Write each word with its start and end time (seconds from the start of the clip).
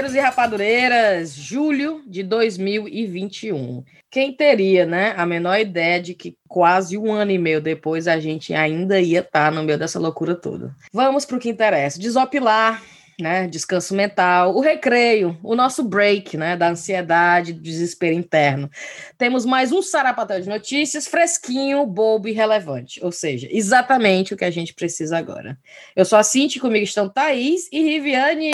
rapadeiros 0.00 0.14
e 0.14 0.18
rapadureiras, 0.20 1.34
julho 1.34 2.02
de 2.06 2.22
2021. 2.22 3.84
Quem 4.10 4.32
teria, 4.32 4.86
né, 4.86 5.14
a 5.16 5.26
menor 5.26 5.60
ideia 5.60 6.00
de 6.00 6.14
que 6.14 6.36
quase 6.48 6.96
um 6.96 7.12
ano 7.12 7.30
e 7.30 7.38
meio 7.38 7.60
depois 7.60 8.08
a 8.08 8.18
gente 8.18 8.54
ainda 8.54 8.98
ia 8.98 9.20
estar 9.20 9.46
tá 9.46 9.50
no 9.50 9.62
meio 9.62 9.78
dessa 9.78 9.98
loucura 9.98 10.34
toda. 10.34 10.74
Vamos 10.92 11.26
para 11.26 11.36
o 11.36 11.40
que 11.40 11.50
interessa. 11.50 12.00
Desopilar, 12.00 12.82
né, 13.22 13.46
descanso 13.46 13.94
mental, 13.94 14.54
o 14.54 14.60
recreio, 14.60 15.38
o 15.42 15.54
nosso 15.54 15.82
break, 15.82 16.36
né, 16.36 16.56
da 16.56 16.70
ansiedade, 16.70 17.52
do 17.52 17.60
desespero 17.60 18.14
interno. 18.14 18.70
Temos 19.18 19.44
mais 19.44 19.72
um 19.72 19.82
sarapatel 19.82 20.40
de 20.40 20.48
notícias 20.48 21.06
fresquinho, 21.06 21.86
bobo 21.86 22.28
e 22.28 22.32
relevante, 22.32 23.02
ou 23.04 23.12
seja, 23.12 23.48
exatamente 23.50 24.34
o 24.34 24.36
que 24.36 24.44
a 24.44 24.50
gente 24.50 24.74
precisa 24.74 25.18
agora. 25.18 25.58
Eu 25.94 26.04
sou 26.04 26.18
a 26.18 26.22
Cinti, 26.22 26.60
comigo 26.60 26.84
estão 26.84 27.08
Thaís 27.08 27.68
e 27.72 27.82
Riviane. 27.82 28.50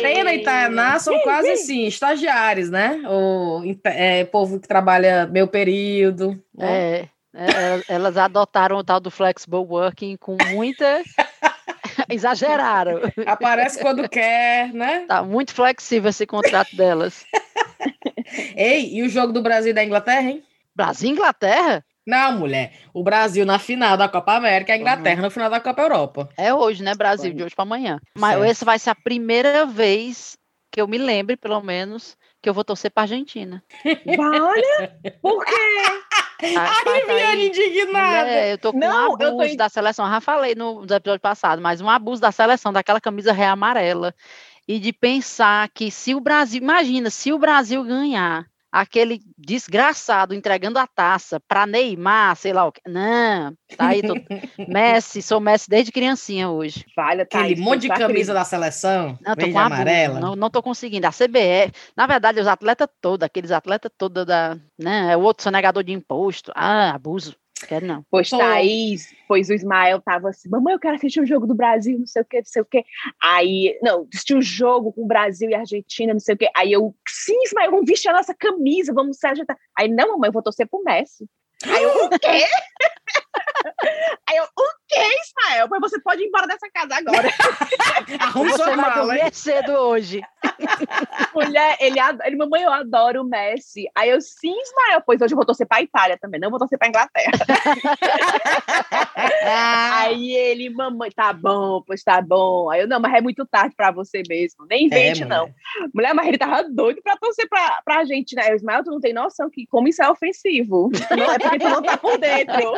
Tena 0.00 0.34
e 0.34 0.42
Tainá 0.42 0.98
são 0.98 1.18
quase 1.20 1.50
assim, 1.50 1.86
estagiários, 1.86 2.70
né? 2.70 3.02
O 3.06 3.62
é, 3.84 4.24
povo 4.24 4.58
que 4.60 4.68
trabalha 4.68 5.26
meio 5.26 5.48
período. 5.48 6.40
Né? 6.54 7.00
É. 7.02 7.17
É, 7.34 7.94
elas 7.94 8.16
adotaram 8.16 8.76
o 8.76 8.84
tal 8.84 9.00
do 9.00 9.10
flexible 9.10 9.58
working 9.58 10.16
com 10.16 10.36
muita. 10.50 11.02
Exageraram. 12.08 13.00
Aparece 13.26 13.80
quando 13.80 14.08
quer, 14.08 14.72
né? 14.72 15.04
Tá 15.06 15.22
muito 15.22 15.52
flexível 15.52 16.10
esse 16.10 16.26
contrato 16.26 16.74
delas. 16.76 17.26
Ei, 18.56 18.94
e 18.94 19.02
o 19.02 19.08
jogo 19.08 19.32
do 19.32 19.42
Brasil 19.42 19.70
e 19.70 19.74
da 19.74 19.84
Inglaterra, 19.84 20.30
hein? 20.30 20.42
Brasil 20.74 21.10
e 21.10 21.12
Inglaterra? 21.12 21.84
Não, 22.06 22.38
mulher. 22.38 22.72
O 22.94 23.02
Brasil 23.02 23.44
na 23.44 23.58
final 23.58 23.96
da 23.96 24.08
Copa 24.08 24.34
América, 24.34 24.72
a 24.72 24.76
Inglaterra 24.76 25.16
uhum. 25.16 25.24
no 25.24 25.30
final 25.30 25.50
da 25.50 25.60
Copa 25.60 25.82
Europa. 25.82 26.28
É 26.38 26.54
hoje, 26.54 26.82
né, 26.82 26.94
Brasil? 26.94 27.34
De 27.34 27.42
hoje 27.42 27.54
para 27.54 27.64
amanhã. 27.64 28.00
Mas 28.16 28.36
certo. 28.36 28.50
essa 28.50 28.64
vai 28.64 28.78
ser 28.78 28.90
a 28.90 28.94
primeira 28.94 29.66
vez 29.66 30.38
que 30.70 30.80
eu 30.80 30.88
me 30.88 30.96
lembre, 30.96 31.36
pelo 31.36 31.60
menos, 31.60 32.16
que 32.40 32.48
eu 32.48 32.54
vou 32.54 32.64
torcer 32.64 32.90
para 32.90 33.02
Argentina. 33.02 33.62
Olha, 34.18 34.98
por 35.20 35.44
quê? 35.44 35.52
Ai, 36.40 37.00
Viviane 37.00 37.48
indignada. 37.48 38.30
É, 38.30 38.52
eu 38.52 38.58
tô 38.58 38.72
com 38.72 38.78
Não, 38.78 39.10
um 39.10 39.14
abuso 39.14 39.50
tô... 39.50 39.56
da 39.56 39.68
seleção. 39.68 40.08
Já 40.08 40.20
falei 40.20 40.54
no, 40.54 40.84
no 40.86 40.94
episódio 40.94 41.20
passado, 41.20 41.60
mas 41.60 41.80
um 41.80 41.88
abuso 41.88 42.20
da 42.20 42.30
seleção, 42.30 42.72
daquela 42.72 43.00
camisa 43.00 43.32
ré 43.32 43.46
amarela. 43.46 44.14
E 44.66 44.78
de 44.78 44.92
pensar 44.92 45.68
que 45.70 45.90
se 45.90 46.14
o 46.14 46.20
Brasil, 46.20 46.62
imagina, 46.62 47.10
se 47.10 47.32
o 47.32 47.38
Brasil 47.38 47.82
ganhar, 47.82 48.46
aquele 48.70 49.20
desgraçado 49.36 50.34
entregando 50.34 50.78
a 50.78 50.86
taça 50.86 51.40
para 51.40 51.66
Neymar, 51.66 52.36
sei 52.36 52.52
lá 52.52 52.66
o 52.66 52.72
que. 52.72 52.80
Não, 52.86 53.52
tá 53.76 53.88
aí, 53.88 54.02
tô... 54.02 54.14
Messi, 54.68 55.22
sou 55.22 55.40
Messi 55.40 55.68
desde 55.68 55.92
criancinha 55.92 56.50
hoje. 56.50 56.84
Vale, 56.96 57.24
tá 57.24 57.40
Aquele 57.40 57.60
monte 57.60 57.82
de 57.82 57.88
camisa 57.88 58.34
da 58.34 58.44
seleção, 58.44 59.18
não, 59.20 59.34
tô 59.34 59.50
com 59.50 59.58
amarela. 59.58 60.20
Não, 60.20 60.36
não 60.36 60.50
tô 60.50 60.62
conseguindo. 60.62 61.06
A 61.06 61.10
CBF, 61.10 61.72
na 61.96 62.06
verdade, 62.06 62.40
os 62.40 62.46
atletas 62.46 62.88
todos, 63.00 63.24
aqueles 63.24 63.50
atletas 63.50 63.90
todos 63.96 64.24
da, 64.24 64.56
né, 64.78 65.12
é 65.12 65.16
o 65.16 65.20
outro 65.20 65.42
sonegador 65.42 65.82
de 65.82 65.92
imposto. 65.92 66.52
Ah, 66.54 66.94
abuso. 66.94 67.36
Quero 67.66 67.86
não. 67.86 68.04
Pois 68.10 68.30
Pô. 68.30 68.38
Thaís, 68.38 69.12
pois 69.26 69.48
o 69.48 69.54
Ismael 69.54 70.00
tava 70.00 70.28
assim, 70.30 70.48
mamãe, 70.48 70.74
eu 70.74 70.78
quero 70.78 70.96
assistir 70.96 71.20
o 71.20 71.26
jogo 71.26 71.46
do 71.46 71.54
Brasil, 71.54 71.98
não 71.98 72.06
sei 72.06 72.22
o 72.22 72.24
que, 72.24 72.38
não 72.38 72.44
sei 72.44 72.62
o 72.62 72.64
que. 72.64 72.84
Aí, 73.22 73.78
não, 73.82 74.06
assistir 74.12 74.34
o 74.34 74.42
jogo 74.42 74.92
com 74.92 75.02
o 75.02 75.06
Brasil 75.06 75.50
e 75.50 75.54
a 75.54 75.60
Argentina, 75.60 76.12
não 76.12 76.20
sei 76.20 76.34
o 76.34 76.38
que. 76.38 76.50
Aí 76.56 76.72
eu, 76.72 76.94
sim, 77.06 77.38
Ismael, 77.44 77.70
vamos 77.70 77.86
vestir 77.86 78.08
a 78.08 78.14
nossa 78.14 78.34
camisa, 78.34 78.92
vamos 78.92 79.18
se 79.18 79.26
ajeitar. 79.26 79.56
Aí, 79.76 79.88
não, 79.88 80.12
mamãe, 80.12 80.28
eu 80.28 80.32
vou 80.32 80.42
torcer 80.42 80.68
pro 80.68 80.82
Messi. 80.82 81.28
Aí 81.64 81.82
eu, 81.82 82.06
o 82.06 82.10
quê? 82.10 82.44
Aí 84.28 84.36
eu, 84.36 84.44
o 84.44 84.64
que, 84.86 84.98
Ismael? 84.98 85.68
Mas 85.70 85.80
você 85.80 86.00
pode 86.00 86.22
ir 86.22 86.26
embora 86.26 86.46
dessa 86.46 86.68
casa 86.70 86.96
agora. 86.96 87.28
Arruma 88.20 88.50
você 88.50 88.76
vai 88.76 88.94
dormir 88.94 89.34
cedo 89.34 89.72
hoje. 89.72 90.22
Mulher, 91.34 91.76
ele, 91.80 91.98
ele, 92.24 92.36
mamãe, 92.36 92.62
eu 92.62 92.72
adoro 92.72 93.22
o 93.22 93.24
Messi. 93.24 93.86
Aí 93.94 94.10
eu, 94.10 94.20
sim, 94.20 94.54
Ismael, 94.60 95.02
pois 95.06 95.20
hoje 95.20 95.32
eu 95.32 95.36
vou 95.36 95.46
torcer 95.46 95.66
pra 95.66 95.82
Itália 95.82 96.18
também, 96.20 96.40
não 96.40 96.50
vou 96.50 96.58
torcer 96.58 96.78
pra 96.78 96.88
Inglaterra. 96.88 97.32
Aí 99.44 100.34
ele, 100.34 100.70
mamãe, 100.70 101.10
tá 101.10 101.32
bom, 101.32 101.82
pois 101.86 102.02
tá 102.02 102.20
bom. 102.20 102.70
Aí 102.70 102.80
eu, 102.80 102.88
não, 102.88 103.00
mas 103.00 103.14
é 103.14 103.20
muito 103.20 103.46
tarde 103.46 103.74
pra 103.76 103.90
você 103.90 104.22
mesmo, 104.28 104.66
nem 104.68 104.86
invente, 104.86 105.22
é, 105.22 105.26
não. 105.26 105.50
Mulher, 105.94 106.14
mas 106.14 106.26
ele 106.26 106.38
tava 106.38 106.64
doido 106.64 107.00
pra 107.02 107.16
torcer 107.16 107.48
pra, 107.48 107.80
pra 107.84 108.04
gente, 108.04 108.34
né? 108.34 108.50
Eu, 108.50 108.56
Ismael, 108.56 108.84
tu 108.84 108.90
não 108.90 109.00
tem 109.00 109.12
noção 109.12 109.50
que 109.50 109.66
como 109.66 109.88
isso 109.88 110.02
é 110.02 110.10
ofensivo. 110.10 110.90
Não 111.10 111.32
é 111.32 111.38
porque 111.38 111.58
tu 111.58 111.68
não 111.68 111.82
tá 111.82 111.96
por 111.96 112.18
dentro. 112.18 112.72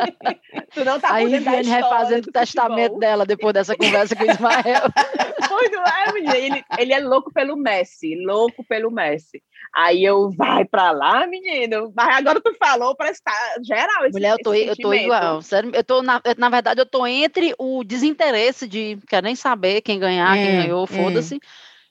Tu 0.73 0.85
não 0.85 0.99
tá 0.99 1.13
Aí 1.13 1.27
Viviane 1.27 1.67
refazendo 1.67 2.29
o 2.29 2.31
testamento 2.31 2.97
dela 2.97 3.25
depois 3.25 3.53
dessa 3.53 3.75
conversa 3.75 4.15
com 4.15 4.23
o 4.23 4.31
Ismael. 4.31 4.81
Pois 5.47 5.71
não 5.71 5.83
é, 5.83 6.13
menina. 6.13 6.37
Ele, 6.37 6.63
ele 6.79 6.93
é 6.93 6.99
louco 6.99 7.31
pelo 7.33 7.57
Messi, 7.57 8.15
louco 8.23 8.63
pelo 8.63 8.89
Messi. 8.89 9.41
Aí 9.75 10.03
eu, 10.03 10.29
vai 10.31 10.63
pra 10.63 10.91
lá, 10.91 11.27
menino. 11.27 11.91
Mas 11.95 12.15
agora 12.15 12.39
tu 12.39 12.53
falou, 12.57 12.95
parece 12.95 13.19
que 13.19 13.25
tá 13.25 13.55
geral 13.61 14.05
esse, 14.05 14.13
Mulher, 14.13 14.31
eu 14.31 14.37
tô, 14.37 14.53
eu 14.53 14.75
tô 14.77 14.93
igual. 14.93 15.41
Sério, 15.41 15.71
eu 15.73 15.83
tô, 15.83 16.01
na, 16.01 16.21
na 16.37 16.49
verdade, 16.49 16.79
eu 16.79 16.85
tô 16.85 17.05
entre 17.05 17.53
o 17.57 17.83
desinteresse 17.83 18.67
de 18.67 18.97
quer 19.07 19.21
nem 19.21 19.35
saber 19.35 19.81
quem 19.81 19.99
ganhar, 19.99 20.33
quem 20.35 20.59
é, 20.59 20.61
ganhou, 20.63 20.83
é. 20.83 20.87
foda-se. 20.87 21.39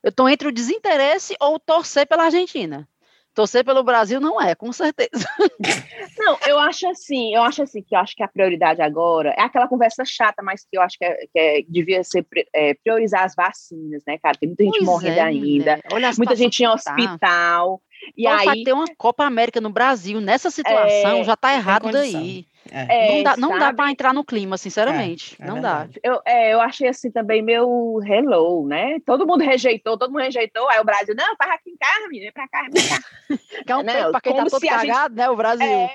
Eu 0.02 0.12
tô 0.12 0.28
entre 0.28 0.48
o 0.48 0.52
desinteresse 0.52 1.34
ou 1.38 1.58
torcer 1.58 2.06
pela 2.06 2.24
Argentina. 2.24 2.88
Torcer 3.34 3.64
pelo 3.64 3.82
Brasil 3.84 4.20
não 4.20 4.40
é, 4.40 4.54
com 4.54 4.72
certeza. 4.72 5.26
Não, 6.18 6.36
eu 6.46 6.58
acho 6.58 6.86
assim, 6.88 7.34
eu 7.34 7.42
acho 7.42 7.62
assim 7.62 7.82
que 7.82 7.94
eu 7.94 8.00
acho 8.00 8.14
que 8.14 8.22
a 8.22 8.28
prioridade 8.28 8.82
agora 8.82 9.30
é 9.38 9.42
aquela 9.42 9.68
conversa 9.68 10.04
chata, 10.04 10.42
mas 10.42 10.66
que 10.68 10.76
eu 10.76 10.82
acho 10.82 10.98
que, 10.98 11.04
é, 11.04 11.14
que 11.32 11.38
é, 11.38 11.62
devia 11.66 12.04
ser 12.04 12.26
é, 12.54 12.74
priorizar 12.74 13.24
as 13.24 13.34
vacinas, 13.34 14.02
né, 14.06 14.18
cara? 14.18 14.36
Tem 14.36 14.48
muita 14.48 14.64
gente 14.64 14.76
pois 14.78 14.84
morrendo 14.84 15.18
é, 15.18 15.22
ainda, 15.22 15.80
Olha 15.92 16.10
muita 16.18 16.36
gente 16.36 16.62
em 16.62 16.68
hospital. 16.68 17.80
E 18.16 18.26
então, 18.26 18.50
aí 18.50 18.64
ter 18.64 18.72
uma 18.72 18.86
Copa 18.96 19.24
América 19.24 19.60
no 19.60 19.70
Brasil 19.70 20.20
nessa 20.20 20.50
situação 20.50 21.20
é, 21.20 21.24
já 21.24 21.36
tá 21.36 21.54
errado 21.54 21.90
daí. 21.90 22.46
É. 22.70 23.16
Não 23.16 23.22
dá, 23.22 23.36
não 23.36 23.58
dá 23.58 23.72
para 23.72 23.90
entrar 23.90 24.14
no 24.14 24.24
clima, 24.24 24.56
sinceramente. 24.56 25.36
É, 25.40 25.44
é 25.44 25.46
não 25.46 25.60
dá. 25.60 25.88
Eu, 26.02 26.20
é, 26.24 26.54
eu 26.54 26.60
achei 26.60 26.88
assim 26.88 27.10
também 27.10 27.42
meu 27.42 28.00
hello, 28.04 28.66
né? 28.66 28.98
Todo 29.04 29.26
mundo 29.26 29.42
rejeitou, 29.42 29.98
todo 29.98 30.10
mundo 30.12 30.22
rejeitou. 30.22 30.68
Aí 30.68 30.80
o 30.80 30.84
Brasil, 30.84 31.14
não, 31.16 31.36
faz 31.36 31.50
aqui 31.52 31.70
em 31.70 31.76
casa, 31.76 32.08
menina, 32.08 32.24
vem 32.24 32.32
pra 32.32 32.48
cá, 32.48 32.68
vem 32.70 32.86
pra 32.86 32.96
cá. 32.98 33.08
Que 33.66 33.72
é 33.72 33.76
um 33.76 33.84
tempo 33.84 34.10
pra 34.10 34.20
quem 34.20 34.36
tá 34.36 34.44
todo 34.44 34.60
cagado, 34.60 35.14
gente, 35.14 35.16
né? 35.16 35.30
O 35.30 35.36
Brasil. 35.36 35.90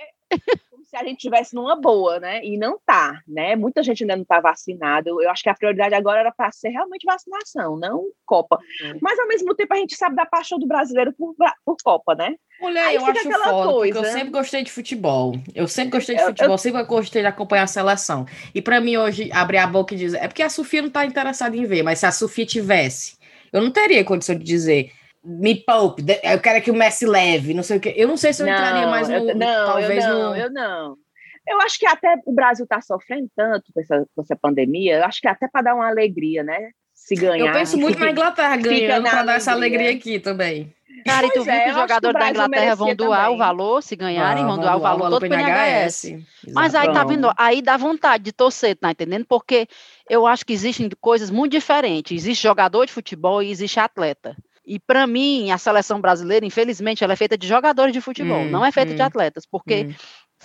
Se 0.86 0.96
a 0.96 1.04
gente 1.04 1.18
tivesse 1.18 1.56
numa 1.56 1.76
boa, 1.76 2.20
né? 2.20 2.44
E 2.44 2.58
não 2.58 2.80
tá, 2.86 3.22
né? 3.28 3.56
Muita 3.56 3.84
gente 3.84 4.04
ainda 4.04 4.16
não 4.16 4.26
tá 4.26 4.40
vacinado. 4.40 5.22
Eu 5.22 5.30
acho 5.30 5.44
que 5.44 5.50
a 5.50 5.54
prioridade 5.54 5.96
agora 5.96 6.20
era 6.20 6.32
para 6.32 6.52
ser 6.52 6.70
realmente 6.70 7.06
vacinação, 7.06 7.78
não 7.78 8.06
Copa. 8.26 8.60
Uhum. 8.82 9.00
Mas 9.02 9.20
ao 9.20 9.28
mesmo 9.28 9.54
tempo 9.56 9.74
a 9.74 9.78
gente 9.78 9.96
sabe 9.96 10.16
da 10.16 10.26
paixão 10.26 10.58
do 10.58 10.68
brasileiro 10.68 11.14
por, 11.14 11.36
por 11.66 11.78
Copa, 11.84 12.16
né? 12.16 12.36
Mulher, 12.62 12.86
Aí 12.86 12.96
eu 12.96 13.06
acho 13.06 13.30
foda, 13.32 13.72
coisa. 13.72 14.00
eu 14.00 14.06
sempre 14.06 14.30
gostei 14.30 14.64
de 14.64 14.72
futebol. 14.72 15.36
Eu 15.54 15.68
sempre 15.68 15.92
gostei 15.92 16.16
de 16.16 16.22
eu, 16.22 16.28
futebol, 16.28 16.54
eu... 16.54 16.58
sempre 16.58 16.84
gostei 16.84 17.22
de 17.22 17.28
acompanhar 17.28 17.64
a 17.64 17.68
seleção. 17.68 18.26
E 18.54 18.62
para 18.62 18.80
mim 18.80 18.96
hoje, 18.98 19.30
abrir 19.34 19.58
a 19.58 19.68
boca 19.68 19.94
e 19.94 19.98
dizer, 19.98 20.24
é 20.24 20.28
porque 20.28 20.44
a 20.44 20.50
Sofia 20.50 20.82
não 20.82 20.90
tá 20.90 21.06
interessada 21.06 21.56
em 21.56 21.66
ver, 21.66 21.84
mas 21.84 22.00
se 22.00 22.06
a 22.06 22.12
Sofia 22.12 22.46
tivesse, 22.46 23.18
eu 23.52 23.62
não 23.62 23.72
teria 23.72 24.04
condição 24.04 24.36
de 24.36 24.44
dizer, 24.44 24.92
me 25.26 25.56
poupe, 25.56 26.04
eu 26.24 26.40
quero 26.40 26.62
que 26.62 26.70
o 26.70 26.76
Messi 26.76 27.06
leve, 27.06 27.54
não 27.54 27.64
sei 27.64 27.78
o 27.78 27.80
que. 27.80 27.94
Eu 27.96 28.08
não 28.08 28.16
sei 28.16 28.32
se 28.32 28.44
eu 28.44 28.46
não, 28.46 28.54
entraria 28.54 28.88
mais 28.88 29.10
no. 29.10 29.16
Eu, 29.16 29.36
não, 29.36 29.66
talvez 29.66 30.04
eu 30.04 30.10
não, 30.14 30.30
no... 30.30 30.36
eu 30.36 30.52
não. 30.52 30.98
Eu 31.48 31.62
acho 31.62 31.78
que 31.78 31.86
até 31.86 32.16
o 32.26 32.34
Brasil 32.34 32.64
está 32.64 32.82
sofrendo 32.82 33.30
tanto 33.36 33.72
com 33.74 33.80
essa, 33.80 34.06
com 34.16 34.22
essa 34.22 34.36
pandemia, 34.36 34.98
eu 34.98 35.06
acho 35.06 35.22
que 35.22 35.28
até 35.28 35.48
para 35.48 35.62
dar 35.62 35.76
uma 35.76 35.88
alegria, 35.88 36.44
né? 36.44 36.70
Se 36.94 37.16
ganhar. 37.16 37.48
Eu 37.48 37.52
penso 37.52 37.78
muito 37.78 38.00
na 38.00 38.12
Inglaterra 38.12 38.56
ganhando 38.58 39.04
para 39.04 39.24
dar 39.24 39.36
essa 39.36 39.52
alegria 39.52 39.92
aqui 39.92 40.20
também. 40.20 40.74
Cara, 41.06 41.28
e 41.28 41.32
tu 41.32 41.44
viu 41.44 41.54
é, 41.54 41.64
que 41.66 41.70
os 41.70 41.76
jogadores 41.76 42.20
da 42.20 42.30
Inglaterra 42.30 42.76
vão 42.76 42.96
doar 42.96 43.24
também. 43.26 43.36
o 43.36 43.38
valor, 43.38 43.84
se 43.84 43.96
ganharem, 43.96 44.44
vão, 44.44 44.54
vão 44.54 44.64
doar 44.64 44.78
o 44.78 44.80
valor, 44.80 45.00
valor 45.04 45.20
todo 45.20 45.30
para 45.30 45.38
o 45.38 45.46
NHS. 45.46 46.16
Mas 46.54 46.74
aí 46.74 46.92
tá 46.92 47.04
vendo, 47.04 47.32
aí 47.38 47.62
dá 47.62 47.78
vontade 47.78 48.24
de 48.24 48.32
torcer, 48.32 48.76
tá 48.76 48.92
entendendo? 48.92 49.26
Porque 49.26 49.68
eu 50.10 50.26
acho 50.26 50.46
que 50.46 50.54
existem 50.54 50.90
coisas 51.00 51.30
muito 51.30 51.52
diferentes. 51.52 52.24
Existe 52.24 52.42
jogador 52.42 52.86
de 52.86 52.94
futebol 52.94 53.44
e 53.44 53.52
existe 53.52 53.80
atleta. 53.80 54.36
E 54.66 54.80
para 54.80 55.06
mim, 55.06 55.52
a 55.52 55.58
seleção 55.58 56.02
brasileira, 56.02 56.46
infelizmente, 56.46 57.04
ela 57.04 57.14
é 57.14 57.16
feita 57.16 57.38
de 57.38 57.48
jogadores 57.48 57.94
de 57.94 58.02
futebol, 58.02 58.40
hum, 58.40 58.50
não 58.50 58.66
é 58.66 58.72
feita 58.72 58.94
hum, 58.94 58.96
de 58.96 59.02
atletas, 59.02 59.46
porque 59.46 59.88
hum 59.90 59.94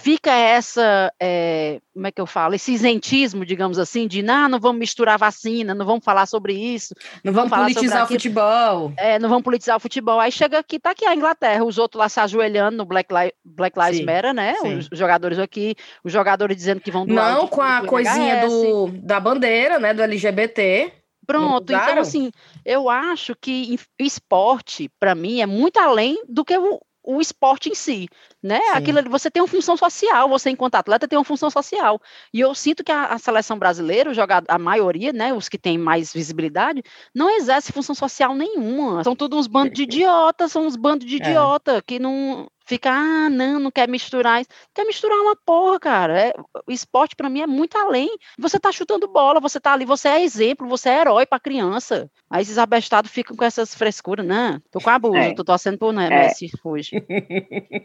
fica 0.01 0.33
essa, 0.33 1.13
é, 1.21 1.81
como 1.93 2.07
é 2.07 2.13
que 2.13 2.21
eu 2.21 2.27
falo, 2.27 2.55
esse 2.55 2.73
isentismo, 2.73 3.45
digamos 3.45 3.79
assim, 3.79 4.07
de 4.07 4.23
não, 4.23 4.49
não 4.49 4.59
vamos 4.59 4.79
misturar 4.79 5.19
vacina, 5.19 5.75
não 5.75 5.85
vamos 5.85 6.05
falar 6.05 6.27
sobre 6.27 6.55
isso. 6.55 6.95
Não 7.23 7.33
vamos 7.33 7.51
politizar 7.51 8.05
o 8.05 8.09
futebol. 8.09 8.93
É, 8.97 9.19
não 9.19 9.29
vamos 9.29 9.45
politizar 9.45 9.77
o 9.77 9.81
futebol. 9.81 10.19
Aí 10.19 10.33
chega 10.33 10.59
aqui, 10.59 10.79
tá 10.79 10.91
aqui 10.91 11.07
a 11.07 11.15
Inglaterra, 11.15 11.65
os 11.65 11.79
outros 11.79 11.99
lá 11.99 12.09
se 12.09 12.21
ajoelhando 12.21 12.79
no 12.79 12.85
Black, 12.85 13.13
Li 13.13 13.33
Black 13.45 13.79
Lives 13.79 13.99
sim, 13.99 14.05
Matter, 14.05 14.33
né? 14.33 14.55
Os, 14.63 14.89
os, 14.91 14.99
jogadores 14.99 15.39
aqui, 15.39 15.75
os 16.03 16.13
jogadores 16.13 16.57
dizendo 16.57 16.81
que 16.81 16.91
vão 16.91 17.07
doar. 17.07 17.35
Não, 17.35 17.47
com 17.47 17.61
a 17.61 17.83
coisinha 17.83 18.47
do, 18.47 18.89
da 19.03 19.21
bandeira, 19.21 19.79
né, 19.79 19.93
do 19.93 20.03
LGBT. 20.03 21.00
Pronto, 21.31 21.73
então 21.73 21.99
assim, 21.99 22.31
eu 22.65 22.89
acho 22.89 23.35
que 23.41 23.79
esporte, 23.99 24.91
para 24.99 25.15
mim, 25.15 25.41
é 25.41 25.47
muito 25.47 25.79
além 25.79 26.23
do 26.29 26.45
que 26.45 26.57
o, 26.59 26.81
o 27.03 27.21
esporte 27.21 27.69
em 27.69 27.75
si, 27.75 28.09
né? 28.43 28.61
Sim. 28.61 28.71
Aquilo 28.73 29.11
você 29.11 29.31
tem 29.31 29.43
uma 29.43 29.49
função 29.49 29.77
social, 29.77 30.29
você 30.29 30.51
enquanto 30.51 30.75
atleta 30.75 31.09
tem 31.09 31.19
uma 31.19 31.25
função 31.25 31.51
social. 31.51 32.01
E 32.33 32.41
eu 32.41 32.55
sinto 32.55 32.85
que 32.85 32.93
a, 32.93 33.07
a 33.07 33.19
seleção 33.19 33.59
brasileira, 33.59 34.11
o 34.11 34.15
jogador, 34.15 34.47
a 34.49 34.59
maioria, 34.59 35.13
né, 35.13 35.33
os 35.33 35.49
que 35.49 35.59
têm 35.59 35.79
mais 35.79 36.13
visibilidade, 36.13 36.83
não 37.15 37.31
exerce 37.31 37.73
função 37.73 37.95
social 37.95 38.35
nenhuma. 38.35 39.03
São 39.03 39.17
todos 39.17 39.39
uns 39.39 39.47
bandos 39.47 39.73
de 39.75 39.83
idiotas, 39.85 40.53
são 40.53 40.67
uns 40.67 40.77
bandos 40.77 41.07
de 41.07 41.15
é. 41.15 41.19
idiota 41.19 41.83
que 41.83 41.99
não 41.99 42.49
fica, 42.71 42.91
ah, 42.91 43.29
não, 43.29 43.59
não 43.59 43.71
quer 43.71 43.89
misturar. 43.89 44.43
Quer 44.73 44.85
misturar 44.85 45.19
uma 45.19 45.37
porra, 45.45 45.81
cara. 45.81 46.21
É, 46.21 46.33
o 46.67 46.71
esporte 46.71 47.17
para 47.17 47.29
mim 47.29 47.41
é 47.41 47.47
muito 47.47 47.77
além. 47.77 48.09
Você 48.39 48.61
tá 48.61 48.71
chutando 48.71 49.09
bola, 49.09 49.41
você 49.41 49.59
tá 49.59 49.73
ali, 49.73 49.85
você 49.85 50.09
é 50.09 50.23
exemplo, 50.23 50.69
você 50.69 50.89
é 50.89 51.01
herói 51.01 51.27
para 51.27 51.41
criança. 51.41 52.09
Aí 52.31 52.43
esses 52.43 52.59
abestados 52.59 53.11
ficam 53.11 53.37
com 53.37 53.45
essas 53.45 53.75
frescuras, 53.75 54.25
né? 54.25 54.61
Tô 54.71 54.81
com 54.81 54.89
abuso, 54.89 55.17
é. 55.17 55.35
tô 55.35 55.43
torcendo 55.43 55.79
por 55.79 55.93
né, 55.93 56.07
é. 56.07 56.23
Messi 56.27 56.49
hoje. 56.65 57.05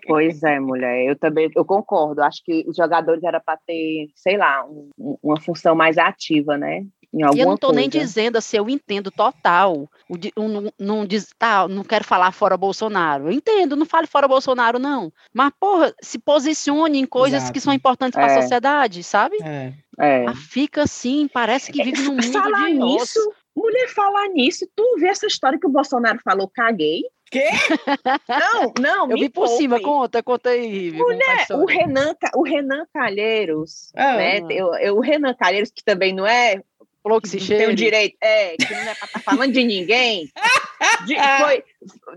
Pois 0.07 0.43
é, 0.43 0.59
mulher. 0.59 1.05
Eu 1.05 1.17
também 1.17 1.49
eu 1.55 1.65
concordo. 1.65 2.21
Acho 2.21 2.43
que 2.43 2.63
os 2.67 2.75
jogadores 2.75 3.23
era 3.23 3.39
para 3.39 3.57
ter, 3.65 4.07
sei 4.15 4.37
lá, 4.37 4.63
um, 4.65 5.17
uma 5.23 5.41
função 5.41 5.75
mais 5.75 5.97
ativa, 5.97 6.57
né? 6.57 6.85
E 7.33 7.39
eu 7.39 7.45
não 7.45 7.55
estou 7.55 7.71
nem 7.71 7.87
dizendo 7.87 8.37
assim, 8.37 8.57
eu 8.57 8.69
entendo 8.69 9.09
total. 9.09 9.89
O, 10.09 10.17
não, 10.47 10.73
não, 10.77 11.05
diz, 11.05 11.29
tá, 11.37 11.67
não 11.67 11.83
quero 11.83 12.03
falar 12.03 12.31
fora 12.31 12.57
Bolsonaro. 12.57 13.27
Eu 13.27 13.31
entendo, 13.31 13.75
não 13.75 13.85
fale 13.85 14.05
fora 14.05 14.27
Bolsonaro, 14.27 14.77
não. 14.77 15.11
Mas, 15.33 15.51
porra, 15.59 15.93
se 16.01 16.19
posicione 16.19 16.99
em 16.99 17.05
coisas 17.05 17.43
Exato. 17.43 17.53
que 17.53 17.61
são 17.61 17.73
importantes 17.73 18.15
para 18.15 18.27
a 18.27 18.37
é. 18.37 18.41
sociedade, 18.41 19.03
sabe? 19.03 19.37
É. 19.41 19.73
É. 19.97 20.25
Ah, 20.27 20.35
fica 20.35 20.83
assim, 20.83 21.29
parece 21.31 21.71
que 21.71 21.83
vive 21.83 22.01
num 22.01 22.15
mundo 22.19 22.31
falar 22.33 22.67
de 22.67 22.73
nisso, 22.73 23.33
Mulher, 23.55 23.87
falar 23.87 24.27
nisso, 24.29 24.67
tu 24.75 24.97
vê 24.99 25.07
essa 25.07 25.25
história 25.25 25.57
que 25.57 25.65
o 25.65 25.71
Bolsonaro 25.71 26.19
falou, 26.21 26.51
caguei? 26.53 27.03
Quê? 27.31 27.49
Não, 28.29 28.73
não, 28.79 29.11
Eu 29.11 29.17
vi 29.17 29.29
por 29.29 29.47
poupe. 29.47 29.57
cima, 29.57 29.81
conta, 29.81 30.21
conta 30.21 30.49
aí. 30.49 30.91
Mulher, 30.91 31.47
o 31.51 31.65
Renan, 31.65 32.15
o 32.35 32.43
Renan 32.43 32.85
Calheiros, 32.93 33.91
ah, 33.95 34.15
né? 34.15 34.39
Eu, 34.49 34.75
eu, 34.75 34.95
o 34.97 34.99
Renan 34.99 35.33
Calheiros, 35.33 35.71
que 35.71 35.83
também 35.83 36.13
não 36.13 36.27
é 36.27 36.61
Falou 37.05 37.21
que 37.21 37.29
se 37.29 37.39
cheira. 37.39 37.65
Tem 37.65 37.71
o 37.71 37.75
direito, 37.75 38.17
é, 38.19 38.57
que 38.57 38.73
não 38.73 38.81
é 38.81 38.95
para 38.95 39.05
estar 39.05 39.07
tá 39.07 39.19
falando 39.19 39.53
de 39.53 39.63
ninguém. 39.63 40.27
De, 41.05 41.15
foi, 41.15 41.63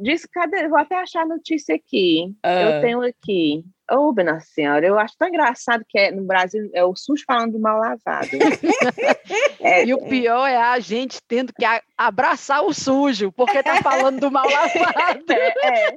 disse, 0.01 0.27
cadê? 0.29 0.67
Vou 0.67 0.79
até 0.79 0.97
achar 0.97 1.23
a 1.23 1.27
notícia 1.27 1.75
aqui. 1.75 2.35
Eu 2.43 2.79
ah. 2.79 2.81
tenho 2.81 3.03
aqui. 3.03 3.63
Ô, 3.91 4.09
oh, 4.09 4.23
Nossa 4.23 4.47
Senhora, 4.47 4.87
eu 4.87 4.99
acho 4.99 5.15
tão 5.19 5.29
engraçado 5.29 5.85
que 5.89 5.99
é, 5.99 6.11
no 6.11 6.23
Brasil 6.25 6.69
é 6.75 6.85
o 6.85 6.95
SUS 6.95 7.23
falando 7.23 7.53
do 7.53 7.61
mal 7.61 7.79
lavado. 7.79 8.29
é, 9.61 9.85
e 9.87 9.95
o 9.95 9.99
pior 10.09 10.47
é 10.47 10.57
a 10.57 10.79
gente 10.79 11.19
tendo 11.27 11.53
que 11.53 11.65
abraçar 11.97 12.65
o 12.65 12.75
sujo, 12.75 13.33
porque 13.33 13.63
tá 13.63 13.77
falando 13.83 14.21
do 14.21 14.31
mal 14.31 14.45
lavado. 14.51 15.25
É, 15.31 15.89
é. 15.89 15.95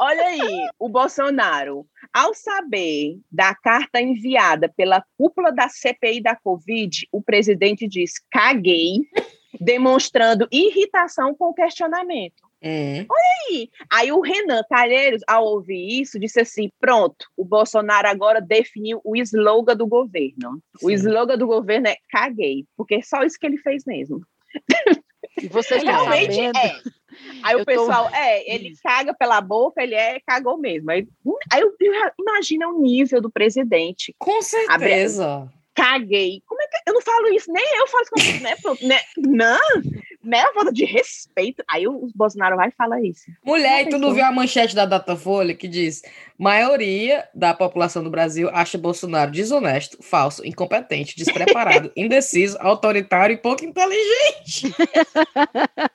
Olha 0.00 0.24
aí, 0.24 0.68
o 0.78 0.88
Bolsonaro, 0.88 1.86
ao 2.12 2.34
saber 2.34 3.18
da 3.30 3.54
carta 3.54 4.00
enviada 4.00 4.68
pela 4.76 5.04
cúpula 5.16 5.52
da 5.52 5.68
CPI 5.68 6.20
da 6.20 6.36
Covid, 6.36 7.08
o 7.12 7.22
presidente 7.22 7.88
diz: 7.88 8.14
caguei, 8.30 9.00
demonstrando 9.60 10.48
irritação 10.50 11.34
com 11.34 11.50
o 11.50 11.54
questionamento. 11.54 12.50
É. 12.62 13.06
Olha 13.08 13.48
aí. 13.48 13.70
Aí 13.90 14.12
o 14.12 14.20
Renan 14.20 14.62
Calheiros, 14.68 15.22
ao 15.26 15.44
ouvir 15.44 16.00
isso, 16.00 16.18
disse 16.18 16.40
assim: 16.40 16.70
pronto, 16.78 17.26
o 17.36 17.44
Bolsonaro 17.44 18.08
agora 18.08 18.40
definiu 18.40 19.00
o 19.04 19.16
slogan 19.16 19.76
do 19.76 19.86
governo. 19.86 20.60
Sim. 20.78 20.86
O 20.86 20.90
slogan 20.90 21.38
do 21.38 21.46
governo 21.46 21.88
é 21.88 21.96
caguei, 22.10 22.66
porque 22.76 22.96
é 22.96 23.02
só 23.02 23.22
isso 23.22 23.38
que 23.38 23.46
ele 23.46 23.58
fez 23.58 23.84
mesmo. 23.86 24.20
E 25.40 25.48
vocês 25.48 25.82
realmente 25.82 26.38
é. 26.38 26.99
Aí 27.42 27.54
eu 27.54 27.60
o 27.60 27.64
pessoal, 27.64 28.08
tô... 28.08 28.14
é, 28.14 28.54
ele 28.54 28.74
caga 28.82 29.14
pela 29.14 29.40
boca, 29.40 29.82
ele 29.82 29.94
é 29.94 30.20
cagou 30.20 30.56
mesmo. 30.58 30.90
Aí, 30.90 31.06
aí 31.52 31.60
eu, 31.60 31.74
eu 31.80 32.12
imagina 32.18 32.68
o 32.68 32.80
nível 32.80 33.20
do 33.20 33.30
presidente. 33.30 34.14
Com 34.18 34.40
certeza. 34.42 35.42
Abre, 35.42 35.50
caguei. 35.74 36.42
Como 36.46 36.60
é 36.62 36.66
que 36.66 36.76
eu 36.86 36.94
não 36.94 37.00
falo 37.00 37.28
isso? 37.28 37.52
Nem 37.52 37.64
eu 37.76 37.86
falo 37.86 38.04
isso, 38.18 38.42
né? 38.42 38.54
né? 38.82 39.00
Não, 39.16 39.82
mera 40.22 40.52
falta 40.52 40.72
de 40.72 40.84
respeito. 40.84 41.64
Aí 41.68 41.86
o 41.86 42.08
Bolsonaro 42.14 42.56
vai 42.56 42.68
e 42.68 42.72
fala 42.72 43.00
isso. 43.00 43.24
Mulher, 43.44 43.86
e 43.86 43.88
tu 43.88 43.98
não 43.98 44.12
viu 44.12 44.24
a 44.24 44.32
manchete 44.32 44.74
da 44.74 44.84
Datafolha 44.84 45.54
que 45.54 45.66
diz: 45.66 46.02
maioria 46.38 47.26
da 47.34 47.54
população 47.54 48.04
do 48.04 48.10
Brasil 48.10 48.50
acha 48.52 48.78
Bolsonaro 48.78 49.30
desonesto, 49.30 49.98
falso, 50.02 50.46
incompetente, 50.46 51.16
despreparado, 51.16 51.90
indeciso, 51.96 52.56
autoritário 52.60 53.34
e 53.34 53.38
pouco 53.38 53.64
inteligente. 53.64 54.74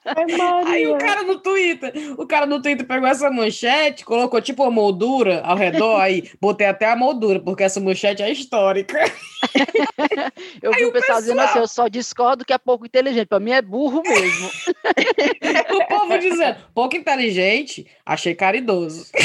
aí 0.65 0.87
o 0.87 0.97
cara 0.97 1.23
no 1.23 1.39
Twitter, 1.39 1.93
o 2.17 2.25
cara 2.25 2.45
no 2.45 2.61
Twitter 2.61 2.85
pegou 2.85 3.07
essa 3.07 3.29
manchete, 3.29 4.03
colocou 4.03 4.41
tipo 4.41 4.63
uma 4.63 4.71
moldura 4.71 5.41
ao 5.41 5.55
redor, 5.55 5.99
aí 5.99 6.29
botei 6.41 6.67
até 6.67 6.91
a 6.91 6.95
moldura, 6.95 7.39
porque 7.39 7.63
essa 7.63 7.79
manchete 7.79 8.23
é 8.23 8.31
histórica. 8.31 8.99
eu 10.61 10.71
vi 10.73 10.85
o 10.85 10.91
pessoal, 10.91 11.19
dizendo 11.19 11.41
assim, 11.41 11.59
eu 11.59 11.67
só 11.67 11.87
discordo 11.87 12.43
que 12.43 12.53
é 12.53 12.57
pouco 12.57 12.85
inteligente, 12.85 13.27
para 13.27 13.39
mim 13.39 13.51
é 13.51 13.61
burro 13.61 14.01
mesmo 14.03 14.14
mesmo. 14.19 14.49
o 15.75 15.87
povo 15.87 16.17
dizendo, 16.17 16.57
pouco 16.73 16.95
inteligente, 16.95 17.85
achei 18.05 18.33
caridoso. 18.35 19.09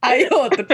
Aí 0.00 0.28
outro, 0.30 0.64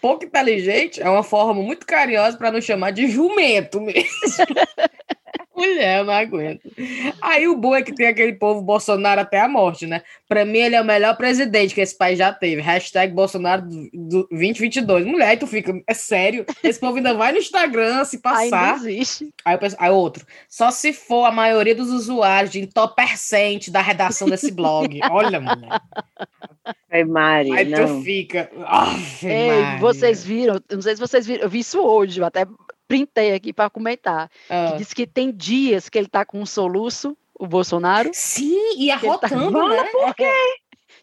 pouco 0.00 0.24
inteligente 0.24 1.02
é 1.02 1.08
uma 1.08 1.22
forma 1.22 1.54
muito 1.54 1.86
carinhosa 1.86 2.36
para 2.36 2.52
não 2.52 2.60
chamar 2.60 2.90
de 2.92 3.08
jumento 3.08 3.80
mesmo. 3.80 4.08
Mulher, 5.58 5.98
eu 5.98 6.04
não 6.04 6.14
aguento. 6.14 6.70
Aí 7.20 7.48
o 7.48 7.56
bom 7.56 7.74
é 7.74 7.82
que 7.82 7.92
tem 7.92 8.06
aquele 8.06 8.34
povo 8.34 8.62
Bolsonaro 8.62 9.20
até 9.20 9.40
a 9.40 9.48
morte, 9.48 9.86
né? 9.86 10.02
Pra 10.28 10.44
mim, 10.44 10.58
ele 10.58 10.76
é 10.76 10.80
o 10.80 10.84
melhor 10.84 11.16
presidente 11.16 11.74
que 11.74 11.80
esse 11.80 11.96
país 11.96 12.16
já 12.16 12.32
teve. 12.32 12.62
Hashtag 12.62 13.12
Bolsonaro 13.12 13.62
do 13.62 14.28
2022. 14.30 15.04
Mulher, 15.04 15.28
aí 15.28 15.36
tu 15.36 15.46
fica, 15.46 15.72
é 15.86 15.94
sério? 15.94 16.46
Esse 16.62 16.78
povo 16.78 16.96
ainda 16.96 17.12
vai 17.14 17.32
no 17.32 17.38
Instagram 17.38 18.04
se 18.04 18.18
passar. 18.18 18.74
Ainda 18.74 18.88
existe. 18.88 19.30
Aí, 19.44 19.54
eu 19.54 19.58
penso, 19.58 19.76
aí 19.78 19.90
outro, 19.90 20.24
só 20.48 20.70
se 20.70 20.92
for 20.92 21.24
a 21.24 21.32
maioria 21.32 21.74
dos 21.74 21.90
usuários 21.90 22.52
de 22.52 22.60
entorpecente 22.60 23.70
da 23.70 23.80
redação 23.80 24.28
desse 24.28 24.52
blog. 24.52 25.00
Olha, 25.10 25.40
mulher. 25.40 25.80
Ai, 26.90 27.04
Mari, 27.04 27.52
Aí 27.52 27.64
não. 27.64 27.98
tu 27.98 28.04
fica. 28.04 28.50
Ei, 29.22 29.78
vocês 29.80 30.24
viram, 30.24 30.60
não 30.70 30.82
sei 30.82 30.94
se 30.94 31.00
vocês 31.00 31.26
viram, 31.26 31.42
eu 31.42 31.50
vi 31.50 31.60
isso 31.60 31.80
hoje, 31.80 32.20
eu 32.20 32.26
até 32.26 32.46
printei 32.88 33.34
aqui 33.34 33.52
para 33.52 33.70
comentar. 33.70 34.30
Ah. 34.48 34.72
Que 34.72 34.78
diz 34.78 34.92
que 34.94 35.06
tem 35.06 35.30
dias 35.30 35.88
que 35.88 35.98
ele 35.98 36.08
tá 36.08 36.24
com 36.24 36.40
um 36.40 36.46
soluço, 36.46 37.16
o 37.38 37.46
Bolsonaro. 37.46 38.10
Sim, 38.12 38.82
e 38.82 38.88
tá 38.88 38.94
arrotando, 38.94 39.60
tá... 39.60 39.68
né? 39.68 39.84
Por 39.92 40.14
quê? 40.14 40.32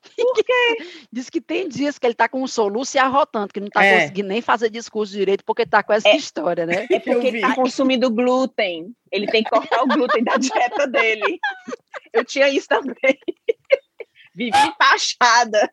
Por 0.16 0.44
quê? 0.44 0.78
Diz 1.12 1.30
que 1.30 1.42
tem 1.42 1.68
dias 1.68 1.98
que 1.98 2.06
ele 2.06 2.14
tá 2.14 2.30
com 2.30 2.42
um 2.42 2.48
soluço 2.48 2.96
e 2.96 3.00
arrotando, 3.00 3.52
que 3.52 3.60
não 3.60 3.70
tá 3.70 3.84
é. 3.84 4.02
conseguindo 4.02 4.30
nem 4.30 4.42
fazer 4.42 4.70
discurso 4.70 5.14
direito, 5.14 5.44
porque 5.44 5.66
tá 5.66 5.82
com 5.82 5.94
essa 5.94 6.08
é, 6.08 6.16
história, 6.16 6.66
né? 6.66 6.86
É 6.92 7.00
porque 7.00 7.28
ele 7.28 7.42
tá 7.42 7.56
consumindo 7.56 8.10
glúten. 8.10 8.94
Ele 9.12 9.28
tem 9.28 9.44
que 9.44 9.50
cortar 9.50 9.82
o 9.84 9.88
glúten 9.88 10.24
da 10.24 10.38
dieta 10.38 10.88
dele. 10.88 11.40
Eu 12.14 12.24
tinha 12.24 12.48
isso 12.50 12.68
também. 12.68 12.96
Vivi 14.36 14.78
taxada. 14.78 15.72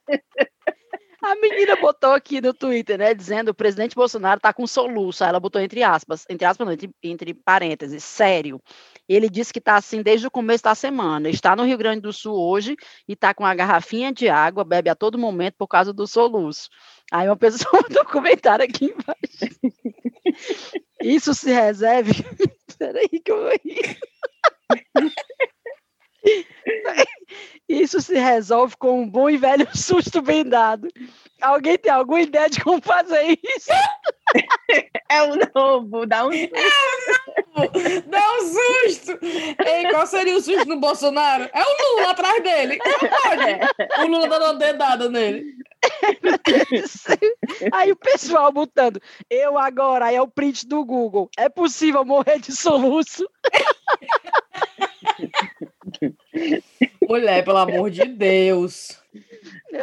A 1.22 1.36
menina 1.36 1.76
botou 1.76 2.10
aqui 2.12 2.40
no 2.40 2.52
Twitter, 2.52 2.98
né, 2.98 3.14
dizendo 3.14 3.50
o 3.50 3.54
presidente 3.54 3.94
Bolsonaro 3.94 4.40
tá 4.40 4.52
com 4.52 4.66
soluço. 4.66 5.22
Aí 5.22 5.30
ela 5.30 5.38
botou 5.38 5.60
entre 5.60 5.80
aspas, 5.82 6.26
entre 6.28 6.44
aspas, 6.44 6.66
não, 6.66 6.72
entre, 6.72 6.90
entre 7.00 7.32
parênteses, 7.32 8.02
sério. 8.02 8.60
Ele 9.08 9.30
disse 9.30 9.52
que 9.52 9.60
está 9.60 9.76
assim 9.76 10.02
desde 10.02 10.26
o 10.26 10.30
começo 10.30 10.64
da 10.64 10.74
semana. 10.74 11.28
Está 11.28 11.54
no 11.54 11.64
Rio 11.64 11.78
Grande 11.78 12.00
do 12.00 12.12
Sul 12.12 12.36
hoje 12.36 12.74
e 13.06 13.12
está 13.12 13.32
com 13.32 13.44
uma 13.44 13.54
garrafinha 13.54 14.12
de 14.12 14.28
água, 14.28 14.64
bebe 14.64 14.90
a 14.90 14.96
todo 14.96 15.16
momento 15.16 15.54
por 15.56 15.68
causa 15.68 15.92
do 15.92 16.08
soluço. 16.08 16.68
Aí 17.12 17.28
uma 17.28 17.36
pessoa 17.36 17.70
mandou 17.88 18.02
um 18.02 18.06
comentário 18.06 18.64
aqui 18.64 18.86
embaixo. 18.86 19.76
Isso 21.00 21.34
se 21.34 21.52
reserve. 21.52 22.12
Peraí 22.78 23.08
que 23.08 23.30
eu 23.30 23.42
vou 23.42 23.52
rir. 23.64 23.98
Isso 27.68 28.00
se 28.00 28.14
resolve 28.18 28.76
com 28.76 29.02
um 29.02 29.08
bom 29.08 29.30
e 29.30 29.36
velho 29.36 29.66
susto 29.74 30.20
bem 30.20 30.44
dado. 30.44 30.88
Alguém 31.40 31.78
tem 31.78 31.90
alguma 31.90 32.20
ideia 32.20 32.48
de 32.48 32.60
como 32.60 32.82
fazer 32.82 33.38
isso? 33.42 33.70
É 35.08 35.22
o 35.22 35.36
novo, 35.54 36.06
dá 36.06 36.26
um 36.26 36.32
susto. 36.32 36.54
É 36.54 38.00
dá 38.02 38.32
um 38.34 38.40
susto. 38.40 39.18
Ei, 39.66 39.90
qual 39.90 40.06
seria 40.06 40.36
o 40.36 40.40
susto 40.40 40.66
no 40.66 40.78
Bolsonaro? 40.80 41.48
É 41.52 41.62
o 41.62 41.96
Lula 41.96 42.10
atrás 42.10 42.42
dele. 42.42 42.78
É. 43.96 44.02
O 44.02 44.06
Lula 44.06 44.28
dando 44.28 44.44
uma 44.44 44.54
dedada 44.54 45.08
nele. 45.08 45.56
Aí 47.72 47.90
o 47.90 47.96
pessoal 47.96 48.52
botando, 48.52 49.00
eu 49.28 49.58
agora, 49.58 50.06
aí 50.06 50.16
é 50.16 50.22
o 50.22 50.28
print 50.28 50.66
do 50.66 50.84
Google. 50.84 51.28
É 51.36 51.48
possível 51.48 52.04
morrer 52.04 52.38
de 52.38 52.52
soluço? 52.52 53.28
Mulher, 57.08 57.44
pelo 57.44 57.58
amor 57.58 57.90
de 57.90 58.04
Deus. 58.04 58.98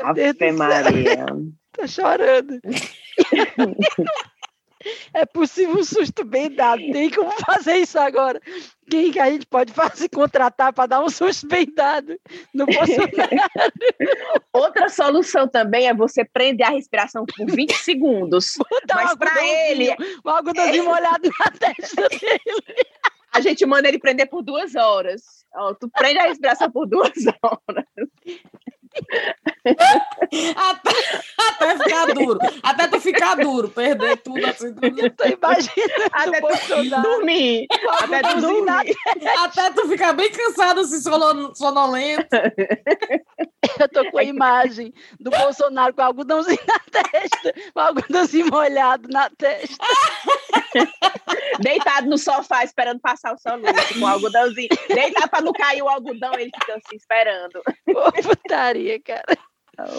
Ave 0.03 0.51
Maria. 0.51 1.25
Tá 1.71 1.88
chorando. 1.88 2.59
É 5.13 5.25
possível 5.25 5.75
um 5.75 5.83
susto 5.83 6.23
bem 6.23 6.49
dado. 6.49 6.81
Tem 6.91 7.09
como 7.09 7.31
fazer 7.45 7.75
isso 7.77 7.99
agora. 7.99 8.41
Quem 8.89 9.11
que 9.11 9.19
a 9.19 9.29
gente 9.29 9.45
pode 9.45 9.73
fazer 9.73 10.09
contratar 10.09 10.71
para 10.71 10.88
dar 10.88 11.03
um 11.03 11.09
susto 11.09 11.47
bem 11.47 11.65
dado 11.73 12.17
no 12.53 12.65
Bolsonaro? 12.65 13.11
Outra 14.53 14.89
solução 14.89 15.47
também 15.47 15.88
é 15.88 15.93
você 15.93 16.23
prender 16.23 16.65
a 16.65 16.71
respiração 16.71 17.25
por 17.25 17.45
20 17.45 17.73
segundos. 17.73 18.53
Botar 18.57 19.03
Mas 19.03 19.15
para 19.15 19.45
ele. 19.45 19.89
Um 20.25 20.29
algodãozinho 20.29 20.85
molhado 20.85 21.29
na 21.39 21.51
testa 21.51 22.07
dele. 22.09 22.88
A 23.33 23.41
gente 23.41 23.65
manda 23.65 23.88
ele 23.88 24.00
prender 24.00 24.27
por 24.27 24.41
duas 24.41 24.75
horas. 24.75 25.45
Ó, 25.55 25.74
tu 25.74 25.89
prende 25.89 26.19
a 26.19 26.27
respiração 26.27 26.69
por 26.71 26.86
duas 26.86 27.12
horas 27.41 27.86
até, 30.55 30.91
até 31.38 31.77
ficar 31.77 32.05
duro. 32.13 32.39
Até 32.63 32.88
tu 32.88 33.00
ficar 33.00 33.36
duro, 33.36 33.69
perder 33.69 34.17
tudo 34.17 34.46
assim. 34.46 34.74
Tudo. 34.74 35.00
Eu 35.00 35.12
tô 35.12 35.24
imaginando 35.25 36.10
até 36.12 36.41
tu 36.41 37.01
dormir. 37.01 37.67
Até 38.01 38.22
tu 38.22 38.41
dormir. 38.41 38.96
Até 39.39 39.72
tu 39.72 39.88
ficar 39.88 40.13
bem 40.13 40.31
cansado, 40.31 40.81
assim, 40.81 41.01
sonolento. 41.01 42.27
Eu 43.79 43.89
tô 43.89 44.10
com 44.12 44.17
a 44.17 44.24
imagem 44.24 44.93
do 45.19 45.29
Bolsonaro 45.29 45.93
com 45.93 46.01
algodãozinho 46.01 46.60
na 46.67 46.79
testa, 47.01 47.53
com 47.74 47.79
algodãozinho 47.79 48.48
molhado 48.50 49.08
na 49.10 49.29
testa. 49.29 49.86
Deitado 51.60 52.10
no 52.10 52.17
sofá 52.17 52.63
esperando 52.63 53.00
passar 53.00 53.34
o 53.34 53.38
soluço 53.38 53.93
com 53.93 54.05
o 54.05 54.08
algodãozinho. 54.08 54.69
Deitado 54.88 55.29
para 55.29 55.41
não 55.41 55.51
cair 55.51 55.81
o 55.81 55.89
algodão, 55.89 56.34
ele 56.36 56.51
fica 56.60 56.74
assim 56.75 56.96
esperando. 56.96 57.62
Pô, 57.86 58.12
putaria, 58.12 58.78
cara. 59.03 59.38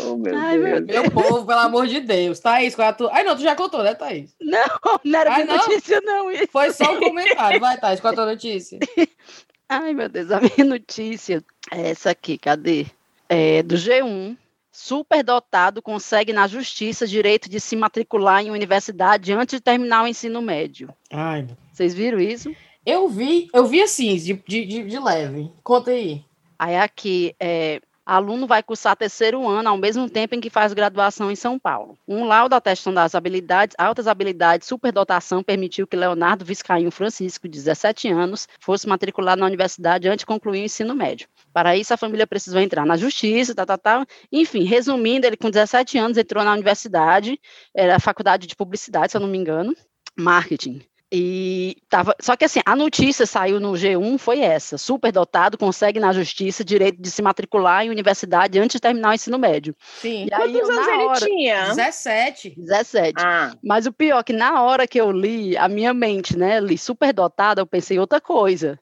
Oh, 0.07 0.17
meu 0.17 0.37
Ai, 0.37 0.59
Deus. 0.59 0.69
Meu, 0.69 0.81
Deus. 0.83 1.03
meu 1.03 1.11
povo, 1.11 1.47
pelo 1.47 1.61
amor 1.61 1.87
de 1.87 2.01
Deus. 2.01 2.39
Thaís, 2.41 2.75
qual 2.75 2.87
é 2.87 2.91
a 2.91 2.93
tua... 2.93 3.11
Ai, 3.13 3.25
não, 3.25 3.35
tu 3.35 3.43
já 3.43 3.57
contou, 3.57 3.83
né, 3.83 3.95
Thaís? 3.95 4.35
Não, 4.41 4.99
não 5.05 5.21
era 5.21 5.33
Ai, 5.33 5.45
notícia, 5.45 6.01
não. 6.03 6.31
Isso. 6.31 6.49
Foi 6.51 6.73
só 6.73 6.93
um 6.93 7.01
comentário. 7.01 7.61
Vai, 7.61 7.79
Thaís, 7.79 8.01
qual 8.01 8.13
é 8.13 8.15
a 8.15 8.17
tua 8.17 8.27
notícia? 8.27 8.79
Ai, 9.69 9.95
meu 9.95 10.09
Deus, 10.09 10.31
a 10.31 10.41
minha 10.41 10.69
notícia 10.69 11.43
é 11.71 11.91
essa 11.91 12.11
aqui, 12.11 12.37
cadê? 12.37 12.87
É 13.29 13.63
do 13.63 13.77
G1. 13.77 14.37
Superdotado 14.73 15.83
consegue 15.83 16.33
na 16.33 16.47
justiça 16.47 17.07
direito 17.07 17.49
de 17.49 17.61
se 17.61 17.77
matricular 17.77 18.43
em 18.43 18.51
universidade 18.51 19.33
antes 19.33 19.59
de 19.59 19.61
terminar 19.61 20.05
o 20.05 20.07
ensino 20.07 20.43
médio. 20.43 20.93
Ai. 21.13 21.47
Vocês 21.73 21.95
viram 21.95 22.21
isso? 22.21 22.55
Eu 22.85 23.09
vi, 23.09 23.49
eu 23.53 23.67
vi 23.67 23.83
assim, 23.83 24.17
de, 24.17 24.35
de, 24.35 24.85
de 24.85 24.99
leve. 24.99 25.53
Conta 25.63 25.91
aí. 25.91 26.25
Aí 26.59 26.77
aqui, 26.77 27.35
é, 27.39 27.81
aluno 28.11 28.45
vai 28.45 28.61
cursar 28.61 28.97
terceiro 28.97 29.47
ano 29.49 29.69
ao 29.69 29.79
mesmo 29.79 30.11
tempo 30.11 30.35
em 30.35 30.41
que 30.41 30.51
faz 30.51 30.73
graduação 30.73 31.31
em 31.31 31.37
São 31.37 31.57
Paulo. 31.57 31.97
Um 32.09 32.25
laudo 32.25 32.57
atestando 32.57 32.99
as 32.99 33.15
habilidades, 33.15 33.77
altas 33.79 34.09
habilidades, 34.09 34.67
superdotação 34.67 35.45
permitiu 35.45 35.87
que 35.87 35.95
Leonardo 35.95 36.45
Viscainho 36.45 36.91
Francisco, 36.91 37.49
de 37.49 37.57
17 37.57 38.09
anos, 38.09 38.49
fosse 38.59 38.89
matriculado 38.89 39.41
na 39.41 39.47
universidade 39.47 40.09
antes 40.09 40.23
de 40.23 40.27
concluir 40.27 40.63
o 40.63 40.65
ensino 40.65 40.93
médio. 40.93 41.29
Para 41.53 41.77
isso, 41.77 41.95
a 41.95 41.97
família 41.97 42.27
precisou 42.27 42.61
entrar 42.61 42.85
na 42.85 42.97
justiça, 42.97 43.55
tal, 43.55 43.67
tal, 43.67 43.79
tal. 43.79 44.07
Enfim, 44.33 44.65
resumindo, 44.65 45.25
ele 45.25 45.37
com 45.37 45.49
17 45.49 45.97
anos 45.97 46.19
entrou 46.19 46.43
na 46.43 46.53
universidade, 46.53 47.41
era 47.73 47.95
a 47.95 48.01
faculdade 48.01 48.49
de 48.49 48.57
publicidade, 48.57 49.13
se 49.13 49.17
eu 49.17 49.21
não 49.21 49.29
me 49.29 49.39
engano, 49.39 49.73
marketing. 50.19 50.83
E 51.13 51.77
tava, 51.89 52.15
só 52.21 52.37
que 52.37 52.45
assim, 52.45 52.61
a 52.65 52.77
notícia 52.77 53.27
saiu 53.27 53.59
no 53.59 53.73
G1 53.73 54.17
foi 54.17 54.41
essa: 54.41 54.79
superdotado 54.79 55.59
consegue 55.59 55.99
na 55.99 56.13
justiça 56.13 56.65
direito 56.65 57.03
de 57.03 57.11
se 57.11 57.21
matricular 57.21 57.85
em 57.85 57.91
universidade 57.91 58.61
antes 58.61 58.75
de 58.75 58.81
terminar 58.81 59.11
o 59.11 59.15
ensino 59.15 59.37
médio. 59.37 59.75
Sim. 60.01 60.29
E 60.31 60.35
aí, 60.35 60.53
Quantos 60.53 60.71
anos 60.71 60.89
ele 60.89 61.03
hora, 61.03 61.27
tinha? 61.27 61.65
17. 61.75 62.55
17. 62.57 63.15
Ah. 63.19 63.53
Mas 63.63 63.87
o 63.87 63.93
pior 63.93 64.21
é 64.21 64.23
que 64.23 64.33
na 64.33 64.63
hora 64.63 64.87
que 64.87 65.01
eu 65.01 65.11
li, 65.11 65.57
a 65.57 65.69
minha 65.69 65.93
mente, 65.93 66.39
né, 66.39 66.61
li 66.61 66.79
superdotado, 66.79 67.61
eu 67.61 67.67
pensei 67.67 67.99
outra 67.99 68.21
coisa, 68.21 68.79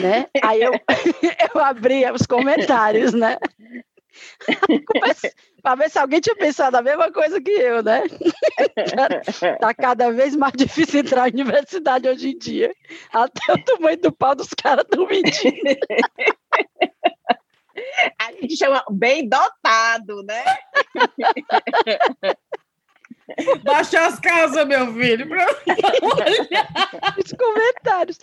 né? 0.00 0.26
Aí 0.42 0.60
eu, 0.60 0.72
eu 1.54 1.60
abri 1.62 2.10
os 2.10 2.26
comentários, 2.26 3.12
né? 3.12 3.36
para 5.62 5.74
ver 5.74 5.90
se 5.90 5.98
alguém 5.98 6.20
tinha 6.20 6.36
pensado 6.36 6.76
a 6.76 6.82
mesma 6.82 7.10
coisa 7.12 7.40
que 7.40 7.50
eu, 7.50 7.82
né? 7.82 8.02
tá 9.60 9.74
cada 9.74 10.10
vez 10.10 10.36
mais 10.36 10.52
difícil 10.54 11.00
entrar 11.00 11.22
na 11.22 11.28
universidade 11.28 12.08
hoje 12.08 12.30
em 12.30 12.38
dia. 12.38 12.74
Até 13.12 13.52
o 13.52 13.64
tamanho 13.64 14.00
do 14.00 14.12
pau 14.12 14.34
dos 14.34 14.48
caras 14.54 14.84
estão 14.84 15.06
mentindo. 15.06 15.58
A 18.18 18.32
gente 18.32 18.56
chama 18.56 18.82
bem 18.90 19.28
dotado, 19.28 20.24
né? 20.24 20.42
Baixa 23.62 24.06
as 24.06 24.18
casas, 24.18 24.66
meu 24.66 24.92
filho, 24.94 25.28
pra 25.28 25.46
olhar. 25.46 27.14
Os 27.24 27.32
comentários. 27.32 28.16
O 28.16 28.20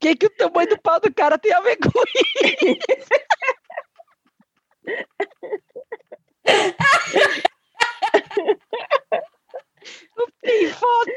que, 0.00 0.16
que 0.16 0.26
o 0.26 0.30
tamanho 0.30 0.68
do 0.68 0.80
pau 0.80 0.98
do 1.00 1.12
cara 1.12 1.38
tem 1.38 1.52
a 1.52 1.60
ver 1.60 1.76
com 1.76 1.88
isso? 1.88 2.78
Tem 10.42 10.70
foto. 10.70 11.12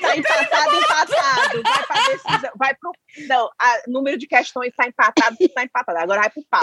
Tá 0.00 0.16
empatado, 0.16 0.76
empatado. 0.76 1.62
Vai 1.62 1.86
pra 1.86 2.06
decisão. 2.06 2.50
Vai 2.56 2.74
pro. 2.74 2.92
Não, 3.26 3.50
a, 3.58 3.82
número 3.88 4.18
de 4.18 4.26
questões 4.26 4.74
tá 4.76 4.86
empatado, 4.86 5.36
tá 5.54 5.64
empatado. 5.64 5.98
Agora 5.98 6.20
vai 6.20 6.30
pro 6.30 6.44
pau. 6.50 6.60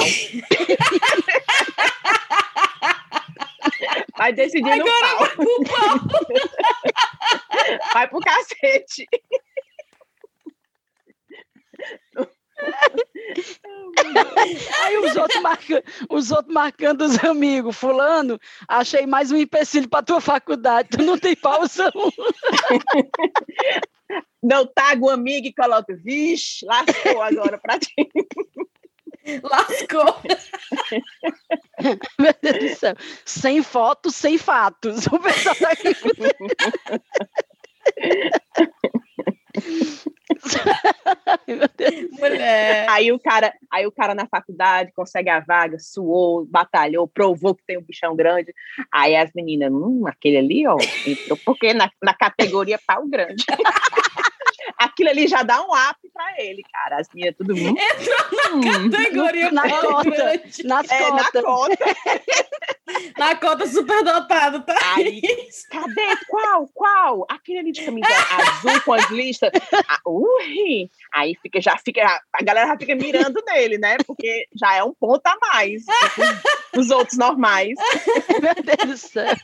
Vai 4.18 4.34
decidir 4.34 4.72
Agora 4.72 4.84
no 4.84 4.86
pau. 5.00 5.20
Vai 5.20 5.30
pro 5.36 5.64
pau. 5.64 6.00
Vai 7.94 8.08
pro 8.08 8.20
cacete. 8.20 9.08
Aí 14.82 14.98
os 14.98 15.16
outros, 15.16 15.42
marca, 15.42 15.84
os 16.10 16.32
outros 16.32 16.54
marcando 16.54 17.01
os 17.01 17.24
amigos, 17.24 17.75
fulano, 17.75 18.39
achei 18.68 19.06
mais 19.06 19.32
um 19.32 19.38
empecilho 19.38 19.89
para 19.89 20.04
tua 20.04 20.22
faculdade, 20.22 20.89
tu 20.89 21.04
não 21.04 21.18
tem 21.18 21.36
pausa. 21.36 21.92
Não 24.42 24.66
taga 24.66 25.06
o 25.06 25.10
amigo 25.10 25.48
e 25.48 25.54
coloca, 25.54 25.94
vixe, 25.96 26.66
lascou 26.66 27.22
agora 27.22 27.58
para 27.58 27.78
ti. 27.78 27.94
Lascou. 29.44 30.16
Meu 32.18 32.34
Deus 32.42 32.60
do 32.60 32.80
céu. 32.80 32.96
Sem 33.25 33.62
fotos, 33.62 34.16
sem 34.16 34.38
fatos. 34.38 35.06
O 35.08 35.20
pessoal 35.20 35.56
tá 35.56 35.72
aqui. 35.72 35.94
Mulher. 42.19 42.86
Aí 42.89 43.12
o 43.12 43.19
cara, 43.19 43.53
aí 43.72 43.86
o 43.86 43.91
cara 43.91 44.13
na 44.15 44.27
faculdade 44.27 44.91
consegue 44.93 45.29
a 45.29 45.39
vaga, 45.39 45.77
suou, 45.79 46.46
batalhou, 46.46 47.08
provou 47.08 47.55
que 47.55 47.63
tem 47.65 47.77
um 47.77 47.84
bichão 47.84 48.15
grande. 48.15 48.53
Aí 48.91 49.15
as 49.15 49.31
meninas, 49.34 49.72
hum, 49.72 50.03
aquele 50.08 50.38
ali, 50.38 50.67
ó, 50.67 50.77
entrou 51.05 51.38
porque 51.46 51.74
na, 51.74 51.89
na 52.01 52.13
categoria 52.13 52.79
pau 52.86 53.08
grande. 53.08 53.43
aquilo 54.77 55.10
ali 55.10 55.27
já 55.27 55.43
dá 55.43 55.62
um 55.62 55.72
up 55.72 56.00
para 56.13 56.41
ele, 56.41 56.63
cara. 56.72 56.98
As 56.98 57.08
minhas, 57.13 57.36
tudo 57.36 57.55
mundo. 57.55 57.77
Entrou 57.77 58.17
na 58.31 58.55
hum, 58.55 58.89
categoria 58.89 59.51
na 59.51 59.69
cota. 59.69 60.41
Nas 60.63 60.89
é, 60.89 61.12
Na 61.12 61.31
cota. 61.31 61.77
na 63.17 63.36
cota 63.36 63.67
superdotado, 63.67 64.62
tá? 64.62 64.75
Aí, 64.96 65.22
cadê? 65.69 66.15
Qual? 66.27 66.67
Qual? 66.74 67.25
Aquele 67.29 67.60
ali 67.60 67.72
de 67.72 67.84
camisa 67.84 68.08
azul 68.08 68.81
com 68.81 68.93
as 68.93 69.10
listas. 69.10 69.51
Ah, 69.88 70.00
ui! 70.05 70.89
Aí 71.13 71.36
fica, 71.41 71.62
já 71.62 71.77
fica, 71.77 72.22
a 72.34 72.43
galera 72.43 72.67
já 72.67 72.77
fica 72.77 72.96
mirando 72.96 73.41
nele, 73.48 73.77
né? 73.77 73.98
Porque 74.05 74.48
já 74.55 74.75
é 74.75 74.84
um 74.84 74.93
ponto 74.93 75.25
a 75.25 75.38
mais 75.53 75.84
dos 76.74 76.89
outros 76.89 77.17
normais. 77.17 77.74
Meu 78.41 78.55
Deus 78.63 78.89
do 78.89 78.98
céu. 78.98 79.36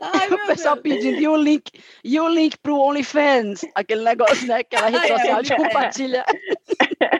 Ai, 0.00 0.28
o 0.30 0.46
pessoal 0.46 0.76
Deus. 0.76 0.82
pedindo, 0.82 1.20
e 1.20 1.28
o 1.28 1.36
link, 1.36 1.70
e 2.04 2.20
o 2.20 2.28
link 2.28 2.56
pro 2.58 2.78
OnlyFans, 2.78 3.64
aquele 3.74 4.02
negócio, 4.02 4.46
né? 4.46 4.60
Aquela 4.60 4.88
rede 4.88 5.08
social 5.08 5.42
de 5.42 5.56
compartilhar. 5.56 6.26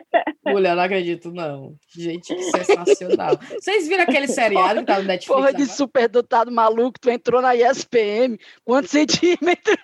Mulher, 0.51 0.75
não 0.77 0.83
acredito, 0.83 1.31
não. 1.33 1.75
Gente, 1.97 2.35
que 2.35 2.43
sensacional. 2.43 3.39
Vocês 3.61 3.87
viram 3.89 4.05
aquele 4.05 4.29
seriado 4.29 4.81
que 4.81 4.87
tá 4.87 4.99
no 4.99 5.05
Netflix? 5.09 5.27
Porra 5.27 5.53
de 5.53 5.67
superdotado 5.67 6.51
maluco, 6.51 6.99
tu 7.01 7.11
entrou 7.11 7.41
na 7.41 7.55
ESPM. 7.55 8.39
Quantos 8.65 8.91
centímetros? 8.91 9.77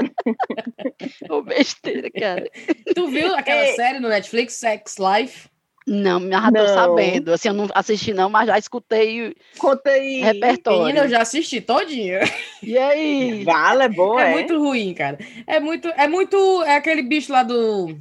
Ô, 1.28 1.42
besteira, 1.42 2.10
cara. 2.10 2.44
Tu 2.94 3.08
viu 3.08 3.34
aquela 3.34 3.66
Ei. 3.66 3.74
série 3.74 4.00
no 4.00 4.08
Netflix, 4.08 4.54
Sex 4.54 4.96
Life? 4.98 5.48
Não, 5.86 6.20
já 6.28 6.52
tô 6.52 6.66
sabendo. 6.68 7.32
Assim, 7.32 7.48
eu 7.48 7.54
não 7.54 7.68
assisti, 7.74 8.12
não, 8.12 8.30
mas 8.30 8.46
já 8.46 8.58
escutei 8.58 9.34
Conta 9.58 9.90
aí. 9.90 10.20
repertório. 10.20 10.84
Menina, 10.84 11.04
eu 11.04 11.08
já 11.08 11.22
assisti 11.22 11.60
todinho. 11.60 12.20
E 12.62 12.78
aí? 12.78 13.42
Vale, 13.44 13.84
é 13.84 13.88
boa, 13.88 14.22
é? 14.22 14.30
É 14.30 14.32
muito 14.34 14.58
ruim, 14.58 14.94
cara. 14.94 15.18
É 15.46 15.58
muito, 15.58 15.88
é 15.88 16.06
muito, 16.06 16.62
é 16.62 16.76
aquele 16.76 17.02
bicho 17.02 17.32
lá 17.32 17.42
do... 17.42 17.98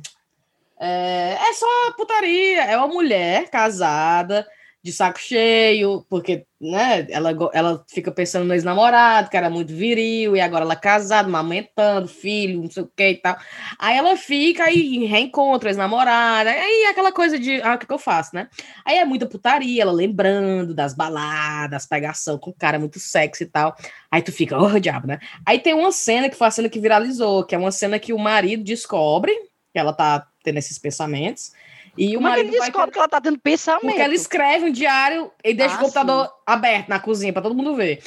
É, 0.79 1.33
é 1.33 1.53
só 1.53 1.91
putaria. 1.97 2.63
É 2.63 2.77
uma 2.77 2.87
mulher 2.87 3.49
casada 3.49 4.47
de 4.81 4.93
saco 4.93 5.19
cheio, 5.19 6.05
porque, 6.09 6.45
né, 6.59 7.05
ela, 7.09 7.31
ela 7.53 7.83
fica 7.89 8.11
pensando 8.11 8.45
no 8.45 8.53
ex-namorado, 8.53 9.29
que 9.29 9.35
era 9.35 9.49
muito 9.49 9.73
viril, 9.73 10.37
e 10.37 10.41
agora 10.41 10.63
ela 10.63 10.73
é 10.73 10.77
casada, 10.77 11.27
amamentando, 11.27 12.07
filho, 12.07 12.63
não 12.63 12.71
sei 12.71 12.83
o 12.83 12.91
que 12.95 13.09
e 13.09 13.17
tal. 13.17 13.37
Aí 13.77 13.97
ela 13.97 14.15
fica 14.15 14.71
e 14.71 15.05
reencontra 15.05 15.67
o 15.67 15.69
ex-namorado, 15.69 16.49
aí 16.49 16.83
é 16.85 16.89
aquela 16.89 17.11
coisa 17.11 17.37
de, 17.37 17.61
ah, 17.61 17.75
o 17.75 17.77
que, 17.77 17.85
que 17.85 17.93
eu 17.93 17.99
faço, 17.99 18.33
né? 18.33 18.47
Aí 18.85 18.97
é 18.97 19.03
muita 19.03 19.25
putaria, 19.25 19.81
ela 19.81 19.91
lembrando 19.91 20.73
das 20.73 20.93
baladas, 20.93 21.85
pegação 21.85 22.37
com 22.37 22.51
o 22.51 22.55
cara 22.55 22.79
muito 22.79 22.99
sexy 22.99 23.43
e 23.43 23.47
tal. 23.47 23.75
Aí 24.09 24.21
tu 24.21 24.31
fica, 24.31 24.57
oh, 24.57 24.79
diabo, 24.79 25.07
né? 25.07 25.19
Aí 25.45 25.59
tem 25.59 25.73
uma 25.73 25.91
cena 25.91 26.29
que 26.29 26.37
foi 26.37 26.47
a 26.47 26.51
cena 26.51 26.69
que 26.69 26.79
viralizou, 26.79 27.43
que 27.43 27.53
é 27.53 27.57
uma 27.57 27.71
cena 27.71 27.99
que 27.99 28.13
o 28.13 28.17
marido 28.17 28.63
descobre 28.63 29.33
que 29.71 29.79
ela 29.79 29.93
tá 29.93 30.27
tendo 30.43 30.57
esses 30.57 30.77
pensamentos, 30.77 31.51
e 31.97 32.13
Como 32.13 32.19
o 32.19 32.21
marido 32.21 32.47
é 32.47 32.49
que 32.51 32.55
ele 32.55 32.59
descobre 32.61 32.91
que 32.91 32.97
ela 32.97 33.07
tá 33.07 33.19
tendo 33.19 33.37
pensamento? 33.39 33.87
Porque 33.87 34.01
ela 34.01 34.13
escreve 34.13 34.65
um 34.65 34.71
diário 34.71 35.31
e 35.43 35.53
deixa 35.53 35.75
ah, 35.75 35.77
o 35.77 35.81
computador 35.81 36.25
sim. 36.27 36.31
aberto 36.45 36.87
na 36.87 36.99
cozinha 36.99 37.33
para 37.33 37.41
todo 37.41 37.55
mundo 37.55 37.75
ver. 37.75 38.01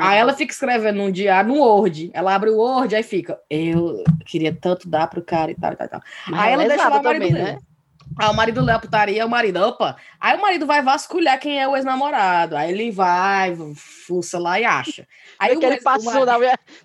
aí 0.00 0.18
ela 0.18 0.32
fica 0.32 0.52
escrevendo 0.52 1.02
um 1.02 1.10
diário 1.10 1.52
no 1.52 1.60
Word. 1.60 2.10
Ela 2.14 2.34
abre 2.34 2.50
o 2.50 2.56
Word, 2.56 2.94
aí 2.94 3.02
fica, 3.02 3.38
eu 3.50 4.02
queria 4.24 4.54
tanto 4.54 4.88
dar 4.88 5.08
pro 5.08 5.22
cara 5.22 5.50
e 5.50 5.54
tal, 5.54 5.72
e 5.72 5.76
tal, 5.76 5.86
e 5.86 5.90
tal. 5.90 6.00
aí 6.32 6.52
ela, 6.52 6.62
ela 6.62 6.74
deixa 6.74 6.88
lá 6.88 7.00
o 7.00 7.02
marido 7.02 7.28
também, 7.28 7.42
né? 7.42 7.58
Aí 8.18 8.30
o 8.30 8.34
marido 8.34 8.62
lê 8.62 8.72
a 8.72 8.78
putaria, 8.78 9.26
o 9.26 9.28
marido, 9.28 9.60
opa. 9.60 9.96
Aí 10.20 10.36
o 10.36 10.40
marido 10.40 10.66
vai 10.66 10.82
vasculhar 10.82 11.38
quem 11.38 11.60
é 11.60 11.68
o 11.68 11.76
ex-namorado. 11.76 12.56
Aí 12.56 12.72
ele 12.72 12.90
vai, 12.90 13.54
fuça 13.74 14.38
lá 14.38 14.58
e 14.58 14.64
acha. 14.64 15.06
Aí 15.38 15.54
o 15.54 15.62
ele 15.62 15.80
passou 15.80 16.24
na, 16.24 16.38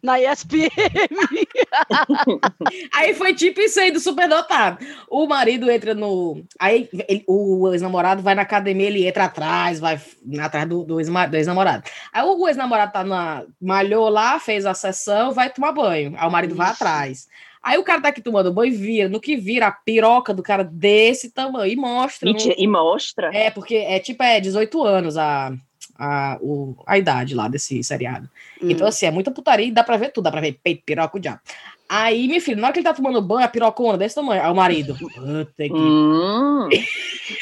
na 0.03 0.19
ESPM. 0.19 0.69
aí 2.93 3.13
foi 3.13 3.33
tipo 3.33 3.61
isso 3.61 3.79
aí 3.79 3.91
do 3.91 3.99
superdotado. 3.99 4.85
O 5.09 5.25
marido 5.25 5.71
entra 5.71 5.93
no. 5.93 6.43
Aí 6.59 6.89
ele, 7.07 7.23
o 7.27 7.71
ex-namorado 7.71 8.21
vai 8.21 8.35
na 8.35 8.41
academia, 8.41 8.87
ele 8.87 9.07
entra 9.07 9.25
atrás, 9.25 9.79
vai 9.79 10.01
atrás 10.41 10.67
do, 10.67 10.83
do 10.83 10.99
ex-namorado. 10.99 11.83
Aí 12.11 12.23
o 12.23 12.47
ex-namorado 12.47 12.91
tá 12.91 13.03
na. 13.03 13.43
malhou 13.61 14.09
lá, 14.09 14.39
fez 14.39 14.65
a 14.65 14.73
sessão, 14.73 15.31
vai 15.31 15.49
tomar 15.49 15.71
banho. 15.71 16.13
Aí 16.17 16.27
o 16.27 16.31
marido 16.31 16.51
Ixi. 16.51 16.57
vai 16.57 16.71
atrás. 16.71 17.27
Aí 17.63 17.77
o 17.77 17.83
cara 17.83 18.01
tá 18.01 18.09
aqui 18.09 18.21
tomando 18.21 18.51
banho 18.51 18.73
e 18.73 18.75
vira, 18.75 19.09
no 19.09 19.19
que 19.19 19.35
vira 19.35 19.67
a 19.67 19.71
piroca 19.71 20.33
do 20.33 20.41
cara 20.41 20.63
desse 20.63 21.31
tamanho 21.31 21.71
e 21.71 21.75
mostra. 21.75 22.27
Mentira, 22.27 22.55
no... 22.55 22.63
E 22.63 22.67
mostra? 22.67 23.29
É, 23.33 23.51
porque 23.51 23.75
é 23.75 23.99
tipo, 23.99 24.23
é 24.23 24.39
18 24.39 24.83
anos 24.83 25.15
a, 25.15 25.53
a, 25.97 26.39
o, 26.41 26.75
a 26.87 26.97
idade 26.97 27.35
lá 27.35 27.47
desse 27.47 27.83
seriado. 27.83 28.27
Hum. 28.61 28.71
Então, 28.71 28.87
assim, 28.87 29.05
é 29.05 29.11
muita 29.11 29.29
putaria 29.29 29.67
e 29.67 29.71
dá 29.71 29.83
pra 29.83 29.97
ver 29.97 30.11
tudo, 30.11 30.23
dá 30.23 30.31
pra 30.31 30.41
ver 30.41 30.59
peito, 30.63 30.83
piroca, 30.83 31.17
o 31.17 31.19
diabo. 31.19 31.39
Aí, 31.87 32.25
minha 32.25 32.41
filha, 32.41 32.55
na 32.55 32.67
hora 32.67 32.73
que 32.73 32.79
ele 32.79 32.87
tá 32.87 32.93
tomando 32.93 33.21
banho, 33.21 33.45
a 33.45 33.49
pirocona 33.49 33.97
desse 33.97 34.15
tamanho, 34.15 34.41
aí 34.41 34.49
o 34.49 34.55
marido. 34.55 34.95
Puta 34.97 35.51
que... 35.57 35.73
Hum, 35.73 36.69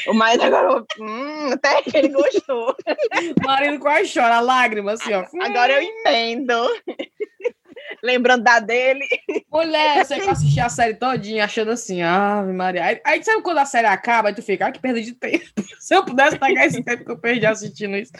o 0.08 0.12
marido 0.12 0.42
agora. 0.42 0.84
Hum, 0.98 1.52
até 1.52 1.80
que 1.82 1.96
ele 1.96 2.08
gostou. 2.08 2.74
o 3.40 3.46
marido 3.46 3.78
quase 3.78 4.12
chora, 4.12 4.40
lágrima, 4.40 4.92
assim, 4.92 5.14
ó. 5.14 5.24
Agora 5.40 5.72
eu 5.72 5.82
entendo 5.82 6.68
lembrando 8.02 8.44
da 8.44 8.60
dele. 8.60 9.06
Mulher, 9.50 10.04
você 10.04 10.14
assistir 10.28 10.60
a 10.60 10.68
série 10.68 10.94
todinha 10.94 11.44
achando 11.44 11.70
assim, 11.70 12.02
ah, 12.02 12.44
Maria. 12.54 12.84
Aí, 12.84 13.00
aí 13.04 13.22
sabe 13.22 13.42
quando 13.42 13.58
a 13.58 13.64
série 13.64 13.86
acaba, 13.86 14.28
aí 14.28 14.34
tu 14.34 14.42
fica, 14.42 14.66
ah, 14.66 14.72
que 14.72 14.80
perda 14.80 15.00
de 15.00 15.12
tempo. 15.12 15.44
Se 15.78 15.94
eu 15.94 16.04
pudesse 16.04 16.38
pegar 16.38 16.66
esse 16.66 16.82
tempo 16.82 17.04
que 17.04 17.10
eu 17.10 17.18
perdi 17.18 17.46
assistindo 17.46 17.96
isso. 17.96 18.12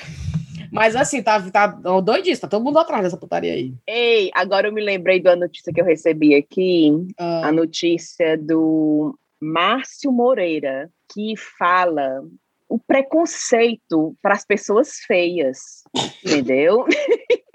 Mas 0.73 0.95
assim, 0.95 1.23
tá, 1.23 1.41
tá 1.51 1.67
doidíssimo, 1.67 2.43
tá 2.43 2.49
todo 2.49 2.65
mundo 2.65 2.79
atrás 2.79 3.03
dessa 3.03 3.17
putaria 3.17 3.53
aí. 3.53 3.75
Ei, 3.87 4.31
agora 4.35 4.69
eu 4.69 4.73
me 4.73 4.81
lembrei 4.81 5.21
da 5.21 5.35
notícia 5.35 5.73
que 5.73 5.81
eu 5.81 5.85
recebi 5.85 6.35
aqui, 6.35 6.93
ah. 7.19 7.49
a 7.49 7.53
notícia 7.53 8.39
do 8.39 9.19
Márcio 9.41 10.13
Moreira, 10.13 10.89
que 11.13 11.35
fala 11.59 12.23
o 12.69 12.79
preconceito 12.79 14.15
para 14.23 14.35
as 14.35 14.45
pessoas 14.45 14.99
feias, 15.01 15.83
entendeu? 16.25 16.87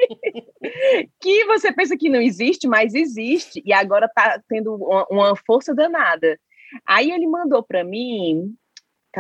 que 1.22 1.46
você 1.46 1.72
pensa 1.74 1.98
que 1.98 2.10
não 2.10 2.22
existe, 2.22 2.68
mas 2.68 2.94
existe, 2.94 3.62
e 3.66 3.74
agora 3.74 4.06
está 4.06 4.42
tendo 4.48 4.76
uma, 4.76 5.06
uma, 5.10 5.36
força 5.36 5.74
danada. 5.74 6.40
Aí 6.86 7.12
ele 7.12 7.28
mandou 7.28 7.64
para 7.64 7.84
mim. 7.84 8.56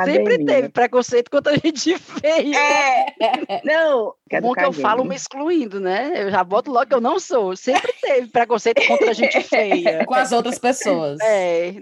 Sempre 0.04 0.44
teve 0.44 0.70
preconceito 0.70 1.32
contra 1.32 1.54
a 1.54 1.58
gente 1.58 1.98
feia. 1.98 2.58
É, 2.58 3.06
não. 3.63 4.13
Bom 4.41 4.54
que 4.54 4.63
eu 4.63 4.74
falo 4.74 5.06
me 5.06 5.15
excluindo, 5.15 5.80
né? 5.80 6.12
Eu 6.15 6.32
já 6.32 6.43
boto 6.43 6.72
logo 6.72 6.88
que 6.88 6.93
eu 6.93 7.02
não 7.02 7.19
sou. 7.19 7.56
Sempre 7.56 7.93
teve 8.02 8.28
preconceito 8.28 8.86
contra 8.86 9.12
a 9.12 9.13
gente 9.13 9.41
feia. 9.41 10.04
Com 10.06 10.13
as 10.13 10.32
outras 10.32 10.60
pessoas. 10.60 11.19
É, 11.22 11.74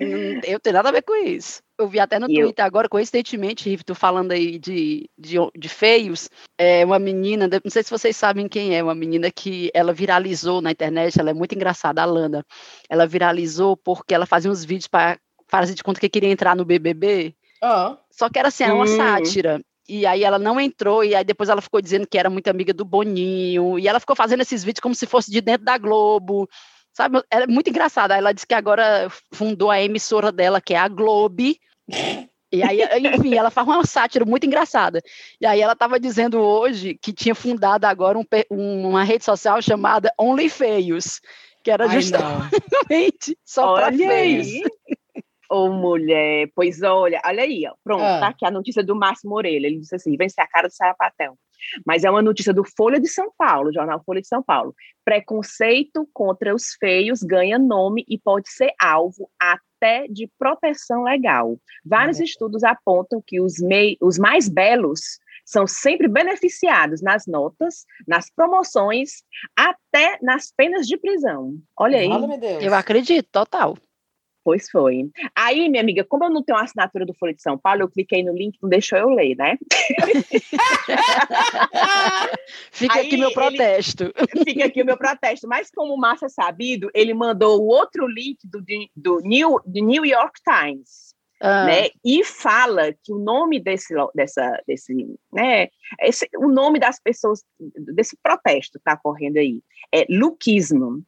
eu 0.45 0.59
tenho 0.59 0.73
nada 0.75 0.89
a 0.89 0.91
ver 0.91 1.01
com 1.01 1.15
isso. 1.15 1.61
Eu 1.77 1.87
vi 1.87 1.99
até 1.99 2.19
no 2.19 2.29
e 2.29 2.35
Twitter 2.35 2.63
eu... 2.63 2.67
agora, 2.67 2.87
coincidentemente, 2.87 3.67
Riff, 3.67 3.83
tu 3.83 3.95
falando 3.95 4.31
aí 4.31 4.59
de, 4.59 5.09
de, 5.17 5.37
de, 5.57 5.69
feios, 5.69 6.29
é 6.57 6.85
uma 6.85 6.99
menina, 6.99 7.47
não 7.47 7.71
sei 7.71 7.81
se 7.81 7.89
vocês 7.89 8.15
sabem 8.15 8.47
quem 8.47 8.75
é, 8.75 8.83
uma 8.83 8.93
menina 8.93 9.31
que 9.31 9.71
ela 9.73 9.91
viralizou 9.91 10.61
na 10.61 10.71
internet, 10.71 11.19
ela 11.19 11.31
é 11.31 11.33
muito 11.33 11.55
engraçada, 11.55 12.01
a 12.01 12.05
Lana. 12.05 12.45
Ela 12.87 13.07
viralizou 13.07 13.75
porque 13.75 14.13
ela 14.13 14.27
fazia 14.27 14.51
uns 14.51 14.63
vídeos 14.63 14.87
para 14.87 15.17
fazer 15.47 15.73
de 15.73 15.83
conta 15.83 15.99
que 15.99 16.09
queria 16.09 16.29
entrar 16.29 16.55
no 16.55 16.65
BBB. 16.65 17.35
Oh. 17.63 17.95
Só 18.11 18.29
que 18.29 18.37
era 18.37 18.49
assim, 18.49 18.65
era 18.65 18.75
uma 18.75 18.83
hum. 18.83 18.97
sátira. 18.97 19.61
E 19.87 20.05
aí 20.05 20.23
ela 20.23 20.37
não 20.37 20.59
entrou, 20.59 21.03
e 21.03 21.15
aí 21.15 21.23
depois 21.23 21.49
ela 21.49 21.61
ficou 21.61 21.81
dizendo 21.81 22.07
que 22.07 22.17
era 22.17 22.29
muito 22.29 22.47
amiga 22.49 22.73
do 22.73 22.85
Boninho, 22.85 23.79
e 23.79 23.87
ela 23.87 23.99
ficou 23.99 24.15
fazendo 24.15 24.41
esses 24.41 24.63
vídeos 24.63 24.81
como 24.81 24.95
se 24.95 25.05
fosse 25.05 25.31
de 25.31 25.41
dentro 25.41 25.65
da 25.65 25.77
Globo. 25.77 26.49
Sabe, 26.93 27.21
é 27.31 27.47
muito 27.47 27.69
engraçado. 27.69 28.11
Ela 28.11 28.33
disse 28.33 28.45
que 28.45 28.53
agora 28.53 29.07
fundou 29.33 29.71
a 29.71 29.81
emissora 29.81 30.31
dela, 30.31 30.61
que 30.61 30.73
é 30.73 30.77
a 30.77 30.87
Globe. 30.87 31.59
E 32.53 32.61
aí, 32.61 32.81
enfim, 33.15 33.33
ela 33.33 33.49
faz 33.49 33.67
uma 33.67 33.83
sátira 33.83 34.25
muito 34.25 34.45
engraçada. 34.45 35.01
E 35.41 35.45
aí 35.45 35.59
ela 35.59 35.73
estava 35.73 35.99
dizendo 35.99 36.39
hoje 36.39 36.93
que 37.01 37.11
tinha 37.11 37.33
fundado 37.33 37.87
agora 37.87 38.15
um, 38.17 38.89
uma 38.89 39.03
rede 39.03 39.25
social 39.25 39.59
chamada 39.59 40.13
Only 40.19 40.49
Feios, 40.49 41.19
que 41.63 41.71
era 41.71 41.85
Ai, 41.85 41.99
justamente 41.99 43.29
não. 43.29 43.35
só 43.43 43.73
para 43.73 43.91
feios. 43.91 44.47
Ô, 45.53 45.65
oh, 45.65 45.69
mulher, 45.71 46.49
pois 46.55 46.81
olha, 46.81 47.21
olha 47.23 47.43
aí, 47.43 47.63
ó. 47.67 47.75
Pronto, 47.83 48.03
ah. 48.03 48.19
tá 48.19 48.27
aqui 48.29 48.43
a 48.43 48.49
notícia 48.49 48.83
do 48.83 48.95
Márcio 48.95 49.29
Moreira. 49.29 49.67
Ele 49.67 49.77
disse 49.77 49.95
assim: 49.95 50.17
vence 50.17 50.41
a 50.41 50.47
cara 50.47 50.67
do 50.67 50.73
Sarapatel. 50.73 51.37
Mas 51.85 52.03
é 52.03 52.09
uma 52.09 52.23
notícia 52.23 52.51
do 52.51 52.63
Folha 52.63 52.99
de 52.99 53.07
São 53.07 53.31
Paulo, 53.37 53.71
jornal 53.71 54.01
Folha 54.03 54.19
de 54.19 54.27
São 54.27 54.41
Paulo. 54.41 54.73
Preconceito 55.05 56.09
contra 56.11 56.55
os 56.55 56.73
feios 56.79 57.21
ganha 57.21 57.59
nome 57.59 58.03
e 58.09 58.17
pode 58.17 58.49
ser 58.51 58.73
alvo 58.81 59.29
até 59.39 60.07
de 60.07 60.27
proteção 60.39 61.03
legal. 61.03 61.55
Vários 61.85 62.17
uhum. 62.17 62.23
estudos 62.23 62.63
apontam 62.63 63.21
que 63.25 63.39
os, 63.39 63.59
mei 63.59 63.95
os 64.01 64.17
mais 64.17 64.49
belos 64.49 65.19
são 65.45 65.67
sempre 65.67 66.07
beneficiados 66.07 67.01
nas 67.01 67.27
notas, 67.27 67.85
nas 68.07 68.29
promoções, 68.29 69.23
até 69.55 70.17
nas 70.19 70.51
penas 70.51 70.87
de 70.87 70.97
prisão. 70.97 71.57
Olha 71.77 71.99
aí. 71.99 72.09
Eu 72.61 72.73
acredito, 72.73 73.27
total. 73.31 73.77
Pois 74.43 74.69
foi. 74.69 75.09
Aí, 75.33 75.69
minha 75.69 75.81
amiga, 75.81 76.03
como 76.03 76.25
eu 76.25 76.29
não 76.29 76.43
tenho 76.43 76.59
a 76.59 76.63
assinatura 76.63 77.05
do 77.05 77.13
Folha 77.13 77.33
de 77.33 77.41
São 77.41 77.57
Paulo, 77.57 77.83
eu 77.83 77.89
cliquei 77.89 78.21
no 78.21 78.35
link, 78.35 78.57
não 78.61 78.69
deixou 78.69 78.99
eu 78.99 79.09
ler, 79.09 79.37
né? 79.37 79.57
fica 82.71 82.99
Aí, 82.99 83.07
aqui 83.07 83.15
meu 83.15 83.31
protesto. 83.31 84.03
Ele, 84.03 84.43
fica 84.51 84.65
aqui 84.65 84.81
o 84.81 84.85
meu 84.85 84.97
protesto. 84.97 85.47
Mas 85.47 85.71
como 85.71 85.93
o 85.93 85.97
Márcio 85.97 86.25
é 86.25 86.29
sabido, 86.29 86.91
ele 86.93 87.13
mandou 87.13 87.61
o 87.61 87.67
outro 87.67 88.05
link 88.05 88.39
do, 88.43 88.61
do, 88.93 89.21
New, 89.21 89.61
do 89.65 89.85
New 89.85 90.05
York 90.05 90.37
Times. 90.43 91.15
Ah. 91.39 91.65
Né? 91.65 91.87
E 92.03 92.25
fala 92.25 92.91
que 92.91 93.13
o 93.13 93.19
nome 93.19 93.61
desse, 93.61 93.93
dessa, 94.13 94.61
desse, 94.67 94.93
né, 95.31 95.69
esse, 96.01 96.27
o 96.37 96.49
nome 96.49 96.79
das 96.79 96.99
pessoas 96.99 97.43
desse 97.93 98.17
protesto 98.21 98.77
está 98.77 98.97
correndo 98.97 99.37
aí 99.37 99.61
é 99.93 100.05
Luquismo. 100.09 101.01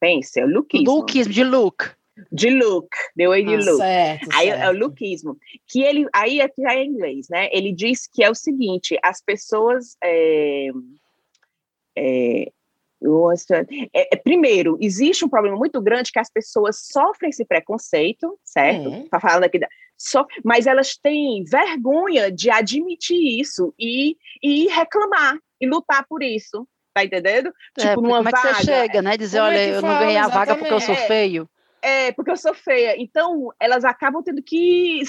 Pensa, 0.00 0.40
é 0.40 0.44
Luquismo. 0.44 0.94
Luquismo, 0.94 1.32
de 1.32 1.44
look 1.44 1.92
de 2.30 2.50
look, 2.50 2.88
the 3.16 3.26
way 3.26 3.42
you 3.42 3.54
ah, 3.54 3.64
look. 3.64 3.76
Certo, 3.78 4.28
aí 4.32 4.48
certo. 4.48 4.62
é 4.62 4.68
o 4.70 4.78
lookismo. 4.78 5.36
Que 5.66 5.82
ele, 5.82 6.06
aí 6.12 6.40
é 6.40 6.50
já 6.58 6.74
é 6.74 6.84
inglês, 6.84 7.28
né? 7.30 7.48
Ele 7.52 7.72
diz 7.72 8.06
que 8.06 8.22
é 8.22 8.30
o 8.30 8.34
seguinte: 8.34 8.98
as 9.02 9.22
pessoas. 9.22 9.96
É, 10.02 10.68
é, 11.96 12.52
é, 13.92 14.16
primeiro, 14.16 14.78
existe 14.80 15.24
um 15.24 15.28
problema 15.28 15.56
muito 15.56 15.80
grande 15.80 16.12
que 16.12 16.18
as 16.18 16.30
pessoas 16.30 16.86
sofrem 16.90 17.30
esse 17.30 17.44
preconceito, 17.44 18.38
certo? 18.44 18.88
Uhum. 18.88 19.08
Tá 19.08 19.18
falando 19.18 19.44
aqui 19.44 19.58
da, 19.58 19.68
só, 19.98 20.26
mas 20.44 20.66
elas 20.66 20.96
têm 20.96 21.44
vergonha 21.44 22.30
de 22.30 22.50
admitir 22.50 23.40
isso 23.40 23.72
e, 23.78 24.16
e 24.42 24.66
reclamar 24.68 25.38
e 25.60 25.66
lutar 25.66 26.04
por 26.08 26.22
isso. 26.22 26.66
Tá 26.94 27.04
entendendo? 27.04 27.52
É, 27.78 27.88
tipo, 27.88 28.02
numa 28.02 28.18
como 28.18 28.24
vaga. 28.24 28.36
é 28.36 28.40
que 28.42 28.56
você 28.56 28.64
chega, 28.64 29.00
né? 29.00 29.16
Dizer, 29.16 29.40
olha, 29.40 29.56
é 29.56 29.70
eu 29.76 29.82
não 29.82 29.98
ganhei 29.98 30.16
a 30.16 30.28
vaga 30.28 30.56
porque 30.56 30.72
eu 30.72 30.80
sou 30.80 30.94
feio. 30.94 31.44
É, 31.44 31.61
porque 32.12 32.30
eu 32.30 32.36
sou 32.36 32.54
feia. 32.54 32.94
Então, 32.96 33.48
elas 33.60 33.84
acabam 33.84 34.22
tendo 34.22 34.42
que 34.42 35.02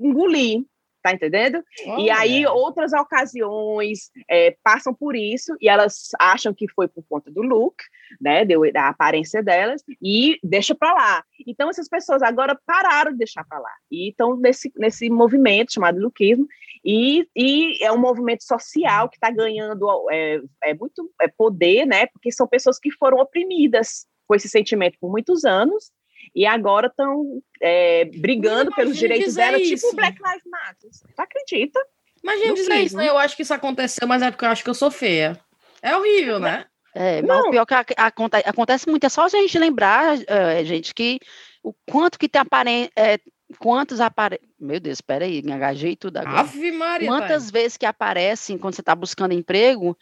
engolir, 0.00 0.64
tá 1.04 1.12
entendendo? 1.12 1.62
Oh, 1.86 1.98
e 1.98 2.08
aí, 2.08 2.44
é. 2.44 2.50
outras 2.50 2.94
ocasiões 2.94 4.10
é, 4.26 4.56
passam 4.62 4.94
por 4.94 5.14
isso 5.14 5.54
e 5.60 5.68
elas 5.68 6.08
acham 6.18 6.54
que 6.54 6.66
foi 6.70 6.88
por 6.88 7.04
conta 7.06 7.30
do 7.30 7.42
look, 7.42 7.76
né, 8.18 8.42
da 8.72 8.88
aparência 8.88 9.42
delas, 9.42 9.84
e 10.00 10.38
deixa 10.42 10.74
para 10.74 10.94
lá. 10.94 11.24
Então, 11.46 11.68
essas 11.68 11.90
pessoas 11.90 12.22
agora 12.22 12.58
pararam 12.64 13.12
de 13.12 13.18
deixar 13.18 13.44
para 13.44 13.58
lá 13.58 13.72
e 13.90 14.08
estão 14.08 14.34
nesse, 14.34 14.72
nesse 14.76 15.10
movimento 15.10 15.74
chamado 15.74 16.00
lookismo. 16.00 16.48
E, 16.82 17.28
e 17.36 17.84
é 17.84 17.92
um 17.92 17.98
movimento 17.98 18.44
social 18.44 19.08
que 19.10 19.16
está 19.16 19.30
ganhando 19.30 19.86
é, 20.10 20.40
é 20.62 20.74
muito 20.74 21.10
é 21.20 21.28
poder, 21.28 21.86
né? 21.86 22.06
Porque 22.06 22.30
são 22.32 22.46
pessoas 22.46 22.78
que 22.78 22.90
foram 22.90 23.18
oprimidas 23.18 24.06
com 24.26 24.34
esse 24.34 24.48
sentimento 24.48 24.98
por 24.98 25.10
muitos 25.10 25.44
anos 25.44 25.90
e 26.34 26.46
agora 26.46 26.88
estão 26.88 27.40
é, 27.60 28.04
brigando 28.06 28.70
pelos 28.72 28.96
direitos 28.96 29.34
dela, 29.34 29.58
tipo 29.58 29.74
isso. 29.74 29.86
tipo 29.86 29.96
Black 29.96 30.18
Lives 30.20 30.44
Matter. 30.46 30.90
Tu 31.14 31.22
acredita? 31.22 31.80
Imagina 32.22 32.54
dizer 32.54 32.74
isso, 32.76 32.96
né? 32.96 33.08
Eu 33.08 33.18
acho 33.18 33.36
que 33.36 33.42
isso 33.42 33.54
aconteceu, 33.54 34.08
mas 34.08 34.22
é 34.22 34.30
porque 34.30 34.44
eu 34.44 34.48
acho 34.48 34.64
que 34.64 34.70
eu 34.70 34.74
sou 34.74 34.90
feia. 34.90 35.38
É 35.82 35.96
horrível, 35.96 36.40
né? 36.40 36.64
É, 36.94 37.20
mas 37.22 37.38
não. 37.38 37.48
o 37.48 37.50
pior 37.50 37.66
que 37.66 37.74
acontece, 37.96 38.48
acontece 38.48 38.88
muito, 38.88 39.04
é 39.04 39.08
só 39.08 39.24
a 39.24 39.28
gente 39.28 39.58
lembrar, 39.58 40.16
uh, 40.16 40.64
gente, 40.64 40.94
que 40.94 41.18
o 41.62 41.74
quanto 41.90 42.18
que 42.18 42.28
tem 42.28 42.40
aparência. 42.40 42.90
É, 42.96 43.18
quantos 43.58 44.00
apare... 44.00 44.40
Meu 44.58 44.80
Deus, 44.80 44.98
espera 44.98 45.24
aí, 45.24 45.42
me 45.42 45.52
engajei 45.52 45.94
tudo 45.96 46.16
agora. 46.16 46.40
Ave 46.40 46.72
Maria, 46.72 47.08
Quantas 47.08 47.50
pai. 47.50 47.62
vezes 47.62 47.76
que 47.76 47.84
aparecem 47.84 48.56
quando 48.56 48.74
você 48.74 48.80
está 48.80 48.94
buscando 48.94 49.34
emprego, 49.34 49.96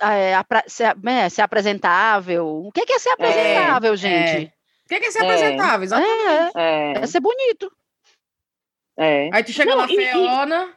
é, 0.00 0.32
ser, 0.66 0.96
é, 1.06 1.28
ser, 1.28 1.42
apresentável. 1.42 2.46
O 2.46 2.72
que 2.72 2.90
é 2.90 2.98
ser 2.98 3.10
é, 3.10 3.12
apresentável, 3.12 3.92
é, 3.92 3.96
gente? 3.96 4.52
O 4.88 5.00
que 5.00 5.06
é 5.06 5.10
ser 5.10 5.22
apresentável? 5.22 5.84
Exatamente. 5.84 6.56
É, 6.56 6.92
é, 6.92 7.06
ser 7.06 7.20
bonito. 7.20 7.70
Aí 8.96 9.44
tu 9.44 9.52
chega 9.52 9.70
Não, 9.70 9.82
na 9.82 9.86
feona. 9.86 10.74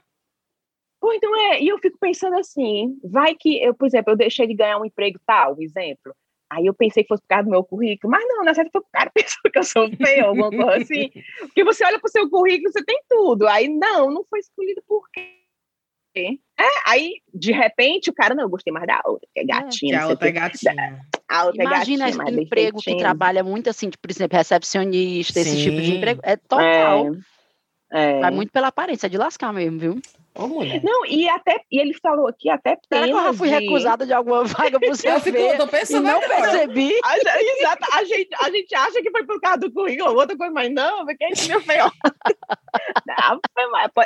Pô, 1.00 1.14
então 1.14 1.34
é, 1.36 1.62
e 1.62 1.70
eu 1.70 1.80
fico 1.80 1.98
pensando 1.98 2.38
assim, 2.38 3.00
vai 3.04 3.34
que 3.34 3.64
eu, 3.64 3.74
por 3.74 3.88
exemplo, 3.88 4.12
eu 4.12 4.18
deixei 4.18 4.46
de 4.46 4.54
ganhar 4.54 4.78
um 4.78 4.86
emprego 4.86 5.20
tal, 5.26 5.56
exemplo. 5.60 6.14
Aí 6.52 6.66
eu 6.66 6.74
pensei 6.74 7.04
que 7.04 7.08
fosse 7.08 7.24
por 7.24 7.30
causa 7.30 7.46
do 7.46 7.50
meu 7.50 7.64
currículo, 7.64 8.12
mas 8.12 8.24
não, 8.28 8.44
na 8.44 8.52
verdade 8.52 8.70
foi 8.72 8.82
o 8.82 8.86
cara 8.92 9.10
pensou 9.16 9.42
que 9.50 9.58
eu 9.58 9.64
sou 9.64 9.90
feio, 9.96 10.26
alguma 10.26 10.50
coisa 10.50 10.84
assim. 10.84 11.10
Porque 11.40 11.64
você 11.64 11.86
olha 11.86 11.98
para 11.98 12.08
o 12.08 12.12
seu 12.12 12.30
currículo, 12.30 12.72
você 12.72 12.84
tem 12.84 13.02
tudo. 13.10 13.48
Aí 13.48 13.70
não, 13.70 14.12
não 14.12 14.26
foi 14.26 14.40
escolhido 14.40 14.84
por 14.86 15.10
quê? 15.12 15.41
É, 16.16 16.66
aí, 16.88 17.22
de 17.34 17.52
repente, 17.52 18.10
o 18.10 18.14
cara, 18.14 18.36
não, 18.36 18.44
eu 18.44 18.50
gostei 18.50 18.72
mais 18.72 18.86
da 18.86 19.02
outra, 19.06 19.28
que 19.34 19.40
é, 19.40 19.44
é 19.44 19.46
gatinha. 19.46 19.98
que 19.98 20.04
a 20.04 20.08
outra 20.08 20.28
é 20.28 20.32
gatinha. 20.32 21.06
A 21.28 21.46
outra 21.46 21.64
Imagina 21.64 22.08
é 22.08 22.12
gatinha, 22.12 22.30
esse 22.30 22.42
emprego 22.42 22.80
que 22.82 22.98
trabalha 22.98 23.44
muito 23.44 23.70
assim, 23.70 23.90
tipo, 23.90 24.02
por 24.02 24.12
exemplo, 24.12 24.38
recepcionista, 24.38 25.34
Sim. 25.34 25.40
esse 25.40 25.64
tipo 25.64 25.82
de 25.82 25.96
emprego. 25.96 26.20
É 26.24 26.36
total. 26.36 27.16
É, 27.92 28.18
é. 28.18 28.20
Vai 28.20 28.32
muito 28.32 28.52
pela 28.52 28.68
aparência, 28.68 29.08
é 29.08 29.10
de 29.10 29.18
lascar 29.18 29.54
mesmo, 29.54 29.80
viu? 29.80 30.02
Ô, 30.34 30.48
não, 30.48 31.06
e 31.06 31.28
até 31.28 31.62
e 31.70 31.78
ele 31.78 31.94
falou 31.94 32.28
aqui 32.28 32.50
até 32.50 32.78
pena 32.90 33.06
Será 33.06 33.06
que 33.06 33.12
eu 33.12 33.24
já 33.24 33.34
fui 33.34 33.50
de... 33.50 33.56
recusada 33.56 34.06
de 34.06 34.14
alguma 34.14 34.46
vaga 34.46 34.80
por 34.80 34.96
você 34.96 35.10
eu, 35.10 35.20
fico, 35.20 35.38
eu 35.38 35.58
tô 35.58 35.68
pensando 35.68 36.08
não 36.08 36.22
percebi. 36.22 36.94
A, 37.04 37.18
exato, 37.18 37.86
a 37.92 38.04
gente, 38.06 38.30
a 38.42 38.50
gente 38.50 38.74
acha 38.74 39.02
que 39.02 39.12
foi 39.12 39.26
por 39.26 39.42
causa 39.42 39.58
do 39.58 39.72
currículo, 39.72 40.16
outra 40.16 40.38
coisa, 40.38 40.54
mas 40.54 40.72
não, 40.72 41.06
porque 41.06 41.26
a 41.26 41.28
gente 41.30 41.50
meu 41.50 41.62
feio. 41.62 41.84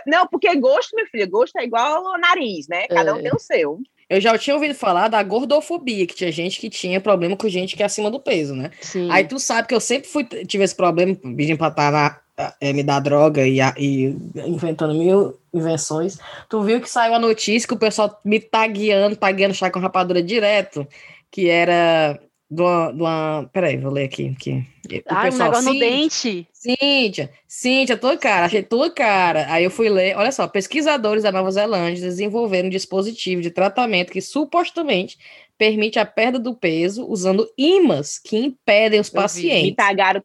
não, 0.07 0.27
porque 0.27 0.55
gosto, 0.55 0.95
meu 0.95 1.05
filho, 1.07 1.29
gosto 1.29 1.57
é 1.57 1.63
igual 1.63 2.03
o 2.03 2.17
nariz, 2.17 2.67
né? 2.67 2.87
Cada 2.87 3.13
um 3.13 3.19
é. 3.19 3.21
tem 3.21 3.31
o 3.31 3.39
seu. 3.39 3.79
Eu 4.09 4.21
já 4.21 4.37
tinha 4.37 4.55
ouvido 4.55 4.75
falar 4.75 5.07
da 5.07 5.21
gordofobia, 5.23 6.05
que 6.05 6.15
tinha 6.15 6.31
gente 6.31 6.59
que 6.59 6.69
tinha 6.69 7.01
problema 7.01 7.35
com 7.35 7.49
gente 7.49 7.75
que 7.75 7.83
é 7.83 7.85
acima 7.85 8.11
do 8.11 8.19
peso, 8.19 8.55
né? 8.55 8.71
Sim. 8.81 9.09
Aí 9.11 9.27
tu 9.27 9.39
sabe 9.39 9.67
que 9.67 9.73
eu 9.73 9.79
sempre 9.79 10.07
fui, 10.07 10.23
tive 10.23 10.63
esse 10.63 10.75
problema, 10.75 11.15
pedindo 11.15 11.57
pra 11.57 11.69
estar 11.69 11.91
na, 11.91 12.19
é, 12.59 12.73
me 12.73 12.83
dar 12.83 12.99
droga 12.99 13.47
e, 13.47 13.59
e, 13.77 14.15
inventando 14.35 14.93
mil 14.93 15.37
invenções. 15.53 16.17
Tu 16.49 16.61
viu 16.61 16.81
que 16.81 16.89
saiu 16.89 17.13
a 17.13 17.19
notícia 17.19 17.67
que 17.67 17.73
o 17.73 17.79
pessoal 17.79 18.19
me 18.23 18.39
tagueando, 18.39 19.15
tagueando 19.15 19.53
chá 19.53 19.69
com 19.71 19.79
rapadura 19.79 20.21
direto, 20.21 20.87
que 21.31 21.49
era 21.49 22.19
do 22.49 22.63
uma, 22.63 23.49
peraí, 23.51 23.77
vou 23.77 23.91
ler 23.91 24.05
aqui. 24.05 24.35
aqui. 24.35 24.65
O 24.85 25.21
pessoal, 25.21 25.49
um 25.49 25.51
negócio 25.51 25.73
no 25.73 25.79
dente. 25.79 26.47
Cíntia, 26.53 27.29
Cíntia, 27.47 27.97
tua 27.97 28.17
cara, 28.17 28.45
achei 28.45 28.63
tua 28.63 28.89
cara. 28.89 29.45
Aí 29.49 29.63
eu 29.63 29.71
fui 29.71 29.89
ler, 29.89 30.15
olha 30.17 30.31
só, 30.31 30.47
pesquisadores 30.47 31.23
da 31.23 31.31
Nova 31.31 31.51
Zelândia 31.51 32.03
desenvolveram 32.03 32.67
um 32.67 32.71
dispositivo 32.71 33.41
de 33.41 33.51
tratamento 33.51 34.11
que 34.11 34.21
supostamente 34.21 35.17
permite 35.57 35.99
a 35.99 36.05
perda 36.05 36.39
do 36.39 36.53
peso 36.53 37.05
usando 37.07 37.49
ímãs 37.57 38.19
que 38.19 38.37
impedem 38.37 38.99
os 38.99 39.09
pacientes, 39.09 39.75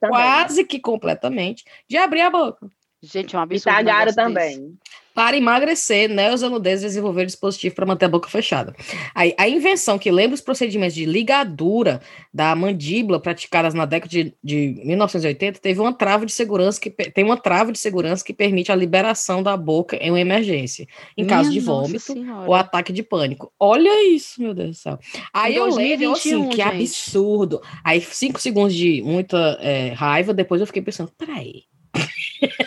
quase 0.01 0.64
que 0.64 0.79
completamente, 0.79 1.64
de 1.88 1.97
abrir 1.97 2.23
a 2.23 2.31
boca. 2.31 2.71
Gente, 3.03 3.35
é 3.35 3.38
um 3.38 3.43
absurdo. 3.43 3.77
Me 3.77 3.85
tagaram 3.85 4.12
também. 4.12 4.59
Desse. 4.59 4.79
Para 5.20 5.37
emagrecer, 5.37 6.09
neozelandeses 6.09 6.83
desenvolveram 6.83 7.26
dispositivo 7.26 7.74
para 7.74 7.85
manter 7.85 8.06
a 8.06 8.09
boca 8.09 8.26
fechada. 8.26 8.74
Aí, 9.14 9.35
a 9.37 9.46
invenção 9.46 9.98
que 9.98 10.11
lembra 10.11 10.35
os 10.35 10.40
procedimentos 10.40 10.94
de 10.94 11.04
ligadura 11.04 12.00
da 12.33 12.56
mandíbula 12.56 13.20
praticadas 13.20 13.74
na 13.74 13.85
década 13.85 14.09
de, 14.09 14.35
de 14.42 14.80
1980 14.83 15.61
teve 15.61 15.78
uma 15.78 15.92
trava 15.92 16.24
de 16.24 16.33
segurança 16.33 16.80
que 16.80 16.88
tem 16.88 17.22
uma 17.22 17.37
trava 17.37 17.70
de 17.70 17.78
segurança 17.78 18.24
que 18.24 18.33
permite 18.33 18.72
a 18.72 18.74
liberação 18.74 19.42
da 19.42 19.59
boca 19.59 19.94
em 19.96 20.11
uma 20.11 20.18
emergência, 20.18 20.88
em 21.14 21.24
Minha 21.24 21.37
caso 21.37 21.50
de 21.50 21.61
vômito 21.61 22.14
ou 22.46 22.54
ataque 22.54 22.90
de 22.90 23.02
pânico. 23.02 23.52
Olha 23.61 24.11
isso, 24.11 24.40
meu 24.40 24.54
Deus 24.54 24.70
do 24.70 24.74
céu. 24.76 24.98
Aí 25.35 25.54
eu 25.54 25.66
lembro 25.66 26.12
assim, 26.12 26.48
que 26.48 26.56
gente. 26.56 26.62
absurdo. 26.62 27.61
Aí 27.85 28.00
cinco 28.00 28.40
segundos 28.40 28.74
de 28.74 29.02
muita 29.02 29.59
é, 29.61 29.92
raiva, 29.92 30.33
depois 30.33 30.62
eu 30.62 30.66
fiquei 30.66 30.80
pensando, 30.80 31.12
peraí, 31.18 31.64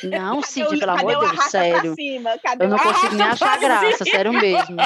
não, 0.03 0.41
Cid, 0.41 0.79
pelo 0.79 0.91
amor 0.91 1.15
de 1.15 1.31
Deus, 1.31 1.43
sério. 1.45 1.95
Eu 2.59 2.69
não 2.69 2.77
consigo 2.77 3.15
nem 3.15 3.27
achar 3.27 3.59
graça, 3.59 4.05
sério 4.05 4.33
mesmo. 4.33 4.77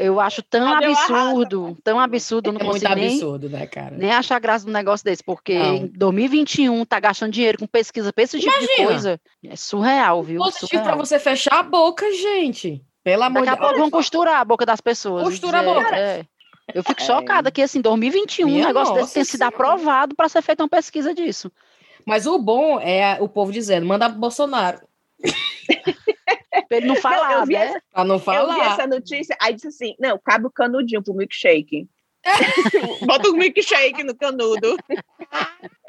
Eu 0.00 0.18
acho 0.20 0.42
tão 0.42 0.72
Cadê 0.72 0.86
absurdo, 0.86 1.76
tão 1.84 2.00
absurdo, 2.00 2.52
não 2.52 2.60
é 2.60 2.64
consigo 2.64 2.88
muito 2.90 3.04
absurdo, 3.04 3.48
nem, 3.48 3.60
né, 3.60 3.66
cara? 3.66 3.96
nem 3.96 4.10
achar 4.10 4.38
graça 4.40 4.66
num 4.66 4.72
negócio 4.72 5.04
desse, 5.04 5.22
porque 5.22 5.58
não. 5.58 5.76
em 5.76 5.86
2021 5.88 6.84
tá 6.84 6.98
gastando 6.98 7.32
dinheiro 7.32 7.58
com 7.58 7.66
pesquisa 7.66 8.12
pra 8.12 8.24
esse 8.24 8.38
tipo 8.38 8.52
Imagina. 8.52 8.76
de 8.76 8.84
coisa. 8.84 9.20
É 9.44 9.56
surreal, 9.56 10.22
viu? 10.22 10.40
Positivo 10.40 10.82
para 10.82 10.96
você 10.96 11.18
fechar 11.18 11.58
a 11.58 11.62
boca, 11.62 12.10
gente. 12.12 12.82
Pelo 13.04 13.22
amor 13.22 13.44
Daqui 13.44 13.56
a 13.56 13.56
pouco 13.56 13.78
vão 13.78 13.90
costurar 13.90 14.40
a 14.40 14.44
boca 14.44 14.66
das 14.66 14.80
pessoas. 14.80 15.24
Costura 15.24 15.60
dizer, 15.60 15.70
a 15.70 15.74
boca. 15.74 15.96
É. 15.96 16.24
Eu 16.74 16.82
fico 16.82 17.00
é. 17.00 17.04
chocada 17.04 17.50
que, 17.50 17.62
assim, 17.62 17.80
2021, 17.80 18.46
Minha 18.46 18.64
um 18.64 18.66
negócio 18.66 18.94
desse 18.94 19.14
tem 19.14 19.24
sido 19.24 19.42
aprovado 19.42 20.14
para 20.14 20.28
ser 20.28 20.42
feita 20.42 20.62
uma 20.62 20.68
pesquisa 20.68 21.14
disso. 21.14 21.50
Mas 22.08 22.26
o 22.26 22.38
bom 22.38 22.80
é 22.80 23.18
o 23.20 23.28
povo 23.28 23.52
dizendo, 23.52 23.86
manda 23.86 24.08
pro 24.08 24.18
Bolsonaro. 24.18 24.80
ele 26.70 26.86
não 26.86 26.96
falar, 26.96 27.40
não, 27.40 27.46
né? 27.46 27.66
Essa, 27.66 27.82
pra 27.92 28.04
não 28.04 28.18
falar. 28.18 28.56
Eu 28.56 28.62
vi 28.62 28.66
essa 28.66 28.86
notícia, 28.86 29.36
aí 29.38 29.52
disse 29.52 29.68
assim, 29.68 29.94
não, 30.00 30.18
cabe 30.18 30.46
o 30.46 30.50
canudinho 30.50 31.02
pro 31.02 31.12
milkshake. 31.12 31.86
Bota 33.06 33.28
o 33.28 33.34
milkshake 33.34 34.02
no 34.04 34.16
canudo. 34.16 34.78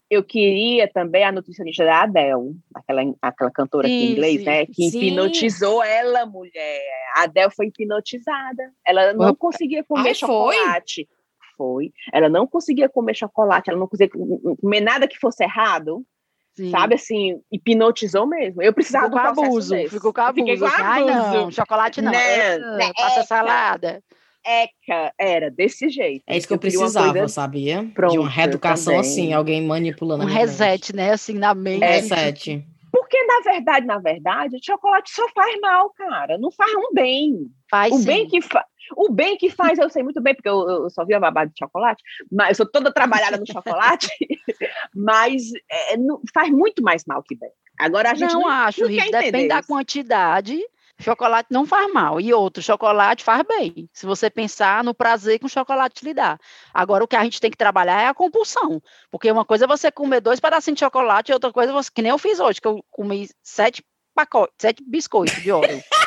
Eu 0.09 0.21
queria 0.21 0.91
também 0.91 1.23
a 1.23 1.31
nutricionista 1.31 1.85
da 1.85 2.01
Adele, 2.01 2.53
aquela, 2.75 3.01
aquela 3.21 3.51
cantora 3.51 3.87
sim, 3.87 3.95
aqui 3.95 4.05
em 4.05 4.11
inglês, 4.11 4.39
sim, 4.39 4.45
né? 4.45 4.65
Que 4.65 4.91
sim. 4.91 4.99
hipnotizou 4.99 5.81
ela, 5.81 6.25
mulher. 6.25 6.81
A 7.15 7.23
Adele 7.23 7.51
foi 7.51 7.67
hipnotizada. 7.67 8.73
Ela 8.85 9.13
não 9.13 9.33
conseguia 9.33 9.85
comer 9.85 10.09
Ai, 10.09 10.15
chocolate. 10.15 11.07
Foi? 11.07 11.18
Foi. 11.59 11.91
Ela 12.13 12.29
não 12.29 12.47
conseguia 12.47 12.87
comer 12.87 13.13
chocolate, 13.13 13.69
ela 13.69 13.77
não 13.77 13.87
conseguia 13.87 14.09
comer 14.61 14.79
nada 14.79 15.05
que 15.05 15.19
fosse 15.19 15.43
errado. 15.43 16.05
Sim. 16.55 16.71
Sabe 16.71 16.95
assim, 16.95 17.41
hipnotizou 17.51 18.25
mesmo. 18.25 18.61
Eu 18.61 18.73
precisava 18.73 19.05
ficou 19.05 19.21
do 19.21 19.27
abuso, 19.27 19.75
desse. 19.75 19.95
ficou 19.95 20.13
com 20.13 20.21
abuso. 20.21 20.45
Com 20.45 20.65
abuso. 20.65 20.81
Ai, 20.81 21.03
não, 21.03 21.51
chocolate 21.51 22.01
não. 22.01 22.11
não 22.11 22.93
passa 22.93 23.23
salada. 23.23 24.01
Eca, 24.45 25.13
era 25.17 25.51
desse 25.51 25.89
jeito. 25.89 26.23
É 26.25 26.37
isso 26.37 26.47
que 26.47 26.53
eu, 26.53 26.55
eu 26.55 26.59
precisava, 26.59 27.11
coisa... 27.11 27.27
sabia? 27.27 27.89
Pronto, 27.93 28.11
de 28.11 28.19
uma 28.19 28.29
reeducação 28.29 28.93
também. 28.93 28.99
assim, 28.99 29.33
alguém 29.33 29.65
manipulando. 29.65 30.23
Um 30.23 30.27
reset, 30.27 30.93
mente. 30.93 30.95
né? 30.95 31.11
Assim, 31.11 31.33
na 31.33 31.53
mente. 31.53 31.85
Reset. 31.85 32.65
Na 33.29 33.51
verdade, 33.51 33.85
na 33.85 33.99
verdade, 33.99 34.55
o 34.55 34.65
chocolate 34.65 35.11
só 35.11 35.27
faz 35.29 35.59
mal, 35.61 35.91
cara. 35.91 36.35
Não 36.39 36.49
faz 36.49 36.73
um 36.73 36.91
bem. 36.93 37.45
Faz 37.69 37.93
o 37.93 37.99
sim. 37.99 38.05
bem 38.05 38.27
que 38.27 38.41
faz. 38.41 38.65
O 38.97 39.11
bem 39.11 39.37
que 39.37 39.51
faz, 39.51 39.77
eu 39.77 39.87
sei 39.87 40.01
muito 40.01 40.19
bem, 40.19 40.33
porque 40.33 40.49
eu, 40.49 40.67
eu 40.67 40.89
só 40.89 41.05
vi 41.05 41.13
a 41.13 41.19
babada 41.19 41.51
de 41.51 41.59
chocolate, 41.59 42.01
mas 42.31 42.49
eu 42.49 42.55
sou 42.55 42.71
toda 42.71 42.91
trabalhada 42.91 43.37
no 43.37 43.45
chocolate, 43.45 44.09
mas 44.95 45.43
é, 45.69 45.95
não, 45.95 46.19
faz 46.33 46.49
muito 46.49 46.81
mais 46.81 47.05
mal 47.05 47.21
que 47.21 47.35
bem. 47.35 47.51
Agora 47.77 48.09
a 48.09 48.15
gente 48.15 48.33
não, 48.33 48.41
não 48.41 48.47
acho, 48.47 48.81
não 48.81 48.89
Rita, 48.89 49.21
depende 49.21 49.47
da 49.47 49.61
quantidade. 49.61 50.59
Chocolate 50.99 51.47
não 51.49 51.65
faz 51.65 51.91
mal. 51.93 52.19
E 52.19 52.33
outro, 52.33 52.61
chocolate 52.61 53.23
faz 53.23 53.43
bem. 53.47 53.89
Se 53.93 54.05
você 54.05 54.29
pensar 54.29 54.83
no 54.83 54.93
prazer 54.93 55.39
que 55.39 55.45
o 55.45 55.49
chocolate 55.49 56.03
lhe 56.03 56.13
dá. 56.13 56.37
Agora, 56.73 57.03
o 57.03 57.07
que 57.07 57.15
a 57.15 57.23
gente 57.23 57.39
tem 57.39 57.49
que 57.49 57.57
trabalhar 57.57 58.01
é 58.01 58.07
a 58.07 58.13
compulsão. 58.13 58.81
Porque 59.09 59.31
uma 59.31 59.45
coisa 59.45 59.65
é 59.65 59.67
você 59.67 59.89
comer 59.91 60.19
dois 60.19 60.39
pedacinhos 60.39 60.77
de 60.77 60.85
chocolate, 60.85 61.31
e 61.31 61.33
outra 61.33 61.51
coisa, 61.51 61.71
é 61.71 61.73
você, 61.73 61.89
que 61.93 62.01
nem 62.01 62.11
eu 62.11 62.17
fiz 62.17 62.39
hoje, 62.39 62.59
que 62.59 62.67
eu 62.67 62.83
comi 62.91 63.29
sete 63.41 63.83
pacotes, 64.13 64.55
sete 64.59 64.83
biscoitos 64.85 65.41
de 65.41 65.51
óleo. 65.51 65.81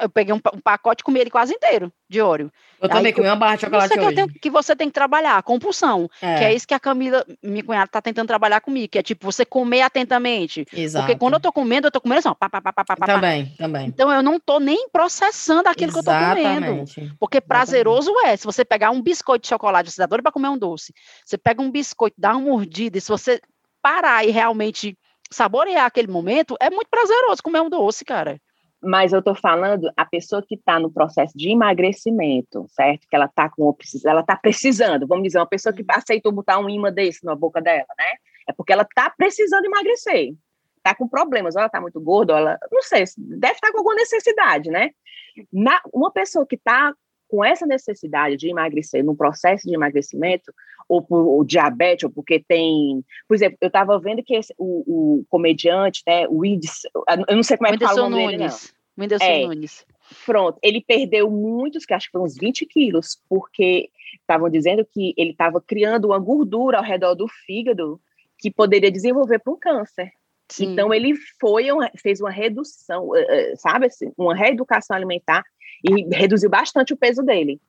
Eu 0.00 0.08
peguei 0.08 0.32
um, 0.32 0.40
um 0.54 0.60
pacote 0.60 1.02
e 1.02 1.04
comi 1.04 1.20
ele 1.20 1.30
quase 1.30 1.52
inteiro 1.52 1.92
de 2.08 2.22
Oreo. 2.22 2.50
Eu 2.80 2.88
também 2.88 3.12
comi 3.12 3.26
uma 3.28 3.36
barra 3.36 3.56
de 3.56 3.62
chocolate 3.62 3.92
isso. 3.92 4.08
Que, 4.08 4.14
tenho, 4.14 4.28
que 4.28 4.50
você 4.50 4.74
tem 4.74 4.88
que 4.88 4.94
trabalhar, 4.94 5.42
compulsão. 5.42 6.08
É. 6.22 6.38
Que 6.38 6.44
é 6.44 6.54
isso 6.54 6.66
que 6.66 6.72
a 6.72 6.80
Camila, 6.80 7.24
minha 7.42 7.62
cunhada, 7.62 7.88
tá 7.88 8.00
tentando 8.00 8.26
trabalhar 8.26 8.62
comigo, 8.62 8.88
que 8.88 8.98
é 8.98 9.02
tipo, 9.02 9.30
você 9.30 9.44
comer 9.44 9.82
atentamente. 9.82 10.64
Exato. 10.72 11.04
Porque 11.04 11.18
quando 11.18 11.34
eu 11.34 11.40
tô 11.40 11.52
comendo, 11.52 11.88
eu 11.88 11.90
tô 11.90 12.00
comendo 12.00 12.20
assim, 12.20 12.28
ó, 12.28 12.34
pá, 12.34 12.48
pá, 12.48 12.62
pá, 12.62 12.72
pá, 12.72 12.84
pá, 12.84 13.06
Também, 13.06 13.54
também. 13.58 13.86
Então 13.88 14.10
eu 14.10 14.22
não 14.22 14.40
tô 14.40 14.58
nem 14.58 14.88
processando 14.88 15.68
aquilo 15.68 15.92
Exatamente. 15.92 16.34
que 16.34 16.40
eu 16.40 16.84
tô 16.84 16.94
comendo. 16.94 17.16
Porque 17.20 17.40
prazeroso 17.40 18.10
Exatamente. 18.10 18.32
é, 18.32 18.36
se 18.36 18.44
você 18.44 18.64
pegar 18.64 18.90
um 18.90 19.02
biscoito 19.02 19.42
de 19.42 19.48
chocolate, 19.48 19.90
você 19.90 20.00
dá 20.00 20.06
doido 20.06 20.22
pra 20.22 20.32
comer 20.32 20.48
um 20.48 20.56
doce, 20.56 20.94
você 21.24 21.36
pega 21.36 21.60
um 21.60 21.70
biscoito, 21.70 22.16
dá 22.18 22.32
uma 22.32 22.40
mordida, 22.40 22.96
e 22.96 23.00
se 23.00 23.08
você 23.08 23.38
parar 23.82 24.26
e 24.26 24.30
realmente 24.30 24.96
saborear 25.30 25.84
aquele 25.84 26.08
momento, 26.08 26.56
é 26.60 26.70
muito 26.70 26.88
prazeroso 26.88 27.42
comer 27.42 27.60
um 27.60 27.68
doce, 27.68 28.04
cara. 28.04 28.40
Mas 28.84 29.12
eu 29.12 29.22
tô 29.22 29.34
falando 29.34 29.90
a 29.96 30.04
pessoa 30.04 30.42
que 30.46 30.54
está 30.54 30.78
no 30.78 30.90
processo 30.90 31.36
de 31.36 31.50
emagrecimento, 31.50 32.66
certo? 32.68 33.06
Que 33.08 33.16
ela 33.16 33.28
tá 33.28 33.48
com 33.48 33.74
ela 34.04 34.22
tá 34.22 34.36
precisando, 34.36 35.06
vamos 35.06 35.24
dizer, 35.24 35.38
uma 35.38 35.46
pessoa 35.46 35.72
que 35.72 35.84
aceitou 35.88 36.32
botar 36.32 36.58
um 36.58 36.68
imã 36.68 36.92
desse 36.92 37.24
na 37.24 37.34
boca 37.34 37.60
dela, 37.60 37.86
né? 37.98 38.12
É 38.48 38.52
porque 38.52 38.72
ela 38.72 38.84
tá 38.84 39.12
precisando 39.16 39.64
emagrecer. 39.64 40.34
Tá 40.82 40.94
com 40.94 41.08
problemas, 41.08 41.54
ou 41.54 41.60
ela 41.60 41.70
tá 41.70 41.80
muito 41.80 41.98
gorda, 41.98 42.34
ou 42.34 42.38
ela, 42.38 42.58
não 42.70 42.82
sei, 42.82 43.04
deve 43.16 43.54
estar 43.54 43.68
tá 43.68 43.72
com 43.72 43.78
alguma 43.78 43.94
necessidade, 43.94 44.70
né? 44.70 44.90
Na, 45.50 45.80
uma 45.92 46.12
pessoa 46.12 46.46
que 46.46 46.56
está 46.56 46.92
com 47.28 47.44
essa 47.44 47.66
necessidade 47.66 48.36
de 48.36 48.48
emagrecer, 48.48 49.04
no 49.04 49.16
processo 49.16 49.68
de 49.68 49.74
emagrecimento, 49.74 50.52
ou 50.88 51.02
por 51.02 51.26
ou 51.26 51.44
diabetes, 51.44 52.04
ou 52.04 52.10
porque 52.10 52.42
tem. 52.46 53.04
Por 53.26 53.34
exemplo, 53.34 53.58
eu 53.60 53.68
estava 53.68 53.98
vendo 53.98 54.22
que 54.22 54.34
esse, 54.34 54.54
o, 54.58 55.20
o, 55.20 55.24
comediante, 55.28 56.02
né, 56.06 56.26
o 56.28 56.40
Whindersson, 56.40 56.88
eu 57.28 57.36
não 57.36 57.42
sei 57.42 57.56
como 57.56 57.68
é 57.68 57.76
que 57.76 57.84
fala 57.84 58.06
o 58.06 58.10
nome 58.10 58.24
Nunes. 58.24 58.38
dele, 58.38 58.48
não. 58.48 59.02
Whindersson 59.04 59.24
é, 59.24 59.46
Nunes. 59.46 59.86
Pronto, 60.26 60.58
ele 60.62 60.82
perdeu 60.86 61.30
muitos, 61.30 61.86
que 61.86 61.94
acho 61.94 62.06
que 62.06 62.12
foram 62.12 62.26
uns 62.26 62.36
20 62.36 62.66
quilos, 62.66 63.18
porque 63.28 63.88
estavam 64.20 64.50
dizendo 64.50 64.84
que 64.84 65.14
ele 65.16 65.30
estava 65.30 65.60
criando 65.60 66.06
uma 66.06 66.18
gordura 66.18 66.78
ao 66.78 66.84
redor 66.84 67.14
do 67.14 67.26
fígado 67.28 68.00
que 68.38 68.50
poderia 68.50 68.90
desenvolver 68.90 69.38
para 69.38 69.52
um 69.52 69.58
câncer. 69.58 70.12
Sim. 70.50 70.72
Então 70.72 70.92
ele 70.92 71.14
foi 71.40 71.66
fez 72.00 72.20
uma 72.20 72.30
redução, 72.30 73.14
eh, 73.16 73.52
eh, 73.52 73.56
sabe, 73.56 73.86
assim, 73.86 74.12
uma 74.16 74.34
reeducação 74.34 74.96
alimentar 74.96 75.42
e 75.82 76.14
reduziu 76.14 76.50
bastante 76.50 76.92
o 76.92 76.96
peso 76.96 77.22
dele. 77.22 77.60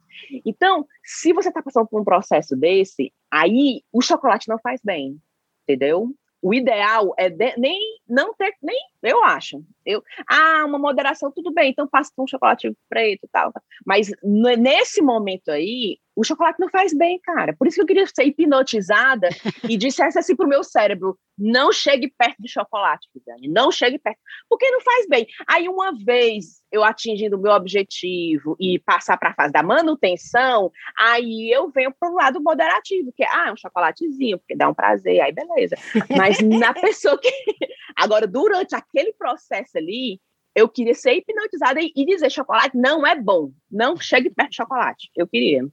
Então, 0.46 0.86
se 1.04 1.34
você 1.34 1.50
está 1.50 1.62
passando 1.62 1.88
por 1.88 2.02
um 2.02 2.06
processo 2.06 2.56
desse, 2.56 3.14
aí 3.30 3.82
o 3.92 4.02
chocolate 4.02 4.48
não 4.48 4.60
faz 4.60 4.82
bem, 4.84 5.20
entendeu? 5.64 6.10
O 6.42 6.54
ideal 6.54 7.14
é 7.18 7.30
de, 7.30 7.58
nem 7.58 7.80
não 8.08 8.34
ter, 8.36 8.54
nem 8.62 8.78
eu 9.02 9.24
acho. 9.24 9.64
Eu, 9.86 10.04
ah, 10.30 10.64
uma 10.66 10.78
moderação, 10.78 11.32
tudo 11.32 11.52
bem, 11.52 11.72
então 11.72 11.88
passa 11.88 12.12
com 12.16 12.24
um 12.24 12.28
chocolate 12.28 12.72
preto 12.88 13.26
e 13.26 13.30
tal. 13.30 13.52
Mas 13.86 14.12
nesse 14.24 15.02
momento 15.02 15.50
aí, 15.50 15.98
o 16.16 16.24
chocolate 16.24 16.60
não 16.60 16.70
faz 16.70 16.94
bem, 16.94 17.20
cara. 17.22 17.54
Por 17.54 17.68
isso 17.68 17.76
que 17.76 17.82
eu 17.82 17.86
queria 17.86 18.06
ser 18.08 18.24
hipnotizada 18.24 19.30
e 19.68 19.76
dissesse 19.76 20.18
assim 20.18 20.36
pro 20.36 20.48
meu 20.48 20.64
cérebro: 20.64 21.18
não 21.38 21.72
chegue 21.72 22.12
perto 22.18 22.38
de 22.40 22.48
chocolate, 22.48 23.10
Viviane, 23.14 23.50
não 23.50 23.72
chegue 23.72 24.00
perto, 24.00 24.20
porque 24.50 24.70
não 24.70 24.82
faz 24.82 25.08
bem. 25.08 25.28
Aí, 25.46 25.68
uma 25.68 25.92
vez 26.04 26.62
eu 26.72 26.84
atingindo 26.84 27.38
o 27.38 27.42
meu 27.42 27.52
objetivo 27.52 28.56
e 28.60 28.80
passar 28.80 29.18
para 29.18 29.30
a 29.30 29.34
fase 29.34 29.52
da 29.52 29.62
manutenção, 29.62 30.72
aí 30.98 31.52
eu 31.52 31.70
venho 31.70 31.94
para 31.98 32.10
o 32.10 32.16
lado 32.16 32.42
moderativo, 32.42 33.12
que 33.16 33.24
é 33.24 33.28
ah, 33.28 33.52
um 33.52 33.58
chocolatezinho, 33.58 34.40
porque 34.40 34.56
dá 34.56 34.70
um 34.70 34.74
prazer, 34.74 35.20
aí 35.22 35.34
beleza. 35.34 35.76
Mas 36.16 36.40
na 36.40 36.74
pessoa 36.80 37.20
que. 37.20 37.30
Agora, 37.98 38.28
durante 38.28 38.76
aquele 38.76 39.14
processo 39.14 39.78
ali, 39.78 40.20
eu 40.56 40.70
queria 40.70 40.94
ser 40.94 41.16
hipnotizada 41.16 41.82
e 41.82 42.06
dizer 42.06 42.32
chocolate 42.32 42.78
não 42.78 43.06
é 43.06 43.14
bom, 43.14 43.52
não 43.70 43.98
chegue 43.98 44.30
perto 44.30 44.52
de 44.52 44.56
chocolate. 44.56 45.12
Eu 45.14 45.28
queria. 45.28 45.68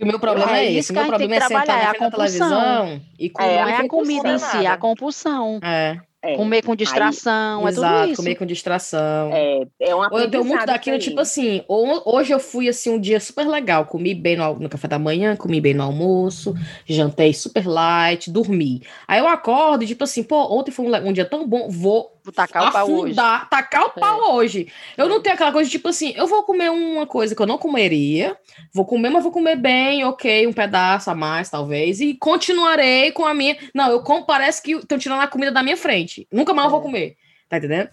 O 0.00 0.06
meu 0.06 0.20
problema 0.20 0.58
é, 0.58 0.66
é 0.66 0.72
esse. 0.72 0.92
O 0.92 0.94
meu 0.94 1.06
problema 1.06 1.34
é 1.36 1.40
sentar 1.40 1.68
é 1.68 1.84
na 1.84 1.90
a 1.90 2.10
televisão 2.10 3.00
e 3.18 3.30
comer. 3.30 3.48
É, 3.48 3.62
a 3.74 3.88
comida 3.88 4.32
em 4.32 4.38
si, 4.38 4.66
a 4.66 4.76
compulsão. 4.76 5.60
É. 5.62 5.98
É. 6.20 6.34
Comer 6.34 6.62
com 6.62 6.74
distração, 6.74 7.60
Aí, 7.60 7.66
é 7.66 7.68
exato, 7.68 8.00
tudo 8.00 8.12
isso. 8.12 8.22
comer 8.22 8.34
com 8.34 8.44
distração. 8.44 9.30
É, 9.32 9.62
é 9.80 9.94
uma 9.94 10.08
Eu 10.12 10.28
tenho 10.28 10.44
muito 10.44 10.66
daquilo, 10.66 10.98
tipo 10.98 11.20
assim, 11.20 11.62
hoje 11.68 12.32
eu 12.32 12.40
fui 12.40 12.68
assim 12.68 12.90
um 12.90 12.98
dia 12.98 13.20
super 13.20 13.46
legal, 13.46 13.86
comi 13.86 14.16
bem 14.16 14.36
no, 14.36 14.58
no, 14.58 14.68
café 14.68 14.88
da 14.88 14.98
manhã, 14.98 15.36
comi 15.36 15.60
bem 15.60 15.74
no 15.74 15.84
almoço, 15.84 16.54
jantei 16.84 17.32
super 17.32 17.68
light, 17.68 18.32
dormi. 18.32 18.82
Aí 19.06 19.20
eu 19.20 19.28
acordo 19.28 19.84
e 19.84 19.86
tipo 19.86 20.02
assim, 20.02 20.24
pô, 20.24 20.58
ontem 20.58 20.72
foi 20.72 20.86
um, 20.86 21.08
um 21.08 21.12
dia 21.12 21.24
tão 21.24 21.46
bom, 21.46 21.68
vou 21.68 22.17
Vou 22.28 22.32
tacar 22.34 22.68
o 22.68 22.72
pau 22.72 22.90
hoje. 22.90 23.14
Tacar 23.14 23.86
o 23.86 23.90
pau 23.90 24.20
é. 24.20 24.32
hoje. 24.34 24.70
Eu 24.98 25.06
é. 25.06 25.08
não 25.08 25.22
tenho 25.22 25.34
aquela 25.34 25.50
coisa, 25.50 25.70
tipo 25.70 25.88
assim, 25.88 26.12
eu 26.14 26.26
vou 26.26 26.42
comer 26.42 26.70
uma 26.70 27.06
coisa 27.06 27.34
que 27.34 27.40
eu 27.40 27.46
não 27.46 27.56
comeria, 27.56 28.36
vou 28.74 28.84
comer, 28.84 29.08
mas 29.08 29.22
vou 29.22 29.32
comer 29.32 29.56
bem, 29.56 30.04
ok, 30.04 30.46
um 30.46 30.52
pedaço 30.52 31.10
a 31.10 31.14
mais, 31.14 31.48
talvez, 31.48 32.02
e 32.02 32.14
continuarei 32.14 33.12
com 33.12 33.24
a 33.24 33.32
minha. 33.32 33.56
Não, 33.74 33.90
eu 33.90 34.02
como, 34.02 34.26
parece 34.26 34.62
que 34.62 34.72
estão 34.72 34.98
tirando 34.98 35.22
a 35.22 35.26
comida 35.26 35.50
da 35.50 35.62
minha 35.62 35.76
frente. 35.76 36.28
Nunca 36.30 36.52
mais 36.52 36.66
é. 36.66 36.66
eu 36.66 36.70
vou 36.70 36.80
é. 36.80 36.82
comer. 36.82 37.16
Tá 37.48 37.56
entendendo? 37.56 37.88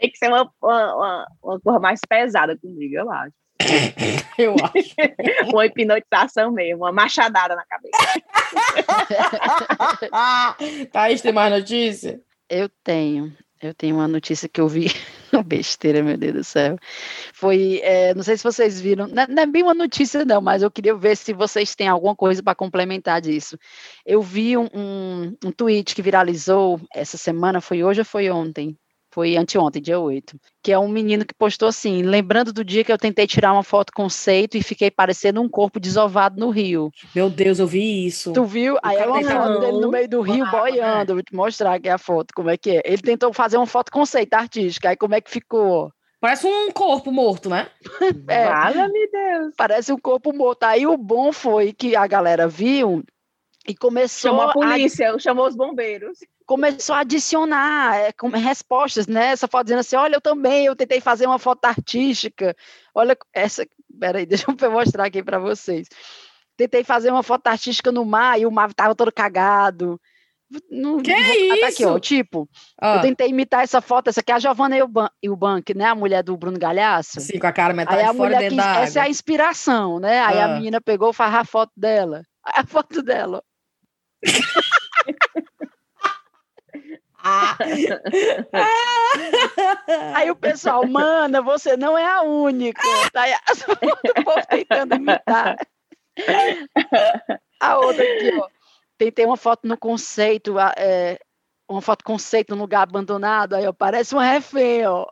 Tem 0.00 0.10
que 0.10 0.18
ser 0.18 0.26
uma, 0.26 0.50
uma, 0.60 0.96
uma, 0.96 1.26
uma 1.40 1.60
cor 1.60 1.80
mais 1.80 2.00
pesada 2.08 2.58
comigo, 2.58 2.96
eu 2.96 3.08
acho. 3.12 3.32
Eu 4.36 4.56
acho. 4.56 4.94
uma 5.54 5.66
hipnotização 5.66 6.50
mesmo, 6.50 6.78
uma 6.78 6.90
machadada 6.90 7.54
na 7.54 7.64
cabeça. 7.64 7.96
Thaís, 10.90 11.20
tem 11.20 11.32
mais 11.32 11.52
notícia? 11.52 12.20
Eu 12.48 12.68
tenho. 12.82 13.32
Eu 13.62 13.72
tenho 13.72 13.94
uma 13.94 14.08
notícia 14.08 14.48
que 14.48 14.60
eu 14.60 14.68
vi, 14.68 14.88
besteira, 15.46 16.02
meu 16.02 16.16
Deus 16.16 16.34
do 16.34 16.44
céu. 16.44 16.76
Foi, 17.32 17.80
é, 17.84 18.12
não 18.12 18.22
sei 18.24 18.36
se 18.36 18.42
vocês 18.42 18.80
viram, 18.80 19.06
não, 19.06 19.24
não, 19.28 19.42
é 19.44 19.46
bem 19.46 19.62
uma 19.62 19.72
notícia 19.74 20.24
não, 20.24 20.40
mas 20.40 20.62
eu 20.62 20.70
queria 20.70 20.96
ver 20.96 21.16
se 21.16 21.32
vocês 21.32 21.72
têm 21.76 21.86
alguma 21.86 22.16
coisa 22.16 22.42
para 22.42 22.56
complementar 22.56 23.20
disso. 23.20 23.56
Eu 24.04 24.20
vi 24.20 24.56
um, 24.56 24.68
um, 24.74 25.36
um 25.44 25.52
tweet 25.52 25.94
que 25.94 26.02
viralizou 26.02 26.80
essa 26.92 27.16
semana, 27.16 27.60
foi 27.60 27.84
hoje 27.84 28.00
ou 28.00 28.04
foi 28.04 28.28
ontem? 28.30 28.76
Foi 29.12 29.36
anteontem, 29.36 29.82
dia 29.82 29.98
8, 29.98 30.38
que 30.62 30.72
é 30.72 30.78
um 30.78 30.88
menino 30.88 31.24
que 31.24 31.34
postou 31.34 31.68
assim, 31.68 32.02
lembrando 32.02 32.52
do 32.52 32.64
dia 32.64 32.82
que 32.82 32.90
eu 32.90 32.96
tentei 32.96 33.26
tirar 33.26 33.52
uma 33.52 33.62
foto 33.62 33.92
conceito 33.92 34.56
e 34.56 34.62
fiquei 34.62 34.90
parecendo 34.90 35.42
um 35.42 35.48
corpo 35.48 35.78
desovado 35.78 36.40
no 36.40 36.48
rio. 36.48 36.90
Meu 37.14 37.28
Deus, 37.28 37.58
eu 37.58 37.66
vi 37.66 38.06
isso. 38.06 38.32
Tu 38.32 38.44
viu? 38.44 38.78
Aí 38.82 38.96
é 38.96 39.06
uma 39.06 39.22
foto 39.22 39.60
dele 39.60 39.80
no 39.80 39.90
meio 39.90 40.08
do 40.08 40.22
rio 40.22 40.50
boiando, 40.50 41.12
vou 41.12 41.22
te 41.22 41.34
mostrar 41.34 41.74
aqui 41.74 41.90
a 41.90 41.98
foto, 41.98 42.32
como 42.34 42.48
é 42.48 42.56
que 42.56 42.70
é. 42.70 42.82
Ele 42.84 43.02
tentou 43.02 43.32
fazer 43.34 43.58
uma 43.58 43.66
foto 43.66 43.92
conceito 43.92 44.32
artística, 44.32 44.88
aí 44.88 44.96
como 44.96 45.14
é 45.14 45.20
que 45.20 45.30
ficou? 45.30 45.92
Parece 46.18 46.46
um 46.46 46.70
corpo 46.70 47.10
morto, 47.10 47.50
né? 47.50 47.68
é, 48.28 48.46
Fala-me 48.46 49.08
Deus. 49.08 49.54
Parece 49.56 49.92
um 49.92 49.98
corpo 49.98 50.32
morto. 50.32 50.62
Aí 50.62 50.86
o 50.86 50.96
bom 50.96 51.32
foi 51.32 51.72
que 51.72 51.96
a 51.96 52.06
galera 52.06 52.46
viu 52.48 53.02
e 53.66 53.74
começou 53.74 54.30
chamou 54.30 54.48
a 54.48 54.52
polícia, 54.52 55.14
a... 55.14 55.18
chamou 55.18 55.46
os 55.46 55.56
bombeiros 55.56 56.18
começou 56.52 56.94
a 56.94 57.00
adicionar 57.00 57.96
é, 57.96 58.12
respostas, 58.36 59.06
né? 59.06 59.28
Essa 59.28 59.48
foto 59.48 59.64
dizendo 59.64 59.78
assim, 59.78 59.96
olha, 59.96 60.16
eu 60.16 60.20
também, 60.20 60.66
eu 60.66 60.76
tentei 60.76 61.00
fazer 61.00 61.26
uma 61.26 61.38
foto 61.38 61.64
artística. 61.64 62.54
Olha 62.94 63.16
essa, 63.32 63.66
peraí, 63.98 64.26
deixa 64.28 64.44
eu 64.46 64.70
mostrar 64.70 65.06
aqui 65.06 65.22
para 65.22 65.38
vocês. 65.38 65.88
Tentei 66.54 66.84
fazer 66.84 67.10
uma 67.10 67.22
foto 67.22 67.46
artística 67.46 67.90
no 67.90 68.04
mar 68.04 68.38
e 68.38 68.44
o 68.44 68.50
mar 68.50 68.68
estava 68.68 68.94
todo 68.94 69.10
cagado. 69.10 69.98
Não, 70.70 71.00
que 71.00 71.10
vou, 71.10 71.34
isso? 71.34 71.60
Tá 71.60 71.68
aqui, 71.68 71.86
ó, 71.86 71.98
tipo, 71.98 72.46
ah. 72.78 72.96
eu 72.96 73.00
tentei 73.00 73.28
imitar 73.30 73.62
essa 73.62 73.80
foto, 73.80 74.08
essa 74.08 74.20
aqui 74.20 74.30
é 74.30 74.34
a 74.34 74.38
Giovanna 74.38 74.76
Eubank, 75.22 75.72
né, 75.74 75.86
a 75.86 75.94
mulher 75.94 76.22
do 76.22 76.36
Bruno 76.36 76.58
Galhaço. 76.58 77.18
Sim, 77.22 77.38
com 77.38 77.46
a 77.46 77.52
cara 77.52 77.72
metade 77.72 78.02
Aí 78.02 78.04
a 78.04 78.12
fora 78.12 78.36
quis, 78.36 78.54
da 78.54 78.80
Essa 78.80 78.98
é 78.98 79.02
a 79.04 79.08
inspiração, 79.08 79.98
né, 79.98 80.20
aí 80.20 80.38
ah. 80.38 80.44
a 80.44 80.48
menina 80.48 80.78
pegou 80.78 81.10
e 81.10 81.14
a 81.18 81.44
foto 81.46 81.72
dela, 81.74 82.22
a 82.44 82.66
foto 82.66 83.02
dela. 83.02 83.42
Aí 90.14 90.30
o 90.30 90.36
pessoal, 90.36 90.86
mana, 90.86 91.40
você 91.40 91.74
não 91.76 91.96
é 91.96 92.04
a 92.04 92.20
única. 92.22 92.82
Tá 93.12 93.22
aí, 93.22 93.32
o 94.18 94.24
povo 94.24 94.46
tentando 94.48 94.96
imitar. 94.96 95.56
A 97.60 97.78
outra 97.78 98.02
aqui, 98.02 98.36
ó. 98.38 98.48
Tentei 98.98 99.24
uma 99.24 99.36
foto 99.36 99.68
no 99.68 99.76
conceito, 99.76 100.58
é, 100.76 101.18
uma 101.68 101.80
foto 101.80 102.04
conceito 102.04 102.54
num 102.54 102.62
lugar 102.62 102.82
abandonado, 102.82 103.54
aí 103.54 103.66
ó, 103.66 103.72
parece 103.72 104.14
um 104.14 104.18
refém, 104.18 104.86
ó. 104.86 105.06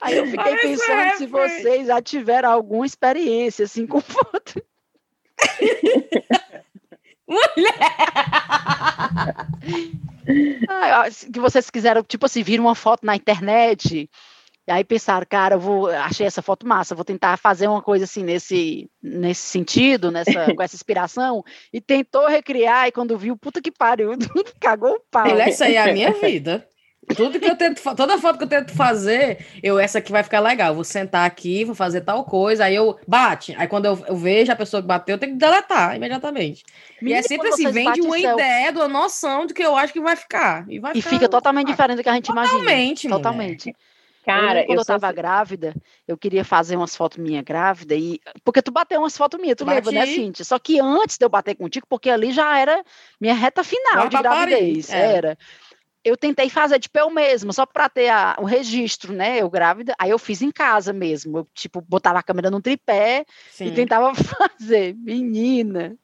Aí 0.00 0.16
eu 0.16 0.26
fiquei 0.26 0.44
parece 0.44 0.68
pensando 0.68 1.16
se 1.16 1.26
vocês 1.26 1.86
já 1.86 2.02
tiveram 2.02 2.50
alguma 2.50 2.84
experiência 2.84 3.64
assim 3.64 3.86
com 3.86 4.00
foto. 4.00 4.62
Mulher! 7.30 7.80
ah, 10.68 11.04
que 11.32 11.40
vocês 11.40 11.70
quiseram, 11.70 12.02
tipo 12.02 12.26
assim, 12.26 12.42
viram 12.42 12.64
uma 12.64 12.74
foto 12.74 13.06
na 13.06 13.16
internet 13.16 14.10
e 14.70 14.72
aí 14.72 14.84
pensaram, 14.84 15.26
cara, 15.28 15.56
eu 15.56 15.58
vou, 15.58 15.88
achei 15.88 16.24
essa 16.24 16.42
foto 16.42 16.64
massa, 16.64 16.94
vou 16.94 17.04
tentar 17.04 17.36
fazer 17.36 17.66
uma 17.66 17.82
coisa 17.82 18.04
assim 18.04 18.22
nesse, 18.22 18.88
nesse 19.02 19.40
sentido, 19.40 20.12
nessa, 20.12 20.30
com 20.54 20.62
essa 20.62 20.76
inspiração, 20.76 21.42
e 21.72 21.80
tentou 21.80 22.28
recriar, 22.28 22.86
e 22.86 22.92
quando 22.92 23.18
viu, 23.18 23.36
puta 23.36 23.60
que 23.60 23.72
pariu, 23.72 24.12
cagou 24.60 24.92
o 24.92 25.02
pau. 25.10 25.26
Essa 25.26 25.64
aí 25.64 25.74
é 25.74 25.82
a 25.82 25.92
minha 25.92 26.12
vida. 26.12 26.64
Tudo 27.16 27.40
que 27.40 27.46
eu 27.50 27.56
tento, 27.56 27.82
toda 27.96 28.18
foto 28.18 28.38
que 28.38 28.44
eu 28.44 28.48
tento 28.48 28.72
fazer, 28.72 29.44
eu, 29.62 29.78
essa 29.78 29.98
aqui 29.98 30.12
vai 30.12 30.22
ficar 30.22 30.40
legal. 30.40 30.74
Vou 30.74 30.84
sentar 30.84 31.26
aqui, 31.26 31.64
vou 31.64 31.74
fazer 31.74 32.02
tal 32.02 32.24
coisa, 32.24 32.64
aí 32.64 32.74
eu 32.74 32.98
bate. 33.06 33.54
Aí 33.58 33.66
quando 33.66 33.86
eu, 33.86 34.04
eu 34.06 34.16
vejo 34.16 34.52
a 34.52 34.56
pessoa 34.56 34.80
que 34.80 34.86
bateu, 34.86 35.14
eu 35.14 35.18
tenho 35.18 35.32
que 35.32 35.38
deletar 35.38 35.96
imediatamente. 35.96 36.62
e 37.02 37.12
é 37.12 37.22
sempre 37.22 37.48
assim, 37.48 37.70
vem 37.70 37.90
de 37.92 38.00
uma 38.00 38.18
ideia, 38.18 38.70
de 38.70 38.78
uma 38.78 38.88
noção 38.88 39.46
do 39.46 39.54
que 39.54 39.62
eu 39.62 39.76
acho 39.76 39.92
que 39.92 40.00
vai 40.00 40.14
ficar. 40.14 40.64
E, 40.68 40.78
vai 40.78 40.92
e 40.94 41.02
fica 41.02 41.28
totalmente 41.28 41.68
diferente 41.68 41.96
do 41.96 42.02
que 42.02 42.08
a 42.08 42.14
gente 42.14 42.26
totalmente, 42.26 43.06
imagina. 43.06 43.16
Totalmente. 43.16 43.74
Cara, 44.24 44.60
eu, 44.60 44.66
quando 44.66 44.78
eu, 44.78 44.82
eu 44.82 44.84
tava 44.84 45.06
assim. 45.06 45.16
grávida, 45.16 45.74
eu 46.06 46.16
queria 46.16 46.44
fazer 46.44 46.76
umas 46.76 46.94
fotos 46.94 47.18
minha 47.18 47.42
grávida 47.42 47.94
e 47.94 48.20
porque 48.44 48.60
tu 48.60 48.70
bateu 48.70 49.00
umas 49.00 49.16
fotos 49.16 49.40
minhas, 49.40 49.56
tu 49.56 49.64
Bati. 49.64 49.76
lembra, 49.76 49.92
né, 49.92 50.06
Cintia? 50.06 50.44
Só 50.44 50.58
que 50.58 50.78
antes 50.78 51.16
de 51.16 51.24
eu 51.24 51.28
bater 51.28 51.54
contigo, 51.56 51.86
porque 51.88 52.10
ali 52.10 52.30
já 52.30 52.58
era 52.58 52.84
minha 53.20 53.34
reta 53.34 53.64
final 53.64 54.08
de 54.08 54.18
gravidez, 54.18 54.90
é. 54.90 55.16
era. 55.16 55.38
Eu 56.04 56.16
tentei 56.16 56.48
fazer 56.48 56.78
tipo 56.78 56.98
eu 56.98 57.10
mesmo, 57.10 57.52
só 57.52 57.66
para 57.66 57.88
ter 57.88 58.08
a, 58.08 58.36
o 58.38 58.44
registro, 58.44 59.12
né? 59.12 59.38
Eu 59.38 59.50
grávida, 59.50 59.94
aí 59.98 60.10
eu 60.10 60.18
fiz 60.18 60.40
em 60.42 60.50
casa 60.50 60.92
mesmo. 60.92 61.38
Eu, 61.38 61.48
tipo, 61.54 61.80
botava 61.80 62.18
a 62.18 62.22
câmera 62.22 62.50
no 62.50 62.60
tripé 62.60 63.24
Sim. 63.50 63.66
e 63.66 63.70
tentava 63.72 64.12
fazer. 64.14 64.94
Menina, 64.96 65.96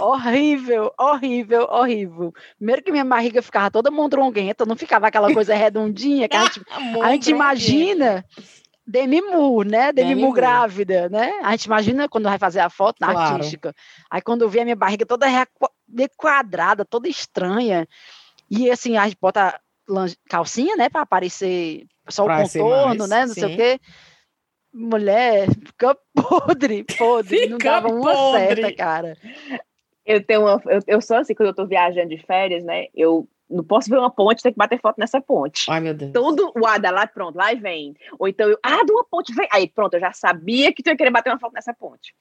horrível, 0.00 0.92
horrível, 0.98 1.66
horrível. 1.70 2.34
Primeiro 2.56 2.82
que 2.82 2.92
minha 2.92 3.04
barriga 3.04 3.42
ficava 3.42 3.70
toda 3.70 3.90
mondronguenta, 3.90 4.66
não 4.66 4.76
ficava 4.76 5.08
aquela 5.08 5.32
coisa 5.32 5.54
redondinha 5.54 6.28
que 6.28 6.36
a 6.36 6.44
gente, 6.44 6.60
a 7.02 7.10
gente 7.12 7.30
imagina. 7.30 8.24
Demi 8.88 9.20
Moore, 9.20 9.68
né? 9.68 9.92
Demi, 9.92 10.10
Demi 10.10 10.22
Moore 10.22 10.36
grávida, 10.36 11.08
né? 11.08 11.40
A 11.42 11.50
gente 11.50 11.64
imagina 11.64 12.08
quando 12.08 12.26
vai 12.26 12.38
fazer 12.38 12.60
a 12.60 12.70
foto 12.70 12.98
na 13.00 13.10
claro. 13.10 13.34
artística. 13.34 13.74
Aí 14.08 14.22
quando 14.22 14.42
eu 14.42 14.48
vi 14.48 14.60
a 14.60 14.64
minha 14.64 14.76
barriga 14.76 15.04
toda 15.04 15.26
quadrada, 16.16 16.84
toda 16.84 17.08
estranha, 17.08 17.88
e 18.50 18.70
assim, 18.70 18.96
a 18.96 19.04
gente 19.04 19.18
bota 19.20 19.60
calcinha, 20.28 20.76
né, 20.76 20.88
para 20.88 21.02
aparecer 21.02 21.86
só 22.08 22.24
o 22.24 22.28
contorno, 22.28 22.98
mais, 22.98 23.10
né, 23.10 23.26
não 23.26 23.34
sim. 23.34 23.40
sei 23.40 23.54
o 23.54 23.56
quê. 23.56 23.80
Mulher, 24.72 25.48
fica 25.64 25.96
podre, 26.14 26.84
podre, 26.84 27.38
fica 27.38 27.48
não 27.50 27.58
dava 27.58 27.88
uma 27.88 28.12
podre. 28.12 28.62
certa, 28.62 28.76
cara. 28.76 29.16
Eu 30.04 30.24
tenho 30.24 30.42
uma, 30.42 30.60
eu, 30.66 30.80
eu 30.86 31.00
sou 31.00 31.16
assim, 31.16 31.34
quando 31.34 31.48
eu 31.48 31.54
tô 31.54 31.66
viajando 31.66 32.08
de 32.08 32.18
férias, 32.18 32.64
né, 32.64 32.86
eu 32.94 33.28
não 33.48 33.62
posso 33.62 33.88
ver 33.88 33.98
uma 33.98 34.10
ponte, 34.10 34.42
tem 34.42 34.52
que 34.52 34.58
bater 34.58 34.80
foto 34.80 34.98
nessa 34.98 35.20
ponte. 35.20 35.70
Ai, 35.70 35.80
meu 35.80 35.94
Deus. 35.94 36.12
Todo 36.12 36.52
o 36.56 36.66
ah, 36.66 36.78
lá, 36.90 37.06
pronto, 37.06 37.36
lá 37.36 37.54
vem. 37.54 37.94
Ou 38.18 38.26
então 38.26 38.48
eu, 38.48 38.58
ah, 38.62 38.84
de 38.84 38.92
uma 38.92 39.04
ponte, 39.04 39.32
vem. 39.34 39.48
Aí, 39.52 39.68
pronto, 39.68 39.94
eu 39.94 40.00
já 40.00 40.12
sabia 40.12 40.72
que 40.72 40.82
tu 40.82 40.88
ia 40.88 40.96
querer 40.96 41.10
bater 41.10 41.30
uma 41.30 41.38
foto 41.38 41.52
nessa 41.52 41.72
ponte. 41.72 42.14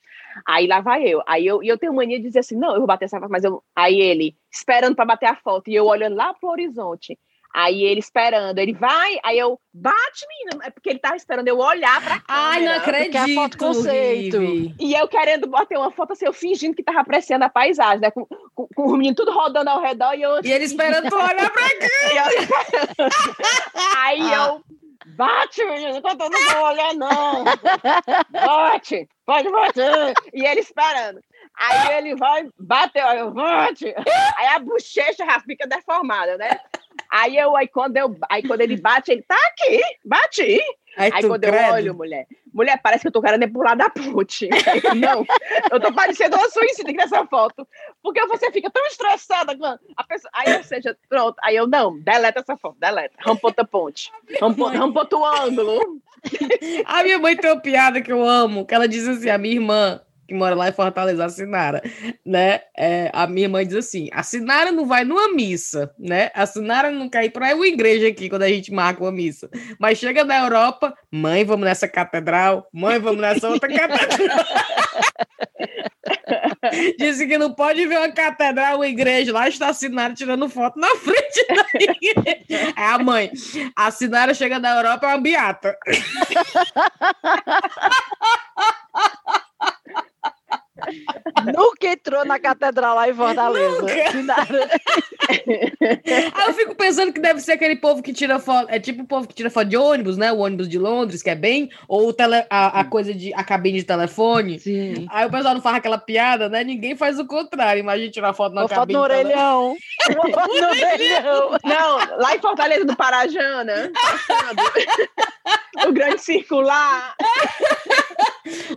Aí 0.47 0.67
lá 0.67 0.81
vai 0.81 1.03
eu. 1.03 1.21
Aí 1.27 1.45
eu, 1.45 1.63
e 1.63 1.67
eu 1.67 1.77
tenho 1.77 1.93
mania 1.93 2.17
de 2.17 2.27
dizer 2.27 2.39
assim, 2.39 2.55
não, 2.55 2.71
eu 2.71 2.77
vou 2.77 2.87
bater 2.87 3.05
essa 3.05 3.19
foto, 3.19 3.31
mas 3.31 3.43
eu. 3.43 3.63
Aí 3.75 3.99
ele, 3.99 4.35
esperando 4.51 4.95
para 4.95 5.05
bater 5.05 5.27
a 5.27 5.35
foto, 5.35 5.69
e 5.69 5.75
eu 5.75 5.85
olhando 5.85 6.15
lá 6.15 6.33
pro 6.33 6.49
horizonte. 6.49 7.17
Aí 7.57 7.83
ele 7.83 8.01
esperando, 8.01 8.59
ele 8.59 8.73
vai, 8.73 9.17
aí 9.23 9.39
eu, 9.39 9.57
bate, 9.73 10.27
menina, 10.27 10.65
é 10.65 10.69
porque 10.69 10.89
ele 10.89 10.99
tava 10.99 11.15
esperando 11.15 11.47
eu 11.47 11.57
olhar 11.57 12.03
pra 12.03 12.19
câmera. 12.19 12.25
Ai, 12.27 12.65
não 12.65 12.73
acredito. 12.73 13.15
É 13.15 13.33
foto 13.33 13.57
conceito. 13.57 14.41
E 14.77 14.93
eu 14.93 15.07
querendo 15.07 15.47
bater 15.47 15.77
uma 15.77 15.89
foto 15.89 16.11
assim, 16.11 16.25
eu 16.25 16.33
fingindo 16.33 16.75
que 16.75 16.83
tava 16.83 16.99
apreciando 16.99 17.45
a 17.45 17.49
paisagem, 17.49 18.01
né? 18.01 18.11
Com, 18.11 18.27
com, 18.53 18.67
com 18.75 18.81
o 18.87 18.97
menino 18.97 19.15
tudo 19.15 19.31
rodando 19.31 19.69
ao 19.69 19.81
redor 19.81 20.15
e 20.15 20.21
eu... 20.21 20.41
E 20.43 20.51
ele 20.51 20.65
esperando 20.65 21.07
tu 21.07 21.15
olhar 21.15 21.49
pra 21.49 21.63
cá. 21.79 23.09
aí 24.03 24.33
ah. 24.33 24.47
eu, 24.47 24.63
bate, 25.15 25.63
menino, 25.63 25.93
não 25.93 26.01
tô, 26.01 26.29
não 26.29 26.49
vou 26.55 26.65
olhar 26.65 26.93
não. 26.93 27.45
Bate, 28.31 29.07
pode 29.25 29.49
bater. 29.49 30.13
E 30.33 30.45
ele 30.45 30.59
esperando. 30.59 31.21
Aí 31.57 31.99
ele 31.99 32.15
vai, 32.17 32.49
bateu, 32.59 33.07
aí 33.07 33.19
eu, 33.19 33.31
bate. 33.31 33.95
Aí 34.35 34.47
a 34.47 34.59
bochecha 34.59 35.25
já 35.25 35.39
fica 35.39 35.65
deformada, 35.65 36.37
né? 36.37 36.59
Aí 37.11 37.37
eu, 37.37 37.55
aí 37.55 37.67
quando 37.67 37.97
eu, 37.97 38.15
aí 38.29 38.43
quando 38.43 38.61
ele 38.61 38.77
bate, 38.77 39.11
ele 39.11 39.21
tá 39.21 39.37
aqui, 39.47 39.81
bate. 40.03 40.59
Aí, 40.97 41.11
aí 41.13 41.27
quando 41.27 41.41
credo. 41.41 41.57
eu 41.57 41.73
olho, 41.73 41.93
mulher, 41.93 42.25
mulher, 42.53 42.79
parece 42.81 43.01
que 43.01 43.07
eu 43.07 43.11
tô 43.11 43.21
querendo 43.21 43.51
pular 43.51 43.75
da 43.75 43.89
ponte. 43.89 44.47
Não, 44.95 45.25
eu 45.71 45.79
tô 45.79 45.93
parecendo 45.93 46.37
uma 46.37 46.49
suicida 46.49 46.91
nessa 46.93 47.25
foto. 47.25 47.67
Porque 48.01 48.25
você 48.27 48.49
fica 48.51 48.69
tão 48.69 48.85
estressada 48.85 49.57
a 49.97 50.03
pessoa. 50.05 50.31
Aí, 50.33 50.55
ou 50.55 50.63
seja, 50.63 50.97
pronto. 51.09 51.35
Aí 51.43 51.55
eu, 51.55 51.67
não, 51.67 51.99
deleta 51.99 52.39
essa 52.39 52.55
foto, 52.55 52.77
deleta. 52.79 53.15
Rampa 53.19 53.47
outra 53.47 53.65
ponte. 53.65 54.11
Rampa 54.39 54.99
outro 54.99 55.25
ângulo. 55.25 56.01
A 56.85 57.03
minha 57.03 57.19
mãe 57.19 57.35
tem 57.35 57.51
uma 57.51 57.61
piada 57.61 58.01
que 58.01 58.11
eu 58.11 58.23
amo, 58.23 58.65
que 58.65 58.73
ela 58.73 58.87
diz 58.87 59.07
assim, 59.07 59.29
a 59.29 59.37
minha 59.37 59.55
irmã, 59.55 60.01
que 60.27 60.33
mora 60.33 60.55
lá 60.55 60.69
em 60.69 60.73
Fortaleza, 60.73 61.25
a 61.25 61.29
Sinara, 61.29 61.81
né? 62.25 62.61
É, 62.77 63.09
a 63.13 63.27
minha 63.27 63.47
mãe 63.47 63.65
diz 63.65 63.75
assim: 63.75 64.09
a 64.11 64.23
Sinara 64.23 64.71
não 64.71 64.85
vai 64.85 65.03
numa 65.03 65.33
missa, 65.33 65.93
né? 65.97 66.31
A 66.33 66.45
Sinara 66.45 66.91
não 66.91 67.09
quer 67.09 67.25
ir 67.25 67.29
para 67.29 67.55
uma 67.55 67.67
igreja 67.67 68.07
aqui 68.07 68.29
quando 68.29 68.43
a 68.43 68.49
gente 68.49 68.71
marca 68.71 69.03
uma 69.03 69.11
missa. 69.11 69.49
Mas 69.79 69.97
chega 69.97 70.23
na 70.23 70.39
Europa, 70.39 70.93
mãe, 71.11 71.45
vamos 71.45 71.65
nessa 71.65 71.87
catedral, 71.87 72.67
mãe, 72.73 72.99
vamos 72.99 73.21
nessa 73.21 73.49
outra 73.49 73.69
catedral. 73.69 74.45
Disse 76.97 77.27
que 77.27 77.37
não 77.37 77.53
pode 77.53 77.85
ver 77.85 77.97
uma 77.97 78.11
catedral, 78.11 78.77
uma 78.77 78.87
igreja. 78.87 79.31
Lá 79.31 79.47
está 79.47 79.69
a 79.69 79.73
Sinara 79.73 80.13
tirando 80.13 80.49
foto 80.49 80.79
na 80.79 80.89
frente 80.95 81.45
da 81.47 81.65
igreja. 81.79 82.73
É 82.75 82.83
a 82.83 82.97
mãe. 82.97 83.31
A 83.75 83.91
Sinara 83.91 84.33
chega 84.33 84.59
da 84.59 84.77
Europa, 84.77 85.05
é 85.05 85.09
uma 85.09 85.21
beata. 85.21 85.77
Nunca 91.55 91.87
entrou 91.87 92.25
na 92.25 92.37
catedral 92.37 92.95
lá 92.95 93.09
em 93.09 93.13
Fortaleza. 93.13 93.85
Aí 96.33 96.47
eu 96.47 96.53
fico 96.53 96.75
pensando 96.75 97.13
que 97.13 97.19
deve 97.19 97.39
ser 97.39 97.53
aquele 97.53 97.77
povo 97.77 98.03
que 98.03 98.11
tira 98.11 98.39
foto. 98.39 98.67
É 98.69 98.79
tipo 98.79 99.03
o 99.03 99.07
povo 99.07 99.27
que 99.27 99.33
tira 99.33 99.49
foto 99.49 99.67
de 99.67 99.77
ônibus, 99.77 100.17
né? 100.17 100.31
O 100.31 100.39
ônibus 100.39 100.67
de 100.67 100.77
Londres, 100.77 101.23
que 101.23 101.29
é 101.29 101.35
bem. 101.35 101.69
Ou 101.87 102.11
tele, 102.11 102.45
a, 102.49 102.81
a 102.81 102.83
coisa 102.83 103.13
de. 103.13 103.33
a 103.33 103.43
cabine 103.43 103.79
de 103.79 103.85
telefone. 103.85 104.59
Sim. 104.59 105.07
Aí 105.09 105.25
o 105.25 105.31
pessoal 105.31 105.53
não 105.53 105.61
faz 105.61 105.77
aquela 105.77 105.97
piada, 105.97 106.49
né? 106.49 106.63
Ninguém 106.63 106.95
faz 106.95 107.19
o 107.19 107.25
contrário. 107.25 107.79
Imagina 107.79 108.11
tirar 108.11 108.33
foto 108.33 108.53
na 108.53 108.63
Ou 108.63 108.69
cabine. 108.69 108.99
Foto 108.99 109.07
no 109.09 109.15
orelhão. 109.15 109.77
no 110.09 110.21
orelhão. 110.67 111.51
Não, 111.63 112.17
lá 112.19 112.35
em 112.35 112.39
Fortaleza 112.39 112.85
do 112.85 112.95
Parajana. 112.95 113.91
o 115.87 115.93
grande 115.93 116.21
circular. 116.21 117.15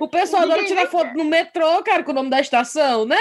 O 0.01 0.09
pessoal 0.09 0.45
adora 0.45 0.65
tirar 0.65 0.87
foto 0.87 1.15
no 1.15 1.25
metrô, 1.25 1.83
cara, 1.83 2.03
com 2.03 2.11
o 2.13 2.15
nome 2.15 2.31
da 2.31 2.41
estação, 2.41 3.05
né? 3.05 3.17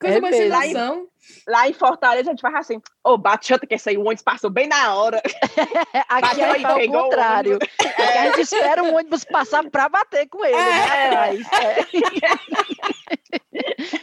Coisa 0.00 0.18
é 0.18 0.20
mais 0.20 0.34
sem 0.34 0.48
noção. 0.48 1.06
Lá 1.46 1.68
em 1.68 1.72
Fortaleza 1.72 2.30
a 2.30 2.32
gente 2.32 2.40
faz 2.40 2.54
assim, 2.54 2.78
ô, 3.04 3.12
oh, 3.12 3.18
bate 3.18 3.56
que 3.60 3.74
esse 3.74 3.90
aí, 3.90 3.96
o 3.96 4.00
ônibus 4.00 4.22
passou 4.22 4.50
bem 4.50 4.66
na 4.66 4.94
hora. 4.94 5.22
Aqui 6.08 6.40
é 6.40 6.86
o 6.86 6.90
contrário. 6.90 7.58
É. 7.98 8.18
A 8.18 8.26
gente 8.26 8.40
espera 8.40 8.82
o 8.82 8.94
ônibus 8.94 9.24
passar 9.24 9.68
para 9.70 9.88
bater 9.88 10.28
com 10.28 10.44
ele. 10.44 10.56
É. 10.56 11.32
Né? 11.32 11.44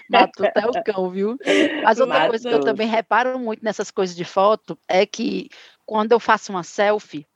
Matuta 0.10 0.54
é 0.56 0.68
o 0.68 0.84
cão, 0.84 1.10
viu? 1.10 1.38
Mas 1.84 2.00
outra 2.00 2.20
Matuta. 2.20 2.30
coisa 2.30 2.50
que 2.50 2.56
eu 2.56 2.62
também 2.62 2.88
reparo 2.88 3.38
muito 3.38 3.64
nessas 3.64 3.92
coisas 3.92 4.16
de 4.16 4.24
foto 4.24 4.78
é 4.88 5.06
que 5.06 5.50
quando 5.86 6.14
eu 6.14 6.20
faço 6.20 6.52
uma 6.52 6.64
selfie, 6.64 7.28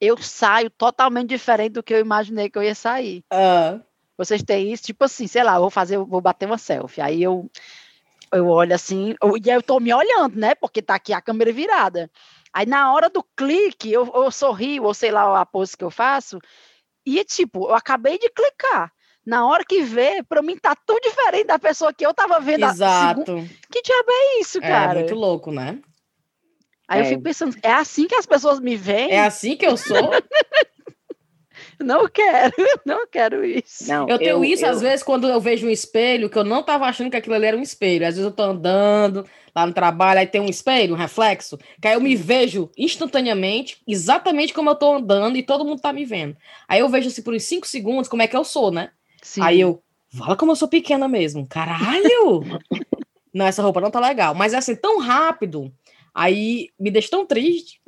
eu 0.00 0.16
saio 0.18 0.70
totalmente 0.70 1.28
diferente 1.28 1.72
do 1.72 1.82
que 1.82 1.92
eu 1.92 2.00
imaginei 2.00 2.48
que 2.48 2.56
eu 2.56 2.62
ia 2.62 2.74
sair. 2.74 3.22
Uh. 3.32 3.80
Vocês 4.16 4.42
têm 4.42 4.72
isso? 4.72 4.84
Tipo 4.84 5.04
assim, 5.04 5.26
sei 5.26 5.42
lá, 5.42 5.56
eu 5.56 5.60
vou 5.60 5.70
fazer, 5.70 5.98
vou 5.98 6.20
bater 6.20 6.46
uma 6.46 6.58
selfie. 6.58 7.00
Aí 7.00 7.22
eu, 7.22 7.50
eu 8.32 8.46
olho 8.48 8.74
assim, 8.74 9.14
eu, 9.22 9.36
e 9.36 9.48
eu 9.48 9.62
tô 9.62 9.80
me 9.80 9.92
olhando, 9.92 10.38
né? 10.38 10.54
Porque 10.54 10.82
tá 10.82 10.94
aqui 10.94 11.12
a 11.12 11.20
câmera 11.20 11.52
virada. 11.52 12.10
Aí 12.52 12.66
na 12.66 12.92
hora 12.92 13.08
do 13.08 13.24
clique, 13.36 13.92
eu, 13.92 14.10
eu 14.14 14.30
sorrio, 14.30 14.84
ou 14.84 14.94
sei 14.94 15.10
lá 15.10 15.40
a 15.40 15.46
pose 15.46 15.76
que 15.76 15.84
eu 15.84 15.90
faço, 15.90 16.38
e 17.06 17.24
tipo, 17.24 17.68
eu 17.68 17.74
acabei 17.74 18.18
de 18.18 18.28
clicar. 18.30 18.92
Na 19.24 19.46
hora 19.46 19.64
que 19.64 19.82
vê, 19.82 20.22
para 20.22 20.42
mim 20.42 20.56
tá 20.56 20.74
tudo 20.74 21.00
diferente 21.02 21.46
da 21.46 21.58
pessoa 21.58 21.92
que 21.92 22.04
eu 22.04 22.12
tava 22.12 22.40
vendo. 22.40 22.64
Exato. 22.64 23.48
Que 23.70 23.82
diabo 23.82 24.10
é 24.10 24.40
isso, 24.40 24.60
cara? 24.60 24.98
É 24.98 25.02
muito 25.02 25.14
louco, 25.14 25.52
né? 25.52 25.78
Aí 26.90 26.98
é. 26.98 27.02
eu 27.02 27.06
fico 27.06 27.22
pensando, 27.22 27.56
é 27.62 27.70
assim 27.70 28.08
que 28.08 28.16
as 28.16 28.26
pessoas 28.26 28.58
me 28.58 28.74
veem? 28.74 29.12
É 29.12 29.20
assim 29.20 29.56
que 29.56 29.64
eu 29.64 29.76
sou? 29.76 30.10
não 31.78 32.08
quero, 32.08 32.52
não 32.84 33.06
quero 33.06 33.44
isso. 33.44 33.86
Não, 33.86 34.08
eu 34.08 34.18
tenho 34.18 34.30
eu, 34.30 34.44
isso, 34.44 34.66
eu... 34.66 34.70
às 34.70 34.80
vezes, 34.80 35.04
quando 35.04 35.28
eu 35.28 35.40
vejo 35.40 35.68
um 35.68 35.70
espelho, 35.70 36.28
que 36.28 36.36
eu 36.36 36.42
não 36.42 36.64
tava 36.64 36.86
achando 36.86 37.08
que 37.08 37.16
aquilo 37.16 37.36
ali 37.36 37.46
era 37.46 37.56
um 37.56 37.62
espelho. 37.62 38.04
Às 38.04 38.16
vezes 38.16 38.28
eu 38.28 38.34
tô 38.34 38.42
andando 38.42 39.24
lá 39.54 39.64
no 39.64 39.72
trabalho, 39.72 40.18
aí 40.18 40.26
tem 40.26 40.40
um 40.40 40.48
espelho, 40.48 40.94
um 40.94 40.96
reflexo, 40.96 41.56
que 41.80 41.86
aí 41.86 41.94
eu 41.94 42.00
me 42.00 42.16
vejo 42.16 42.68
instantaneamente, 42.76 43.80
exatamente 43.86 44.52
como 44.52 44.70
eu 44.70 44.74
tô 44.74 44.92
andando, 44.92 45.36
e 45.36 45.44
todo 45.44 45.64
mundo 45.64 45.80
tá 45.80 45.92
me 45.92 46.04
vendo. 46.04 46.36
Aí 46.68 46.80
eu 46.80 46.88
vejo 46.88 47.06
assim 47.06 47.22
por 47.22 47.34
uns 47.34 47.44
5 47.44 47.68
segundos 47.68 48.08
como 48.08 48.22
é 48.22 48.26
que 48.26 48.36
eu 48.36 48.42
sou, 48.42 48.72
né? 48.72 48.90
Sim. 49.22 49.42
Aí 49.42 49.60
eu, 49.60 49.80
fala 50.18 50.34
como 50.34 50.50
eu 50.50 50.56
sou 50.56 50.66
pequena 50.66 51.06
mesmo. 51.06 51.46
Caralho! 51.46 52.42
não, 53.32 53.46
essa 53.46 53.62
roupa 53.62 53.80
não 53.80 53.92
tá 53.92 54.00
legal. 54.00 54.34
Mas 54.34 54.52
é 54.52 54.56
assim, 54.56 54.74
tão 54.74 54.98
rápido 54.98 55.72
Aí 56.20 56.68
me 56.78 56.90
deixa 56.90 57.08
tão 57.08 57.24
triste. 57.24 57.80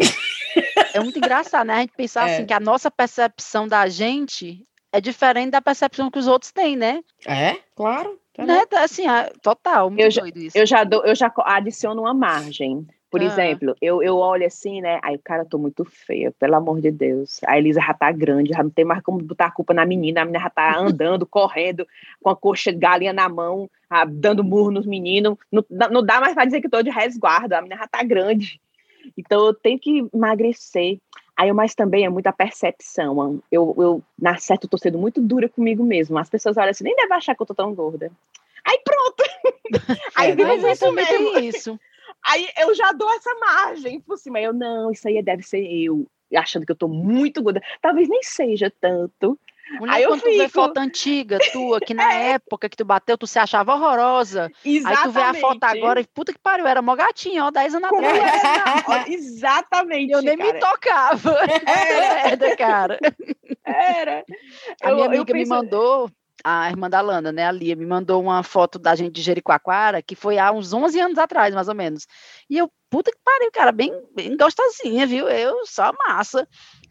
É 0.94 1.00
muito 1.00 1.18
engraçado, 1.18 1.66
né? 1.66 1.74
A 1.74 1.80
gente 1.80 1.92
pensar 1.94 2.24
é. 2.28 2.34
assim 2.34 2.46
que 2.46 2.54
a 2.54 2.60
nossa 2.60 2.90
percepção 2.90 3.68
da 3.68 3.86
gente 3.88 4.66
é 4.90 5.02
diferente 5.02 5.50
da 5.50 5.60
percepção 5.60 6.10
que 6.10 6.18
os 6.18 6.26
outros 6.26 6.50
têm, 6.50 6.74
né? 6.74 7.02
É, 7.26 7.58
claro. 7.76 8.18
Né? 8.38 8.64
Assim, 8.76 9.06
é, 9.06 9.30
total, 9.42 9.90
muito 9.90 10.02
eu 10.02 10.10
já, 10.10 10.22
Eu 10.54 10.66
já, 10.66 10.82
dou, 10.82 11.04
eu 11.04 11.14
já 11.14 11.30
adiciono 11.44 12.00
uma 12.00 12.14
margem. 12.14 12.86
Por 13.12 13.20
ah. 13.20 13.24
exemplo, 13.24 13.76
eu, 13.82 14.02
eu 14.02 14.16
olho 14.16 14.46
assim, 14.46 14.80
né? 14.80 14.98
Aí, 15.02 15.18
cara, 15.18 15.42
eu 15.42 15.46
tô 15.46 15.58
muito 15.58 15.84
feia, 15.84 16.32
pelo 16.32 16.54
amor 16.54 16.80
de 16.80 16.90
Deus. 16.90 17.40
A 17.46 17.58
Elisa 17.58 17.78
já 17.78 17.92
tá 17.92 18.10
grande, 18.10 18.54
já 18.54 18.62
não 18.62 18.70
tem 18.70 18.86
mais 18.86 19.02
como 19.02 19.22
botar 19.22 19.46
a 19.46 19.50
culpa 19.50 19.74
na 19.74 19.84
menina. 19.84 20.22
A 20.22 20.24
menina 20.24 20.42
já 20.42 20.48
tá 20.48 20.78
andando, 20.80 21.26
correndo, 21.26 21.86
com 22.22 22.30
a 22.30 22.34
coxa 22.34 22.72
galinha 22.72 23.12
na 23.12 23.28
mão, 23.28 23.68
ah, 23.90 24.06
dando 24.06 24.42
murro 24.42 24.70
nos 24.70 24.86
meninos. 24.86 25.36
Não, 25.52 25.62
não 25.90 26.02
dá 26.02 26.22
mais 26.22 26.32
pra 26.32 26.46
dizer 26.46 26.62
que 26.62 26.70
tô 26.70 26.82
de 26.82 26.88
resguardo, 26.88 27.54
a 27.54 27.60
menina 27.60 27.82
já 27.82 27.86
tá 27.86 28.02
grande. 28.02 28.58
Então, 29.14 29.44
eu 29.44 29.52
tenho 29.52 29.78
que 29.78 30.08
emagrecer. 30.14 30.98
Aí, 31.36 31.52
mas 31.52 31.74
também 31.74 32.06
é 32.06 32.08
muita 32.08 32.32
percepção. 32.32 33.42
Eu, 33.52 33.74
eu 33.76 34.02
na 34.18 34.38
certa, 34.38 34.66
tô 34.66 34.78
sendo 34.78 34.96
muito 34.96 35.20
dura 35.20 35.50
comigo 35.50 35.84
mesmo. 35.84 36.16
As 36.16 36.30
pessoas 36.30 36.56
olham 36.56 36.70
assim, 36.70 36.84
nem 36.84 36.96
deve 36.96 37.12
achar 37.12 37.34
que 37.34 37.42
eu 37.42 37.46
tô 37.46 37.54
tão 37.54 37.74
gorda. 37.74 38.10
Aí 38.64 38.80
pronto. 38.82 39.22
Aí 40.16 40.30
é, 40.30 40.72
isso 40.72 40.92
mesmo. 40.92 41.38
isso. 41.38 41.80
Aí 42.24 42.48
eu 42.58 42.74
já 42.74 42.92
dou 42.92 43.10
essa 43.12 43.34
margem 43.36 44.00
por 44.00 44.16
cima. 44.16 44.40
Eu, 44.40 44.52
não, 44.52 44.90
isso 44.90 45.08
aí 45.08 45.22
deve 45.22 45.42
ser 45.42 45.60
eu. 45.60 46.06
Achando 46.34 46.64
que 46.64 46.72
eu 46.72 46.76
tô 46.76 46.88
muito 46.88 47.42
gorda. 47.42 47.60
Talvez 47.80 48.08
nem 48.08 48.22
seja 48.22 48.72
tanto. 48.80 49.38
Mulher, 49.78 49.94
aí 49.94 50.02
eu 50.02 50.10
quando 50.10 50.20
fico... 50.20 50.32
tu 50.32 50.38
vê 50.38 50.48
foto 50.48 50.78
antiga 50.78 51.38
tua, 51.52 51.80
que 51.80 51.94
na 51.94 52.12
é. 52.12 52.30
época 52.32 52.68
que 52.68 52.76
tu 52.76 52.84
bateu, 52.84 53.16
tu 53.16 53.26
se 53.26 53.38
achava 53.38 53.74
horrorosa. 53.74 54.50
Exatamente. 54.64 54.98
Aí 54.98 55.04
tu 55.04 55.10
vê 55.12 55.22
a 55.22 55.34
foto 55.34 55.64
agora 55.64 56.00
e 56.00 56.06
puta 56.06 56.32
que 56.32 56.38
pariu, 56.38 56.66
era 56.66 56.82
mó 56.82 56.94
gatinha, 56.94 57.46
ó, 57.46 57.50
10 57.50 57.76
anos 57.76 57.90
atrás. 57.92 58.84
Era, 58.88 59.08
exatamente. 59.12 60.12
Eu 60.12 60.22
nem 60.22 60.36
cara. 60.36 60.52
me 60.52 60.60
tocava. 60.60 61.38
Era, 61.66 62.56
cara. 62.56 62.98
Era. 63.64 64.24
A 64.82 64.90
eu, 64.90 64.94
minha 64.96 65.06
amiga 65.06 65.32
me 65.32 65.46
mandou, 65.46 66.10
a 66.44 66.68
irmã 66.68 66.88
da 66.88 67.00
Lana, 67.00 67.32
né, 67.32 67.46
a 67.46 67.52
Lia, 67.52 67.76
me 67.76 67.86
mandou 67.86 68.20
uma 68.22 68.42
foto 68.42 68.78
da 68.78 68.94
gente 68.94 69.12
de 69.12 69.22
Jericoacoara, 69.22 70.02
que 70.02 70.14
foi 70.14 70.38
há 70.38 70.50
uns 70.52 70.72
11 70.72 71.00
anos 71.00 71.18
atrás, 71.18 71.54
mais 71.54 71.68
ou 71.68 71.74
menos. 71.74 72.06
E 72.48 72.58
eu, 72.58 72.70
puta 72.90 73.10
que 73.10 73.18
pariu, 73.24 73.50
cara, 73.52 73.72
bem, 73.72 73.92
bem 74.14 74.36
gostosinha, 74.36 75.06
viu? 75.06 75.28
Eu, 75.28 75.64
só 75.66 75.92
massa. 76.06 76.46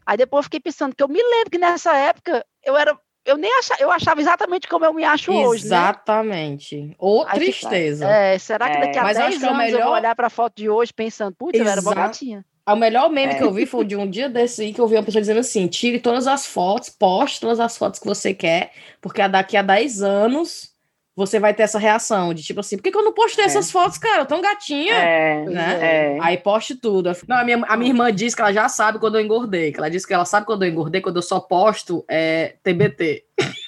Aí 0.06 0.16
depois 0.16 0.40
eu 0.40 0.44
fiquei 0.44 0.60
pensando 0.60 0.94
que 0.94 1.02
eu 1.02 1.08
me 1.08 1.22
lembro 1.22 1.50
que 1.50 1.58
nessa 1.58 1.94
época 1.94 2.44
eu 2.64 2.76
era 2.76 2.98
eu 3.24 3.36
nem 3.36 3.52
achava, 3.58 3.80
eu 3.80 3.90
achava 3.90 4.20
exatamente 4.20 4.66
como 4.66 4.84
eu 4.84 4.92
me 4.92 5.04
acho 5.04 5.30
exatamente. 5.30 5.48
hoje. 5.48 5.64
Exatamente. 5.64 6.96
Ou 6.98 7.24
Aí 7.26 7.38
tristeza. 7.38 8.08
É, 8.08 8.38
será 8.38 8.68
que 8.68 8.80
daqui 8.80 8.98
a 8.98 9.10
é. 9.10 9.14
10 9.14 9.18
anos 9.18 9.42
eu, 9.42 9.54
melhor... 9.54 9.80
eu 9.80 9.86
vou 9.86 9.94
olhar 9.94 10.16
para 10.16 10.26
a 10.26 10.30
foto 10.30 10.56
de 10.56 10.68
hoje 10.68 10.92
pensando, 10.92 11.34
putz, 11.36 11.58
eu 11.58 11.66
era 11.66 11.80
uma 11.80 11.94
gatinha. 11.94 12.44
O 12.68 12.76
melhor 12.76 13.10
meme 13.10 13.32
é. 13.32 13.36
que 13.36 13.42
eu 13.42 13.52
vi 13.52 13.66
foi 13.66 13.84
de 13.84 13.96
um 13.96 14.08
dia 14.08 14.28
desse 14.28 14.62
aí 14.62 14.72
que 14.72 14.80
eu 14.80 14.86
vi 14.86 14.94
uma 14.94 15.02
pessoa 15.02 15.20
dizendo 15.20 15.40
assim: 15.40 15.66
tire 15.66 15.98
todas 15.98 16.26
as 16.26 16.46
fotos, 16.46 16.90
poste 16.90 17.40
todas 17.40 17.58
as 17.58 17.76
fotos 17.76 17.98
que 17.98 18.06
você 18.06 18.32
quer, 18.32 18.72
porque 19.00 19.26
daqui 19.28 19.56
a 19.56 19.62
10 19.62 20.02
anos 20.02 20.72
você 21.14 21.38
vai 21.38 21.52
ter 21.52 21.64
essa 21.64 21.78
reação 21.78 22.32
de 22.32 22.42
tipo 22.42 22.60
assim, 22.60 22.76
por 22.76 22.84
que, 22.84 22.90
que 22.90 22.96
eu 22.96 23.04
não 23.04 23.12
postei 23.12 23.44
é. 23.44 23.46
essas 23.46 23.70
fotos, 23.70 23.98
cara? 23.98 24.22
Eu 24.22 24.26
tão 24.26 24.40
gatinha, 24.40 24.94
é, 24.94 25.44
né? 25.44 25.78
É. 25.82 26.18
Aí 26.22 26.38
poste 26.38 26.74
tudo. 26.74 27.12
Não, 27.28 27.36
a 27.36 27.44
minha, 27.44 27.62
a 27.66 27.76
minha 27.76 27.90
irmã 27.90 28.12
disse 28.12 28.34
que 28.34 28.40
ela 28.40 28.52
já 28.52 28.68
sabe 28.68 28.98
quando 28.98 29.16
eu 29.16 29.20
engordei, 29.20 29.72
que 29.72 29.78
ela 29.78 29.90
disse 29.90 30.06
que 30.06 30.14
ela 30.14 30.24
sabe 30.24 30.46
quando 30.46 30.62
eu 30.62 30.70
engordei, 30.70 31.00
quando 31.00 31.16
eu 31.16 31.22
só 31.22 31.38
posto 31.40 32.04
é, 32.08 32.54
TBT. 32.62 33.24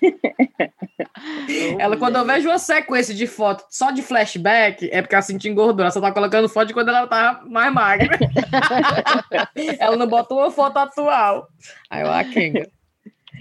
ela, 1.78 1.96
quando 1.96 2.16
eu 2.16 2.24
vejo 2.24 2.48
uma 2.48 2.58
sequência 2.58 3.14
de 3.14 3.26
fotos 3.26 3.66
só 3.70 3.90
de 3.90 4.02
flashback, 4.02 4.88
é 4.90 5.02
porque 5.02 5.14
ela 5.14 5.22
sentiu 5.22 5.50
engordou. 5.50 5.82
Ela 5.82 5.90
só 5.90 6.00
tá 6.00 6.12
colocando 6.12 6.48
foto 6.48 6.68
de 6.68 6.74
quando 6.74 6.88
ela 6.88 7.06
tava 7.06 7.44
mais 7.48 7.72
magra. 7.72 8.18
ela 9.78 9.96
não 9.96 10.06
bota 10.06 10.34
uma 10.34 10.50
foto 10.50 10.76
atual. 10.76 11.48
Aí 11.90 12.02
eu, 12.02 12.10
a 12.10 12.24
Kenga. 12.24 12.68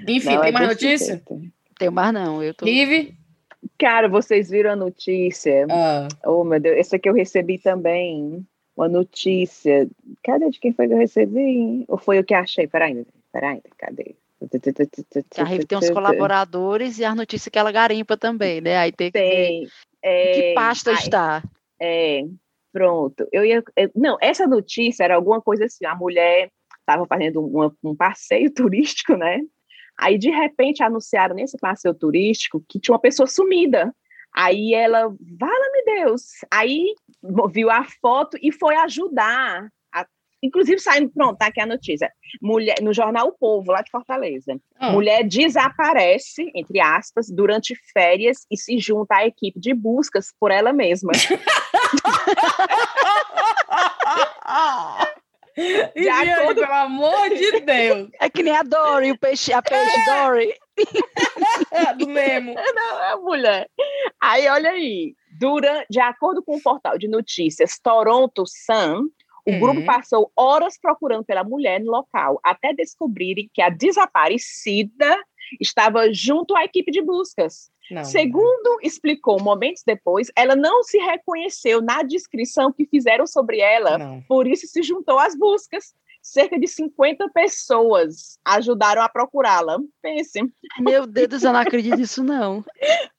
Enfim, 0.07 0.35
não, 0.35 0.41
tem 0.41 0.49
é 0.49 0.51
mais 0.51 0.67
notícia? 0.67 1.21
Tenho 1.77 1.91
mais 1.91 2.13
não, 2.13 2.43
eu 2.43 2.53
tô... 2.53 2.65
Cara, 3.77 4.07
vocês 4.07 4.49
viram 4.49 4.71
a 4.71 4.75
notícia? 4.75 5.65
Ah. 5.69 6.07
Oh, 6.25 6.43
meu 6.43 6.59
Deus, 6.59 6.77
esse 6.77 6.95
aqui 6.95 7.09
eu 7.09 7.13
recebi 7.13 7.57
também. 7.57 8.45
Uma 8.75 8.87
notícia. 8.87 9.87
Cadê 10.23 10.49
de 10.49 10.59
quem 10.59 10.71
foi 10.71 10.87
que 10.87 10.93
eu 10.93 10.97
recebi? 10.97 11.83
Ou 11.87 11.97
foi 11.97 12.19
o 12.19 12.23
que 12.23 12.33
achei? 12.33 12.67
Peraí, 12.67 13.05
peraí, 13.31 13.61
cadê? 13.77 14.15
A 15.37 15.43
Rive 15.43 15.65
tem 15.65 15.77
uns 15.77 15.89
colaboradores 15.89 16.99
e 16.99 17.05
as 17.05 17.15
notícias 17.15 17.51
que 17.51 17.57
ela 17.57 17.71
garimpa 17.71 18.15
também, 18.15 18.61
né? 18.61 18.77
Aí 18.77 18.91
tem 18.91 19.11
que 19.11 19.19
tem. 19.19 19.63
ver 19.63 19.71
é, 20.01 20.33
que 20.33 20.53
pasta 20.53 20.91
está. 20.93 21.43
É, 21.79 22.23
pronto. 22.71 23.27
Eu 23.31 23.43
ia, 23.43 23.63
eu, 23.75 23.91
não, 23.95 24.17
essa 24.21 24.47
notícia 24.47 25.03
era 25.03 25.15
alguma 25.15 25.41
coisa 25.41 25.65
assim, 25.65 25.85
a 25.85 25.95
mulher 25.95 26.51
estava 26.79 27.05
fazendo 27.05 27.41
um, 27.41 27.71
um 27.83 27.95
passeio 27.95 28.51
turístico, 28.53 29.15
né? 29.15 29.41
Aí, 29.99 30.17
de 30.17 30.29
repente, 30.29 30.83
anunciaram 30.83 31.35
nesse 31.35 31.57
passeio 31.57 31.93
turístico 31.93 32.63
que 32.69 32.79
tinha 32.79 32.93
uma 32.93 33.01
pessoa 33.01 33.25
sumida. 33.25 33.93
Aí 34.33 34.75
ela, 34.75 35.07
vala-me 35.09 35.83
Deus. 35.85 36.23
Aí 36.51 36.93
viu 37.51 37.71
a 37.71 37.83
foto 37.99 38.37
e 38.39 38.51
foi 38.51 38.75
ajudar. 38.75 39.67
Inclusive, 40.41 40.79
saindo, 40.79 41.09
pronto, 41.09 41.37
tá 41.37 41.47
aqui 41.47 41.59
a 41.59 41.65
notícia. 41.65 42.11
Mulher, 42.41 42.75
no 42.81 42.93
jornal 42.93 43.27
O 43.29 43.31
Povo, 43.31 43.71
lá 43.71 43.81
de 43.81 43.89
Fortaleza. 43.89 44.59
Hum. 44.79 44.91
Mulher 44.91 45.23
desaparece, 45.23 46.51
entre 46.53 46.79
aspas, 46.79 47.27
durante 47.29 47.73
férias 47.91 48.45
e 48.51 48.57
se 48.57 48.77
junta 48.77 49.15
à 49.15 49.25
equipe 49.25 49.59
de 49.59 49.73
buscas 49.73 50.33
por 50.39 50.51
ela 50.51 50.71
mesma. 50.71 51.11
De 55.95 56.07
acordo... 56.07 56.61
Pelo 56.61 56.73
amor 56.73 57.29
de 57.29 57.59
Deus. 57.61 58.09
É 58.21 58.29
que 58.29 58.43
nem 58.43 58.55
a 58.55 58.61
Dory, 58.61 59.11
o 59.11 59.17
peixe, 59.17 59.51
a 59.51 59.61
peixe 59.61 59.99
é. 59.99 60.05
Dory. 60.05 60.53
Do 61.97 62.07
mesmo. 62.07 62.53
Não, 62.53 63.03
é 63.03 63.11
a 63.11 63.17
mulher. 63.17 63.69
Aí, 64.21 64.47
olha 64.47 64.69
aí. 64.69 65.15
Durante, 65.39 65.87
de 65.89 65.99
acordo 65.99 66.43
com 66.43 66.55
o 66.55 66.61
portal 66.61 66.97
de 66.97 67.07
notícias 67.07 67.79
Toronto 67.79 68.43
Sun, 68.45 69.09
o 69.47 69.51
uhum. 69.51 69.59
grupo 69.61 69.85
passou 69.85 70.29
horas 70.35 70.77
procurando 70.77 71.23
pela 71.23 71.41
mulher 71.41 71.79
no 71.79 71.89
local, 71.89 72.37
até 72.43 72.73
descobrirem 72.73 73.49
que 73.53 73.61
a 73.61 73.69
desaparecida 73.69 75.17
estava 75.61 76.11
junto 76.11 76.53
à 76.53 76.65
equipe 76.65 76.91
de 76.91 77.01
buscas. 77.01 77.71
Não, 77.89 78.03
Segundo 78.03 78.65
não. 78.65 78.81
explicou 78.81 79.41
momentos 79.41 79.83
depois, 79.87 80.29
ela 80.35 80.53
não 80.53 80.83
se 80.83 80.97
reconheceu 80.97 81.81
na 81.81 82.03
descrição 82.03 82.73
que 82.73 82.85
fizeram 82.85 83.25
sobre 83.25 83.61
ela, 83.61 83.97
não. 83.97 84.21
por 84.27 84.45
isso 84.45 84.67
se 84.67 84.83
juntou 84.83 85.17
às 85.17 85.33
buscas. 85.37 85.95
Cerca 86.21 86.59
de 86.59 86.67
50 86.67 87.29
pessoas 87.33 88.37
ajudaram 88.45 89.01
a 89.01 89.09
procurá-la. 89.09 89.77
Pense. 90.01 90.41
Meu 90.79 91.05
Deus, 91.07 91.43
eu 91.43 91.53
não 91.53 91.59
acredito 91.59 91.97
nisso, 91.97 92.23
não. 92.23 92.63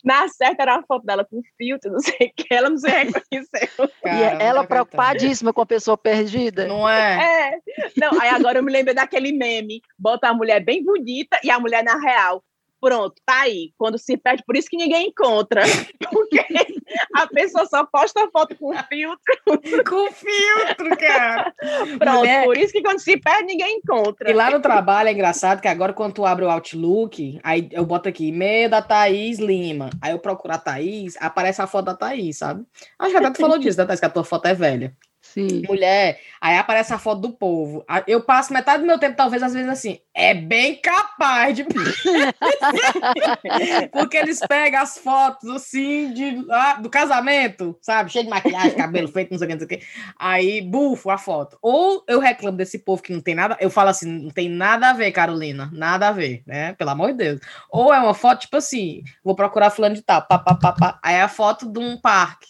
Na 0.05 0.29
certa 0.29 0.63
era 0.63 0.77
a 0.77 0.83
foto 0.83 1.05
dela 1.05 1.25
com 1.25 1.43
filtro, 1.57 1.91
não 1.91 2.01
sei 2.01 2.29
o 2.29 2.33
que, 2.37 2.55
ela 2.55 2.71
não 2.71 2.77
se 2.77 2.89
reconheceu. 2.89 3.89
Cara, 4.03 4.17
e 4.17 4.43
ela 4.43 4.67
preocupadíssima 4.67 5.53
com 5.53 5.61
a 5.61 5.67
pessoa 5.67 5.97
perdida. 5.97 6.67
Não 6.67 6.89
é? 6.89 7.53
É. 7.53 7.59
Não, 7.97 8.21
aí 8.21 8.29
agora 8.29 8.59
eu 8.59 8.63
me 8.63 8.73
lembro 8.73 8.95
daquele 8.95 9.33
meme: 9.33 9.81
bota 9.99 10.29
a 10.29 10.35
mulher 10.35 10.65
bem 10.65 10.85
bonita 10.85 11.41
e 11.43 11.51
a 11.51 11.59
mulher 11.59 11.83
na 11.83 11.99
real. 11.99 12.43
Pronto, 12.81 13.15
tá 13.25 13.41
aí. 13.41 13.73
Quando 13.77 13.99
se 13.99 14.17
perde, 14.17 14.45
por 14.47 14.57
isso 14.57 14.69
que 14.69 14.77
ninguém 14.77 15.09
encontra. 15.09 15.63
Porque 16.11 16.45
a 17.15 17.27
pessoa 17.27 17.67
só 17.67 17.85
posta 17.85 18.29
foto 18.31 18.57
com 18.57 18.73
filtro. 18.85 19.85
com 19.89 20.13
filtro, 20.13 20.97
cara. 20.97 21.53
Pronto, 21.99 22.19
Mulher... 22.19 22.45
por 22.45 22.57
isso 22.57 22.73
que 22.73 22.83
quando 22.83 23.01
se 23.01 23.17
perde, 23.17 23.47
ninguém 23.47 23.79
encontra. 23.79 24.31
E 24.31 24.33
lá 24.35 24.51
no 24.51 24.61
trabalho 24.61 25.09
é 25.09 25.13
engraçado 25.13 25.61
que 25.61 25.69
agora, 25.69 25.93
quando 25.93 26.15
tu 26.15 26.25
abre 26.25 26.45
o 26.45 26.51
Outlook, 26.51 27.41
aí 27.43 27.69
eu 27.73 27.85
boto 27.85 28.09
aqui, 28.09 28.29
e-mail 28.29 28.71
da 28.71 28.81
Thaís 28.81 29.39
Lima. 29.39 29.91
Aí 30.01 30.13
eu 30.13 30.19
procuro 30.19 30.55
a 30.55 30.59
Thaís, 30.59 31.17
aparece 31.21 31.61
a 31.61 31.67
foto 31.67 31.87
da 31.87 31.95
Thaís, 31.95 32.39
sabe? 32.39 32.65
Acho 32.99 33.11
que 33.11 33.17
até 33.17 33.31
tu 33.31 33.41
falou 33.41 33.59
disso, 33.59 33.79
né, 33.79 33.87
Thaís, 33.87 34.01
que 34.01 34.07
a 34.07 34.11
tua 34.11 34.25
foto 34.25 34.47
é 34.47 34.55
velha. 34.55 34.97
Sim. 35.39 35.63
Mulher, 35.69 36.21
aí 36.41 36.57
aparece 36.57 36.93
a 36.93 36.99
foto 36.99 37.21
do 37.21 37.33
povo. 37.33 37.85
Eu 38.07 38.23
passo 38.23 38.53
metade 38.53 38.83
do 38.83 38.87
meu 38.87 38.99
tempo, 38.99 39.17
talvez, 39.17 39.43
às 39.43 39.53
vezes, 39.53 39.69
assim, 39.69 39.99
é 40.15 40.35
bem 40.35 40.81
capaz 40.81 41.55
de. 41.55 41.65
Porque 43.93 44.17
eles 44.17 44.41
pegam 44.41 44.81
as 44.81 44.99
fotos, 44.99 45.49
assim, 45.51 46.13
de, 46.13 46.45
ah, 46.51 46.75
do 46.75 46.91
casamento, 46.91 47.77
sabe? 47.81 48.11
Cheio 48.11 48.25
de 48.25 48.31
maquiagem, 48.31 48.77
cabelo 48.77 49.09
feito, 49.09 49.31
não 49.31 49.39
sei 49.39 49.47
o 49.47 49.49
que, 49.49 49.55
não 49.55 49.69
sei 49.69 49.77
o 49.77 49.81
que. 49.81 49.87
Aí, 50.19 50.61
bufo 50.61 51.11
a 51.11 51.19
foto. 51.19 51.57
Ou 51.63 52.05
eu 52.09 52.19
reclamo 52.19 52.57
desse 52.57 52.79
povo 52.79 53.03
que 53.03 53.13
não 53.13 53.21
tem 53.21 53.35
nada, 53.35 53.57
eu 53.61 53.71
falo 53.71 53.91
assim, 53.91 54.11
não 54.11 54.31
tem 54.31 54.49
nada 54.49 54.91
a 54.91 54.93
ver, 54.93 55.13
Carolina, 55.13 55.71
nada 55.73 56.09
a 56.09 56.13
ver, 56.13 56.43
né? 56.47 56.73
Pelo 56.75 56.91
amor 56.91 57.13
de 57.13 57.19
Deus. 57.19 57.41
Ou 57.71 57.95
é 57.95 58.01
uma 58.01 58.15
foto, 58.15 58.41
tipo 58.41 58.57
assim, 58.57 59.03
vou 59.23 59.37
procurar 59.37 59.71
fulano 59.71 59.95
de 59.95 60.03
tal, 60.03 60.23
pá, 60.23 60.39
pá, 60.39 60.55
pá, 60.55 60.73
pá. 60.73 60.99
Aí 61.03 61.15
é 61.15 61.23
a 61.23 61.29
foto 61.29 61.71
de 61.71 61.79
um 61.79 61.97
parque, 61.97 62.49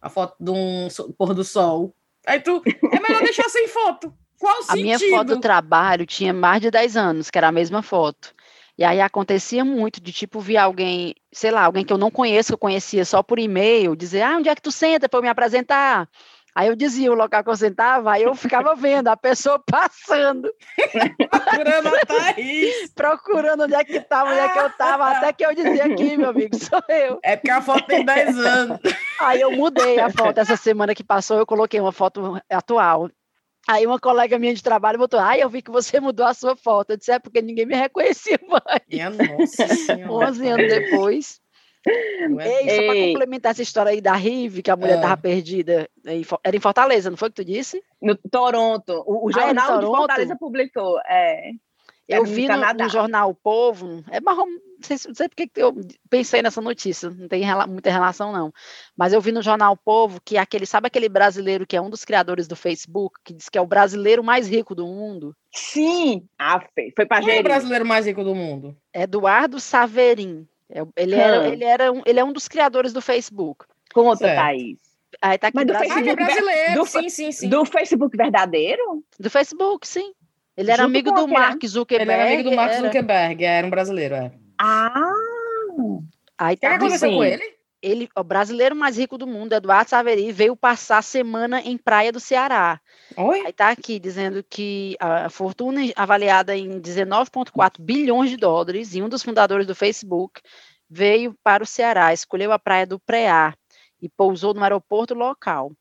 a 0.00 0.10
foto 0.10 0.36
de 0.38 0.50
um 0.50 0.88
pôr 1.16 1.32
do 1.32 1.42
sol 1.42 1.95
Aí 2.26 2.40
tu, 2.40 2.60
é 2.66 3.00
melhor 3.00 3.22
deixar 3.22 3.48
sem 3.48 3.68
foto. 3.68 4.12
Qual 4.38 4.58
o 4.58 4.62
sentido? 4.62 4.80
A 4.80 4.82
minha 4.82 4.98
foto 4.98 5.28
do 5.28 5.40
trabalho 5.40 6.04
tinha 6.04 6.32
mais 6.32 6.60
de 6.60 6.70
10 6.70 6.96
anos, 6.96 7.30
que 7.30 7.38
era 7.38 7.48
a 7.48 7.52
mesma 7.52 7.82
foto. 7.82 8.34
E 8.76 8.84
aí 8.84 9.00
acontecia 9.00 9.64
muito 9.64 10.00
de 10.02 10.12
tipo 10.12 10.38
vir 10.38 10.58
alguém, 10.58 11.14
sei 11.32 11.50
lá, 11.50 11.64
alguém 11.64 11.84
que 11.84 11.92
eu 11.92 11.96
não 11.96 12.10
conheço, 12.10 12.48
que 12.48 12.54
eu 12.54 12.58
conhecia 12.58 13.04
só 13.06 13.22
por 13.22 13.38
e-mail, 13.38 13.96
dizer: 13.96 14.20
"Ah, 14.22 14.36
onde 14.36 14.50
é 14.50 14.54
que 14.54 14.60
tu 14.60 14.70
senta 14.70 15.08
para 15.08 15.18
eu 15.18 15.22
me 15.22 15.28
apresentar?" 15.28 16.06
Aí 16.56 16.68
eu 16.68 16.74
dizia 16.74 17.12
o 17.12 17.14
local 17.14 17.44
que 17.44 17.50
eu 17.50 17.56
sentava, 17.56 18.12
aí 18.12 18.22
eu 18.22 18.34
ficava 18.34 18.74
vendo 18.74 19.08
a 19.08 19.16
pessoa 19.16 19.60
passando. 19.70 20.50
Procurando 21.30 21.88
a 21.88 22.00
Thaís. 22.06 22.90
Procurando 22.96 23.64
onde 23.64 23.74
é 23.74 23.84
que 23.84 23.98
estava, 23.98 24.30
onde 24.30 24.38
é 24.38 24.48
que 24.48 24.58
eu 24.60 24.66
estava, 24.68 25.10
até 25.10 25.34
que 25.34 25.44
eu 25.44 25.54
dizia 25.54 25.84
aqui, 25.84 26.16
meu 26.16 26.30
amigo, 26.30 26.56
sou 26.56 26.82
eu. 26.88 27.20
É 27.22 27.36
porque 27.36 27.50
a 27.50 27.60
foto 27.60 27.84
tem 27.86 28.02
10 28.02 28.38
anos. 28.38 28.80
Aí 29.20 29.42
eu 29.42 29.52
mudei 29.52 30.00
a 30.00 30.08
foto. 30.08 30.38
Essa 30.38 30.56
semana 30.56 30.94
que 30.94 31.04
passou, 31.04 31.36
eu 31.36 31.44
coloquei 31.44 31.78
uma 31.78 31.92
foto 31.92 32.40
atual. 32.50 33.10
Aí 33.68 33.86
uma 33.86 34.00
colega 34.00 34.38
minha 34.38 34.54
de 34.54 34.62
trabalho 34.62 34.98
botou, 34.98 35.20
ai, 35.20 35.42
eu 35.42 35.50
vi 35.50 35.60
que 35.60 35.70
você 35.70 36.00
mudou 36.00 36.24
a 36.24 36.32
sua 36.32 36.56
foto. 36.56 36.92
Eu 36.92 36.96
disse, 36.96 37.12
é 37.12 37.18
porque 37.18 37.42
ninguém 37.42 37.66
me 37.66 37.76
reconhecia 37.76 38.40
mais. 38.48 38.80
Minha 38.88 39.10
nossa 39.10 39.68
senhora. 39.68 40.30
11 40.30 40.48
anos 40.48 40.68
depois. 40.68 41.45
É 41.86 42.62
Ei, 42.62 42.70
só 42.70 42.82
para 42.82 43.06
complementar 43.06 43.52
essa 43.52 43.62
história 43.62 43.90
aí 43.92 44.00
da 44.00 44.14
Rive, 44.14 44.62
que 44.62 44.70
a 44.70 44.76
mulher 44.76 44.96
estava 44.96 45.14
é. 45.14 45.16
perdida, 45.16 45.88
era 46.42 46.56
em 46.56 46.60
Fortaleza, 46.60 47.08
não 47.08 47.16
foi 47.16 47.28
que 47.28 47.36
tu 47.36 47.44
disse? 47.44 47.82
No 48.02 48.16
Toronto. 48.16 49.04
O, 49.06 49.26
o 49.26 49.28
ah, 49.28 49.32
jornal 49.32 49.78
de 49.78 49.86
Fortaleza 49.86 50.36
publicou. 50.36 50.98
É. 51.08 51.52
Eu 52.08 52.24
vi 52.24 52.46
no, 52.46 52.56
no, 52.56 52.88
jornal 52.88 53.30
o 53.30 53.34
Povo, 53.34 54.04
é 54.10 54.20
marrom, 54.20 54.46
sei, 54.80 54.96
não 55.08 55.14
sei 55.14 55.28
porque 55.28 55.50
eu 55.56 55.74
pensei 56.08 56.40
nessa 56.40 56.60
notícia, 56.60 57.10
não 57.10 57.26
tem 57.26 57.42
muita 57.68 57.90
relação, 57.90 58.32
não. 58.32 58.52
Mas 58.96 59.12
eu 59.12 59.20
vi 59.20 59.32
no 59.32 59.42
Jornal 59.42 59.76
Povo 59.76 60.20
que 60.24 60.38
aquele, 60.38 60.66
sabe 60.66 60.86
aquele 60.86 61.08
brasileiro 61.08 61.66
que 61.66 61.76
é 61.76 61.80
um 61.80 61.90
dos 61.90 62.04
criadores 62.04 62.46
do 62.46 62.54
Facebook, 62.54 63.18
que 63.24 63.34
diz 63.34 63.48
que 63.48 63.58
é 63.58 63.60
o 63.60 63.66
brasileiro 63.66 64.22
mais 64.22 64.48
rico 64.48 64.72
do 64.72 64.86
mundo? 64.86 65.34
Sim! 65.52 66.28
Ah, 66.38 66.60
foi 66.94 67.06
para 67.06 67.22
Quem 67.22 67.38
é 67.38 67.40
o 67.40 67.42
brasileiro 67.42 67.84
mais 67.84 68.06
rico 68.06 68.22
do 68.22 68.36
mundo? 68.36 68.76
Eduardo 68.94 69.58
Saverin. 69.58 70.46
É, 70.70 70.82
ele, 70.96 71.14
era, 71.14 71.48
ele, 71.48 71.64
era 71.64 71.92
um, 71.92 72.02
ele 72.04 72.20
é 72.20 72.24
um 72.24 72.32
dos 72.32 72.48
criadores 72.48 72.92
do 72.92 73.00
Facebook. 73.00 73.64
Conta, 73.92 74.18
certo. 74.18 74.36
Thaís. 74.36 74.78
Aí 75.22 75.38
tá 75.38 75.48
aqui 75.48 75.56
Mas 75.56 75.66
do 75.66 75.74
Facebook, 75.74 76.08
ah, 76.08 76.12
é 76.12 76.16
brasileiro, 76.16 76.74
do, 76.74 76.86
sim, 76.86 77.08
sim, 77.08 77.32
sim. 77.32 77.48
Do 77.48 77.64
Facebook 77.64 78.16
verdadeiro? 78.16 79.02
Do 79.18 79.30
Facebook, 79.30 79.86
sim. 79.86 80.12
Ele 80.56 80.70
era 80.70 80.84
amigo 80.84 81.12
do 81.12 81.28
Mark 81.28 81.64
Zuckerberg. 81.64 82.10
Ele 82.10 82.20
era 82.20 82.32
amigo 82.32 82.50
do 82.50 82.56
Mark 82.56 82.72
Zuckerberg, 82.74 83.44
era 83.44 83.66
um 83.66 83.70
brasileiro, 83.70 84.14
é. 84.14 84.32
Ah! 84.58 85.12
Aí 86.38 86.56
tá, 86.56 86.68
o 86.68 86.70
que 86.70 86.76
aconteceu 86.76 87.10
com 87.10 87.24
ele? 87.24 87.55
Ele, 87.82 88.08
o 88.16 88.24
brasileiro 88.24 88.74
mais 88.74 88.96
rico 88.96 89.18
do 89.18 89.26
mundo, 89.26 89.52
Eduardo 89.52 89.90
Saveri, 89.90 90.32
veio 90.32 90.56
passar 90.56 90.98
a 90.98 91.02
semana 91.02 91.60
em 91.60 91.76
Praia 91.76 92.10
do 92.10 92.18
Ceará. 92.18 92.80
Oi? 93.16 93.42
Aí 93.46 93.52
tá 93.52 93.68
aqui 93.70 93.98
dizendo 93.98 94.42
que 94.42 94.96
a 94.98 95.28
fortuna 95.28 95.80
avaliada 95.94 96.56
em 96.56 96.80
19,4 96.80 97.80
bilhões 97.80 98.30
de 98.30 98.36
dólares 98.36 98.94
e 98.94 99.02
um 99.02 99.08
dos 99.08 99.22
fundadores 99.22 99.66
do 99.66 99.74
Facebook 99.74 100.40
veio 100.88 101.36
para 101.42 101.62
o 101.62 101.66
Ceará, 101.66 102.12
escolheu 102.12 102.52
a 102.52 102.58
praia 102.58 102.86
do 102.86 102.98
Preá 102.98 103.54
e 104.00 104.08
pousou 104.08 104.54
no 104.54 104.62
aeroporto 104.62 105.14
local. 105.14 105.72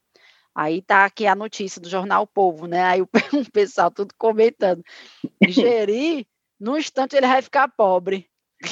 Aí 0.54 0.82
tá 0.82 1.04
aqui 1.04 1.28
a 1.28 1.36
notícia 1.36 1.82
do 1.82 1.90
jornal 1.90 2.26
Povo, 2.26 2.66
né? 2.66 2.84
Aí 2.84 3.02
o, 3.02 3.10
pessoal 3.52 3.92
tudo 3.92 4.14
comentando. 4.18 4.82
Gerir, 5.48 6.26
num 6.60 6.78
instante 6.78 7.16
ele 7.16 7.28
vai 7.28 7.42
ficar 7.42 7.68
pobre. 7.68 8.30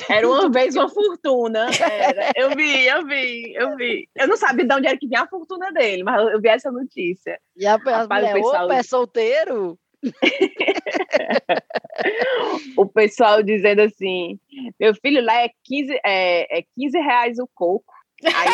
Era 0.10 0.28
uma 0.28 0.50
vez 0.50 0.76
uma 0.76 0.90
fortuna. 0.90 1.68
Era. 1.80 2.32
Eu 2.36 2.56
vi, 2.56 2.88
eu 2.88 3.06
vi, 3.06 3.54
eu 3.54 3.76
vi. 3.76 4.10
Eu 4.16 4.28
não 4.28 4.38
sabia 4.38 4.66
de 4.66 4.74
onde 4.74 4.88
era 4.88 4.98
que 4.98 5.08
vinha 5.08 5.22
a 5.22 5.28
fortuna 5.28 5.72
dele, 5.72 6.04
mas 6.04 6.20
eu 6.32 6.42
vi 6.42 6.50
essa 6.50 6.72
notícia. 6.72 7.40
E 7.56 7.66
a, 7.66 7.76
Rapaz, 7.76 8.08
mulher, 8.08 8.32
o 8.32 8.42
pessoal... 8.42 8.66
opa, 8.66 8.76
é 8.76 8.84
solteiro? 8.84 9.80
o 12.78 12.86
pessoal 12.86 13.44
dizendo 13.44 13.82
assim: 13.82 14.40
meu 14.80 14.96
filho, 14.96 15.24
lá 15.24 15.44
é 15.44 15.50
15, 15.64 16.00
é, 16.06 16.60
é 16.60 16.64
15 16.76 17.00
reais 17.00 17.40
o 17.40 17.48
coco. 17.54 17.94
Aí, 18.24 18.48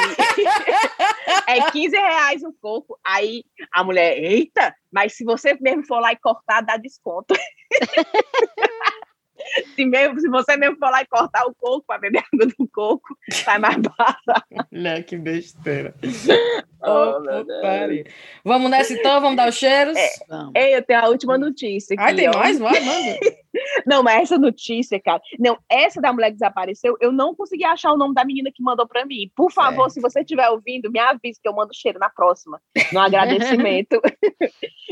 é 1.60 1.72
15 1.72 1.96
reais 1.96 2.44
o 2.44 2.54
coco. 2.62 3.00
Aí 3.06 3.44
a 3.72 3.84
mulher, 3.84 4.18
eita, 4.18 4.76
mas 4.92 5.16
se 5.16 5.24
você 5.24 5.56
mesmo 5.60 5.86
for 5.86 6.00
lá 6.00 6.12
e 6.12 6.18
cortar, 6.18 6.62
dá 6.62 6.78
desconto. 6.78 7.36
Se, 9.76 9.86
mesmo, 9.86 10.20
se 10.20 10.30
você 10.30 10.58
mesmo 10.58 10.78
for 10.78 10.90
lá 10.90 11.02
e 11.02 11.08
cortar 11.08 11.46
o 11.46 11.54
coco 11.56 11.86
para 11.88 12.00
beber 12.00 12.24
água 12.34 12.46
do 12.46 12.68
coco, 12.72 13.18
sai 13.32 13.60
mais 13.60 13.78
barato. 13.98 14.68
Olha 14.74 15.04
que 15.04 15.18
besteira. 15.18 15.94
Oh, 16.82 17.22
vamos 18.46 18.72
nessa 18.72 18.94
então, 18.94 19.20
vamos 19.20 19.36
dar 19.36 19.50
os 19.50 19.56
cheiros? 19.56 19.98
É, 20.56 20.78
eu 20.78 20.82
tenho 20.82 21.02
a 21.02 21.10
última 21.10 21.38
notícia. 21.38 21.94
Aqui, 22.00 22.16
tem 22.16 22.30
ó. 22.30 22.34
mais? 22.34 22.58
Vai, 22.58 22.80
manda. 22.80 23.20
Não, 23.86 24.02
mas 24.02 24.24
essa 24.24 24.38
notícia, 24.38 25.00
cara. 25.00 25.22
Não, 25.38 25.58
essa 25.68 26.00
da 26.00 26.14
mulher 26.14 26.28
que 26.28 26.34
desapareceu, 26.38 26.96
eu 27.02 27.12
não 27.12 27.36
consegui 27.36 27.66
achar 27.66 27.92
o 27.92 27.98
nome 27.98 28.14
da 28.14 28.24
menina 28.24 28.52
que 28.54 28.64
mandou 28.64 28.88
para 28.88 29.06
mim. 29.06 29.30
Por 29.36 29.52
favor, 29.52 29.88
é. 29.88 29.90
se 29.90 30.00
você 30.00 30.22
estiver 30.22 30.48
ouvindo, 30.50 30.92
me 30.92 31.00
avise 31.00 31.40
que 31.42 31.50
eu 31.50 31.54
mando 31.54 31.74
cheiro 31.74 32.00
na 32.00 32.10
próxima, 32.10 32.62
no 32.94 33.00
agradecimento. 33.00 34.00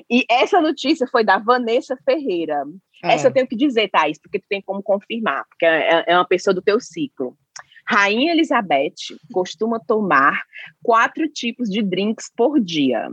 E 0.09 0.25
essa 0.29 0.61
notícia 0.61 1.07
foi 1.07 1.23
da 1.23 1.37
Vanessa 1.37 1.97
Ferreira. 2.05 2.63
É. 3.03 3.13
Essa 3.13 3.27
eu 3.27 3.33
tenho 3.33 3.47
que 3.47 3.55
dizer, 3.55 3.89
Thaís, 3.89 4.19
porque 4.19 4.39
tu 4.39 4.45
tem 4.47 4.61
como 4.61 4.81
confirmar, 4.81 5.43
porque 5.49 5.65
é, 5.65 6.05
é 6.07 6.15
uma 6.15 6.27
pessoa 6.27 6.53
do 6.53 6.61
teu 6.61 6.79
ciclo. 6.79 7.37
Rainha 7.85 8.33
Elizabeth 8.33 9.15
costuma 9.31 9.79
tomar 9.79 10.41
quatro 10.83 11.27
tipos 11.29 11.69
de 11.69 11.81
drinks 11.81 12.29
por 12.35 12.59
dia. 12.59 13.09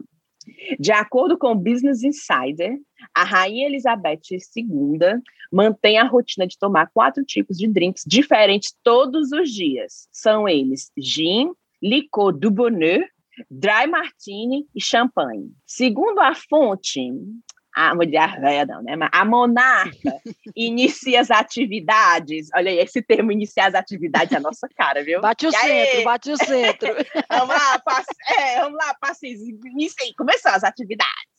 De 0.78 0.92
acordo 0.92 1.38
com 1.38 1.52
o 1.52 1.54
Business 1.54 2.02
Insider, 2.02 2.76
a 3.14 3.24
Rainha 3.24 3.66
Elizabeth 3.66 4.20
II 4.30 4.98
mantém 5.50 5.98
a 5.98 6.04
rotina 6.04 6.46
de 6.46 6.58
tomar 6.58 6.90
quatro 6.92 7.24
tipos 7.24 7.56
de 7.56 7.68
drinks 7.68 8.02
diferentes 8.06 8.74
todos 8.82 9.32
os 9.32 9.50
dias. 9.50 10.08
São 10.10 10.48
eles 10.48 10.90
gin, 10.98 11.52
licor 11.80 12.32
du 12.32 12.50
bonheur, 12.50 13.06
dry 13.50 13.86
martini 13.88 14.66
e 14.74 14.82
champanhe. 14.82 15.50
Segundo 15.66 16.20
a 16.20 16.34
fonte, 16.34 17.00
a 17.74 17.94
mulher 17.94 18.40
velha 18.40 18.64
não, 18.64 18.82
né? 18.82 18.94
Mas 18.94 19.10
a 19.12 19.24
monarca 19.24 20.20
inicia 20.54 21.20
as 21.20 21.30
atividades. 21.30 22.48
Olha 22.54 22.70
aí, 22.70 22.78
esse 22.78 23.02
termo 23.02 23.32
iniciar 23.32 23.66
as 23.66 23.74
atividades 23.74 24.32
é 24.32 24.36
a 24.36 24.40
nossa 24.40 24.68
cara, 24.76 25.02
viu? 25.02 25.20
Bate 25.20 25.46
o 25.46 25.48
e 25.48 25.52
centro, 25.52 25.98
aí? 25.98 26.04
bate 26.04 26.30
o 26.30 26.36
centro. 26.36 26.88
vamos 27.28 27.48
lá, 27.48 27.78
passe, 27.80 28.14
é, 28.38 28.60
vamos 28.60 28.78
lá, 28.78 28.94
passe, 28.94 29.36
começou 30.16 30.52
as 30.52 30.62
atividades. 30.62 31.34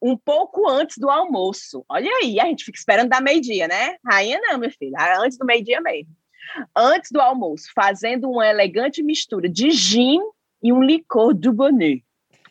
Um 0.00 0.16
pouco 0.16 0.68
antes 0.68 0.96
do 0.98 1.10
almoço. 1.10 1.84
Olha 1.88 2.08
aí, 2.22 2.38
a 2.38 2.44
gente 2.44 2.64
fica 2.64 2.78
esperando 2.78 3.08
dar 3.08 3.20
meio-dia, 3.20 3.66
né? 3.66 3.96
Rainha 4.06 4.38
não, 4.40 4.58
meu 4.58 4.70
filho, 4.70 4.92
antes 5.18 5.36
do 5.36 5.44
meio-dia 5.44 5.80
mesmo. 5.80 6.12
Antes 6.76 7.10
do 7.10 7.20
almoço, 7.20 7.70
fazendo 7.74 8.30
uma 8.30 8.46
elegante 8.46 9.02
mistura 9.02 9.48
de 9.48 9.70
gin 9.70 10.20
e 10.62 10.72
um 10.72 10.82
licor 10.82 11.34
du 11.34 11.52
bonheur 11.52 12.00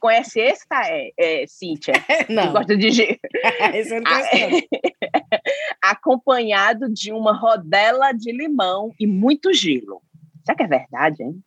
conhece 0.01 0.39
esse, 0.39 0.67
tá, 0.67 0.81
é, 0.87 1.11
é, 1.17 1.47
Cíntia? 1.47 1.93
Não. 2.27 2.47
Que 2.47 2.53
gosta 2.53 2.75
de 2.75 2.89
gelo. 2.89 3.17
esse 3.75 3.95
eu 3.95 4.01
não 4.01 4.11
conheço, 4.11 4.67
Acompanhado 5.81 6.89
de 6.89 7.13
uma 7.13 7.31
rodela 7.31 8.11
de 8.11 8.31
limão 8.31 8.91
e 8.99 9.05
muito 9.05 9.53
gelo. 9.53 10.01
Será 10.43 10.57
que 10.57 10.63
é 10.63 10.67
verdade, 10.67 11.23
hein? 11.23 11.39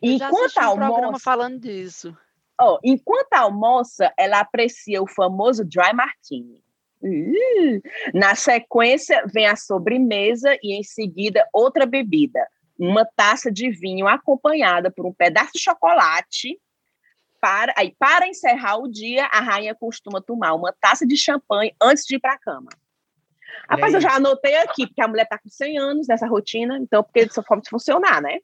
Eu 0.00 0.12
enquanto 0.12 0.58
almoça, 0.58 1.08
um 1.08 1.18
falando 1.18 1.58
disso. 1.58 2.16
Oh, 2.60 2.78
enquanto 2.82 3.32
almoça, 3.32 4.12
ela 4.16 4.38
aprecia 4.38 5.02
o 5.02 5.08
famoso 5.08 5.64
dry 5.64 5.92
martini. 5.92 6.64
Uh, 7.02 7.82
na 8.14 8.34
sequência, 8.34 9.24
vem 9.32 9.46
a 9.46 9.56
sobremesa 9.56 10.56
e, 10.62 10.78
em 10.78 10.82
seguida, 10.82 11.46
outra 11.52 11.84
bebida. 11.84 12.40
Uma 12.78 13.06
taça 13.16 13.50
de 13.50 13.70
vinho 13.70 14.06
acompanhada 14.06 14.90
por 14.90 15.06
um 15.06 15.12
pedaço 15.12 15.52
de 15.54 15.60
chocolate 15.60 16.58
para, 17.40 17.74
aí, 17.76 17.94
para 17.98 18.26
encerrar 18.26 18.76
o 18.78 18.88
dia, 18.88 19.26
a 19.26 19.40
rainha 19.40 19.74
costuma 19.74 20.20
tomar 20.20 20.54
uma 20.54 20.72
taça 20.72 21.06
de 21.06 21.16
champanhe 21.16 21.74
antes 21.80 22.04
de 22.04 22.16
ir 22.16 22.18
para 22.20 22.32
a 22.32 22.38
cama. 22.38 22.68
Rapaz, 23.68 23.94
eu 23.94 24.00
já 24.00 24.14
anotei 24.14 24.56
aqui, 24.56 24.86
porque 24.86 25.00
a 25.00 25.08
mulher 25.08 25.24
está 25.24 25.38
com 25.38 25.48
100 25.48 25.78
anos 25.78 26.06
nessa 26.06 26.26
rotina, 26.26 26.78
então, 26.78 27.02
porque 27.02 27.24
dessa 27.24 27.42
forma 27.42 27.62
de 27.62 27.70
funcionar, 27.70 28.20
né? 28.20 28.38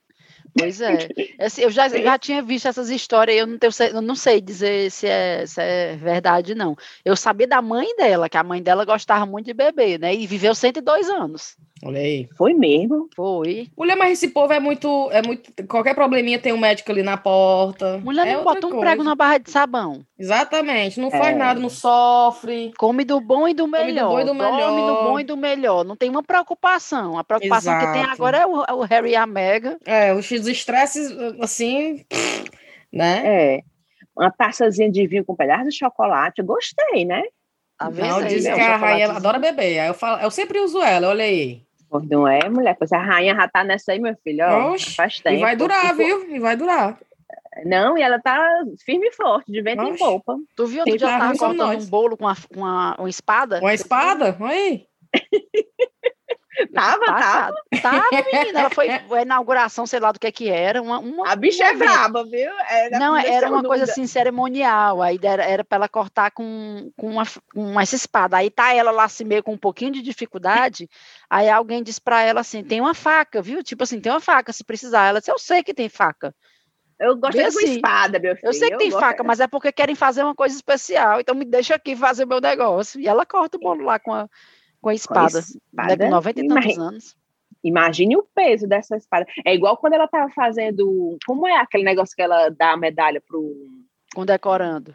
Pois 0.57 0.81
é. 0.81 1.09
Assim, 1.39 1.63
eu 1.63 1.71
já, 1.71 1.89
já 1.89 2.19
tinha 2.19 2.43
visto 2.43 2.69
essas 2.69 2.91
histórias, 2.91 3.39
eu 3.39 3.47
não, 3.47 3.59
tenho, 3.59 3.73
eu 3.93 4.03
não 4.03 4.15
sei 4.15 4.41
dizer 4.41 4.91
se 4.91 5.07
é, 5.07 5.47
se 5.47 5.61
é 5.61 5.97
verdade, 5.97 6.55
não. 6.55 6.77
Eu 7.05 7.17
sabia 7.17 7.47
da 7.47 7.63
mãe 7.63 7.97
dela, 7.97 8.29
que 8.29 8.37
a 8.37 8.45
mãe 8.45 8.63
dela 8.63 8.85
gostava 8.85 9.25
muito 9.25 9.47
de 9.47 9.55
beber, 9.55 9.99
né? 9.99 10.15
E 10.15 10.27
viveu 10.27 10.55
102 10.55 11.09
anos. 11.09 11.57
Olha 11.85 11.99
aí. 11.99 12.29
Foi 12.37 12.55
mesmo? 12.55 13.09
Foi. 13.15 13.67
Mulher, 13.77 13.97
mas 13.97 14.13
esse 14.13 14.29
povo 14.29 14.53
é 14.53 14.61
muito. 14.61 15.11
É 15.11 15.21
muito 15.21 15.51
qualquer 15.67 15.95
probleminha 15.95 16.39
tem 16.39 16.53
um 16.53 16.59
médico 16.59 16.93
ali 16.93 17.03
na 17.03 17.17
porta. 17.17 17.99
Mulher 17.99 18.27
é 18.29 18.37
não 18.37 18.45
bota 18.45 18.67
um 18.67 18.71
coisa. 18.71 18.87
prego 18.87 19.03
na 19.03 19.17
barra 19.17 19.39
de 19.39 19.51
sabão. 19.51 20.05
Exatamente. 20.17 21.01
Não 21.01 21.11
faz 21.11 21.35
é. 21.35 21.35
nada, 21.35 21.59
não 21.59 21.69
sofre. 21.69 22.73
Come 22.79 23.05
do 23.05 23.21
bom 23.21 23.49
e 23.49 23.55
do 23.55 23.67
melhor. 23.67 24.11
Come 24.11 24.25
do 24.25 24.33
bom 24.33 24.45
e 24.45 24.51
do 24.53 24.53
melhor. 24.53 24.71
Come 24.71 24.87
do 24.87 25.03
bom 25.03 25.21
e 25.21 25.25
do 25.25 25.37
melhor. 25.37 25.85
Não 25.85 25.97
tem 25.97 26.09
uma 26.09 26.23
preocupação. 26.23 27.19
A 27.19 27.25
preocupação 27.25 27.73
Exato. 27.73 27.93
que 27.93 27.99
tem 27.99 28.09
agora 28.09 28.39
é 28.39 28.47
o, 28.47 28.63
o 28.79 28.83
Harry 28.83 29.11
e 29.11 29.17
a 29.17 29.27
Mega. 29.27 29.77
É, 29.85 30.15
os 30.15 30.25
estresses, 30.47 31.11
assim, 31.41 32.05
né? 32.93 33.23
É. 33.25 33.63
Uma 34.17 34.31
taçazinha 34.31 34.91
de 34.91 35.07
vinho 35.07 35.25
com 35.25 35.33
um 35.33 35.37
pedaço 35.37 35.71
de 35.71 35.77
chocolate. 35.77 36.43
Gostei, 36.43 37.05
né? 37.05 37.23
Tá 37.79 37.91
não, 37.91 38.25
diz 38.25 38.45
que 38.45 38.51
a 38.51 38.77
rainha 38.77 39.11
adora 39.11 39.39
beber. 39.39 39.81
Aí 39.81 39.89
eu, 39.89 39.95
falo, 39.95 40.21
eu 40.21 40.31
sempre 40.31 40.61
uso 40.61 40.81
ela, 40.81 41.09
olha 41.09 41.25
aí. 41.25 41.63
Não 42.11 42.27
é, 42.27 42.49
mulher? 42.49 42.77
Pois 42.79 42.93
a 42.93 42.99
rainha 42.99 43.35
já 43.35 43.49
tá 43.49 43.65
nessa 43.65 43.93
aí, 43.93 43.99
meu 43.99 44.15
filho. 44.23 44.45
Ó, 44.47 44.73
Oxe, 44.73 44.95
faz 44.95 45.21
tempo. 45.21 45.37
E 45.37 45.41
vai 45.41 45.57
durar, 45.57 45.95
viu? 45.95 46.35
E 46.35 46.39
vai 46.39 46.57
durar. 46.57 46.99
Não, 47.65 47.99
e 47.99 48.03
ela 48.03 48.19
tá 48.19 48.49
firme 48.85 49.09
e 49.09 49.13
forte, 49.13 49.53
de 49.53 49.61
vento 49.61 49.83
em 49.83 49.97
polpa. 49.97 50.37
Tu 50.57 50.67
viu 50.67 50.85
que 50.85 50.99
já 50.99 51.19
tava 51.19 51.37
cortando 51.37 51.79
um 51.79 51.87
bolo 51.87 52.17
com 52.17 52.25
uma, 52.25 52.37
uma, 52.57 52.97
uma 52.99 53.11
espada? 53.11 53.61
Uma 53.61 53.75
espada? 53.75 54.37
Aí. 54.41 54.87
Tava, 56.73 57.07
tá, 57.07 57.15
tava. 57.21 57.55
Tava, 57.83 58.25
menina. 58.33 58.61
Ela 58.61 58.71
foi 58.71 58.89
a 58.91 59.23
inauguração, 59.23 59.87
sei 59.87 59.99
lá 59.99 60.13
do 60.13 60.21
que 60.21 60.31
que 60.31 60.51
era. 60.51 60.83
Uma, 60.83 60.99
uma 60.99 61.29
a 61.31 61.35
bicha 61.35 61.65
é 61.65 61.75
braba, 61.75 62.25
viu? 62.25 62.51
Era 62.69 62.99
não, 62.99 63.17
era 63.17 63.49
uma 63.49 63.63
coisa 63.63 63.85
assim, 63.85 64.07
cerimonial. 64.07 65.01
Aí 65.01 65.19
era, 65.23 65.43
era 65.43 65.65
pra 65.65 65.77
ela 65.77 65.89
cortar 65.89 66.31
com, 66.31 66.91
com, 66.97 67.09
uma, 67.09 67.25
com 67.55 67.81
essa 67.81 67.97
espada. 67.97 68.37
Aí 68.37 68.51
tá 68.51 68.75
ela 68.75 68.91
lá 68.91 69.05
assim, 69.05 69.25
meio 69.25 69.43
com 69.43 69.55
um 69.55 69.59
pouquinho 69.59 69.93
de 69.93 70.03
dificuldade. 70.03 70.89
Aí 71.29 71.49
alguém 71.49 71.83
diz 71.83 71.99
pra 71.99 72.23
ela 72.23 72.41
assim: 72.41 72.63
tem 72.63 72.81
uma 72.81 72.95
faca, 72.95 73.41
viu? 73.41 73.63
Tipo 73.63 73.85
assim, 73.85 74.01
tem 74.01 74.13
uma 74.13 74.21
faca 74.21 74.53
se 74.53 74.63
precisar. 74.63 75.07
Ela 75.07 75.21
disse: 75.21 75.33
eu 75.33 75.39
sei 75.39 75.63
que 75.63 75.73
tem 75.73 75.89
faca. 75.89 76.35
Eu 77.01 77.17
gosto 77.17 77.37
de 77.37 77.43
assim, 77.43 77.77
espada, 77.77 78.19
meu 78.19 78.37
filho. 78.37 78.49
Eu 78.49 78.53
sei 78.53 78.71
que 78.71 78.77
tem 78.77 78.91
faca, 78.91 79.25
mas 79.25 79.41
é 79.41 79.49
porque 79.49 79.73
querem 79.73 79.95
fazer 79.95 80.23
uma 80.23 80.35
coisa 80.35 80.55
especial. 80.55 81.19
Então 81.19 81.35
me 81.35 81.45
deixa 81.45 81.75
aqui 81.75 81.97
fazer 81.97 82.27
meu 82.27 82.41
negócio. 82.41 83.01
E 83.01 83.09
ela 83.09 83.27
corta 83.27 83.57
o 83.57 83.61
bolo 83.61 83.85
lá 83.85 83.99
com 83.99 84.13
a 84.13 84.29
com 84.83 84.89
a 84.91 84.95
espada, 84.95 85.31
com, 85.31 85.39
a 85.39 85.41
espada? 85.41 85.97
Né, 85.97 86.05
com 86.07 86.11
90 86.11 86.41
e 86.41 86.49
tantos 86.49 86.79
anos. 86.79 87.17
Imagine 87.65 88.17
o 88.17 88.27
peso 88.35 88.67
dessa 88.67 88.97
espada. 88.97 89.25
É 89.45 89.55
igual 89.55 89.77
quando 89.77 89.93
ela 89.93 90.07
estava 90.07 90.29
fazendo. 90.33 91.17
Como 91.25 91.47
é 91.47 91.57
aquele 91.57 91.85
negócio 91.85 92.15
que 92.15 92.23
ela 92.23 92.49
dá 92.49 92.73
a 92.73 92.77
medalha 92.77 93.23
pro. 93.27 93.55
Condecorando. 94.13 94.95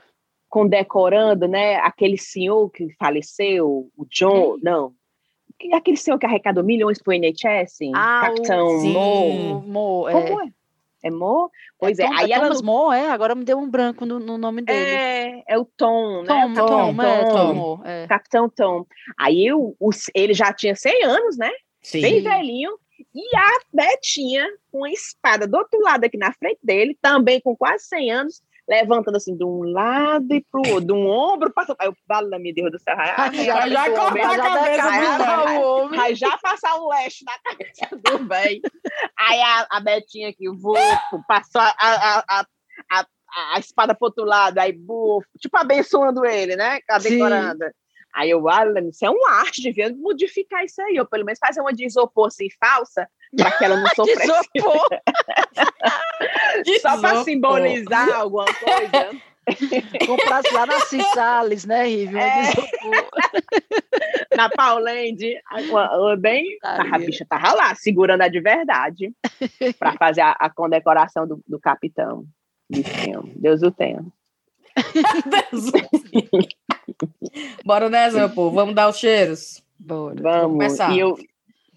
Condecorando, 0.50 1.48
né? 1.48 1.78
Aquele 1.78 2.18
senhor 2.18 2.70
que 2.70 2.94
faleceu, 3.00 3.90
o 3.96 4.06
John. 4.12 4.56
Hum. 4.56 4.60
Não. 4.62 4.94
Aquele 5.74 5.98
senhor 5.98 6.20
que 6.20 6.26
arrecadou 6.26 6.64
milhões 6.64 7.02
pro 7.02 7.14
NHS, 7.14 7.80
ah, 7.96 8.22
Capitão 8.26 8.84
Mo. 8.84 9.62
Mo. 9.62 10.10
É. 10.10 10.12
Como 10.12 10.42
é? 10.42 10.52
É 11.04 11.10
Mo? 11.10 11.52
Pois 11.80 12.00
é. 12.00 12.04
é. 12.04 12.08
Aí 12.08 12.32
é 12.32 12.36
ela... 12.36 12.46
Thomas 12.46 12.62
Mo, 12.62 12.92
é? 12.92 13.10
Agora 13.10 13.36
me 13.36 13.46
deu 13.46 13.58
um 13.58 13.70
branco 13.70 14.06
no, 14.06 14.20
no 14.20 14.38
nome 14.38 14.62
dele. 14.62 14.80
É, 14.80 15.44
é 15.48 15.58
o 15.58 15.66
Tom, 15.66 16.24
né? 16.24 16.28
Tom, 16.28 16.54
Tom, 16.54 16.66
Tom, 16.66 17.02
é, 17.02 17.26
Tom, 17.26 17.82
é. 17.86 18.08
Capitão 18.08 18.50
Tom. 18.50 18.86
Aí 19.20 19.52
o, 19.54 19.76
o, 19.80 19.90
ele 20.14 20.34
já 20.34 20.52
tinha 20.52 20.76
100 20.76 21.04
anos, 21.04 21.38
né? 21.38 21.52
Sim. 21.82 22.02
Bem 22.02 22.22
velhinho. 22.22 22.72
E 23.14 23.38
a 23.38 23.60
Betinha, 23.72 24.48
com 24.72 24.84
a 24.84 24.92
espada 24.92 25.48
do 25.48 25.56
outro 25.56 25.80
lado 25.82 26.04
aqui 26.04 26.18
na 26.18 26.34
frente 26.34 26.60
dele, 26.64 26.98
também 27.02 27.40
com 27.40 27.56
quase 27.56 27.86
100 27.86 28.12
anos, 28.12 28.42
levantando 28.68 29.16
assim 29.16 29.36
de 29.36 29.46
um 29.46 29.64
lado 29.64 30.34
e 30.34 30.46
pro 30.52 30.60
outro, 30.60 30.86
de 30.86 30.94
um 30.94 31.08
ombro 31.08 31.52
para 31.54 31.76
Aí 31.80 31.88
eu 31.88 31.96
na 32.30 32.38
minha 32.38 32.54
Deus 32.54 32.72
do 32.72 32.80
céu, 32.80 32.96
já, 32.96 33.32
já, 33.32 33.70
já 33.70 33.90
cortar 33.92 34.34
a 34.34 34.38
cabeça 34.38 35.46
do 35.46 35.62
homem. 35.62 36.00
Aí 36.00 36.16
já 36.16 36.38
passar 36.38 36.80
um 36.80 36.88
leste 36.90 37.24
na 37.24 37.38
cabeça 37.40 37.96
do 37.96 38.26
bem. 38.26 38.62
Aí 39.18 39.42
a, 39.42 39.68
a 39.72 39.80
Betinha 39.80 40.30
aqui, 40.30 40.50
vou, 40.50 40.76
passou 41.28 41.62
a, 41.62 41.74
a, 41.80 42.46
a, 42.92 43.06
a, 43.54 43.60
espada 43.60 43.96
pro 43.96 44.08
outro 44.08 44.26
lado, 44.26 44.58
aí 44.58 44.74
bufo, 44.74 45.28
tipo 45.40 45.56
abençoando 45.58 46.26
ele, 46.26 46.56
né? 46.56 46.80
A 46.90 47.00
decoranda. 47.00 47.74
Aí 48.18 48.32
eu, 48.32 48.50
Alan, 48.50 48.90
isso 48.90 49.06
é 49.06 49.12
um 49.12 49.28
arte, 49.28 49.62
devia 49.62 49.96
modificar 49.96 50.66
isso 50.66 50.82
aí, 50.82 51.00
ou 51.00 51.06
pelo 51.06 51.24
menos 51.24 51.38
fazer 51.38 51.62
uma 51.62 51.72
de 51.72 51.86
isopor 51.86 52.28
assim, 52.28 52.48
falsa, 52.60 53.08
para 53.38 53.52
que 53.52 53.64
ela 53.64 53.78
não 53.78 53.88
sofresse. 53.94 54.24
isopor! 54.56 54.88
Só 56.82 57.00
para 57.00 57.24
simbolizar 57.24 58.10
alguma 58.16 58.46
coisa. 58.46 59.12
Comprasse 60.08 60.52
lá 60.52 60.66
na 60.66 60.80
Cissales, 60.80 61.64
né, 61.64 61.86
Rivi? 61.86 62.18
É. 62.18 62.54
na 64.36 64.50
Pauland, 64.50 65.40
bem, 66.20 66.58
a 66.64 66.98
bicha 66.98 67.24
tava 67.24 67.54
lá, 67.54 67.76
segurando 67.76 68.22
a 68.24 68.28
de 68.28 68.42
verdade, 68.42 69.14
para 69.78 69.94
fazer 69.94 70.22
a, 70.22 70.32
a, 70.32 70.50
condecoração 70.50 71.28
do, 71.28 71.40
do 71.48 71.60
capitão. 71.60 72.26
Deus 73.36 73.62
o 73.62 73.70
tenha. 73.70 74.04
Bora 77.66 77.90
nessa, 77.90 78.18
meu 78.18 78.30
povo. 78.30 78.56
Vamos 78.56 78.76
dar 78.76 78.90
os 78.90 78.98
cheiros. 78.98 79.64
Bora. 79.80 80.22
Vamos. 80.22 80.52
Começar. 80.52 80.94
E 80.94 81.00
eu... 81.00 81.18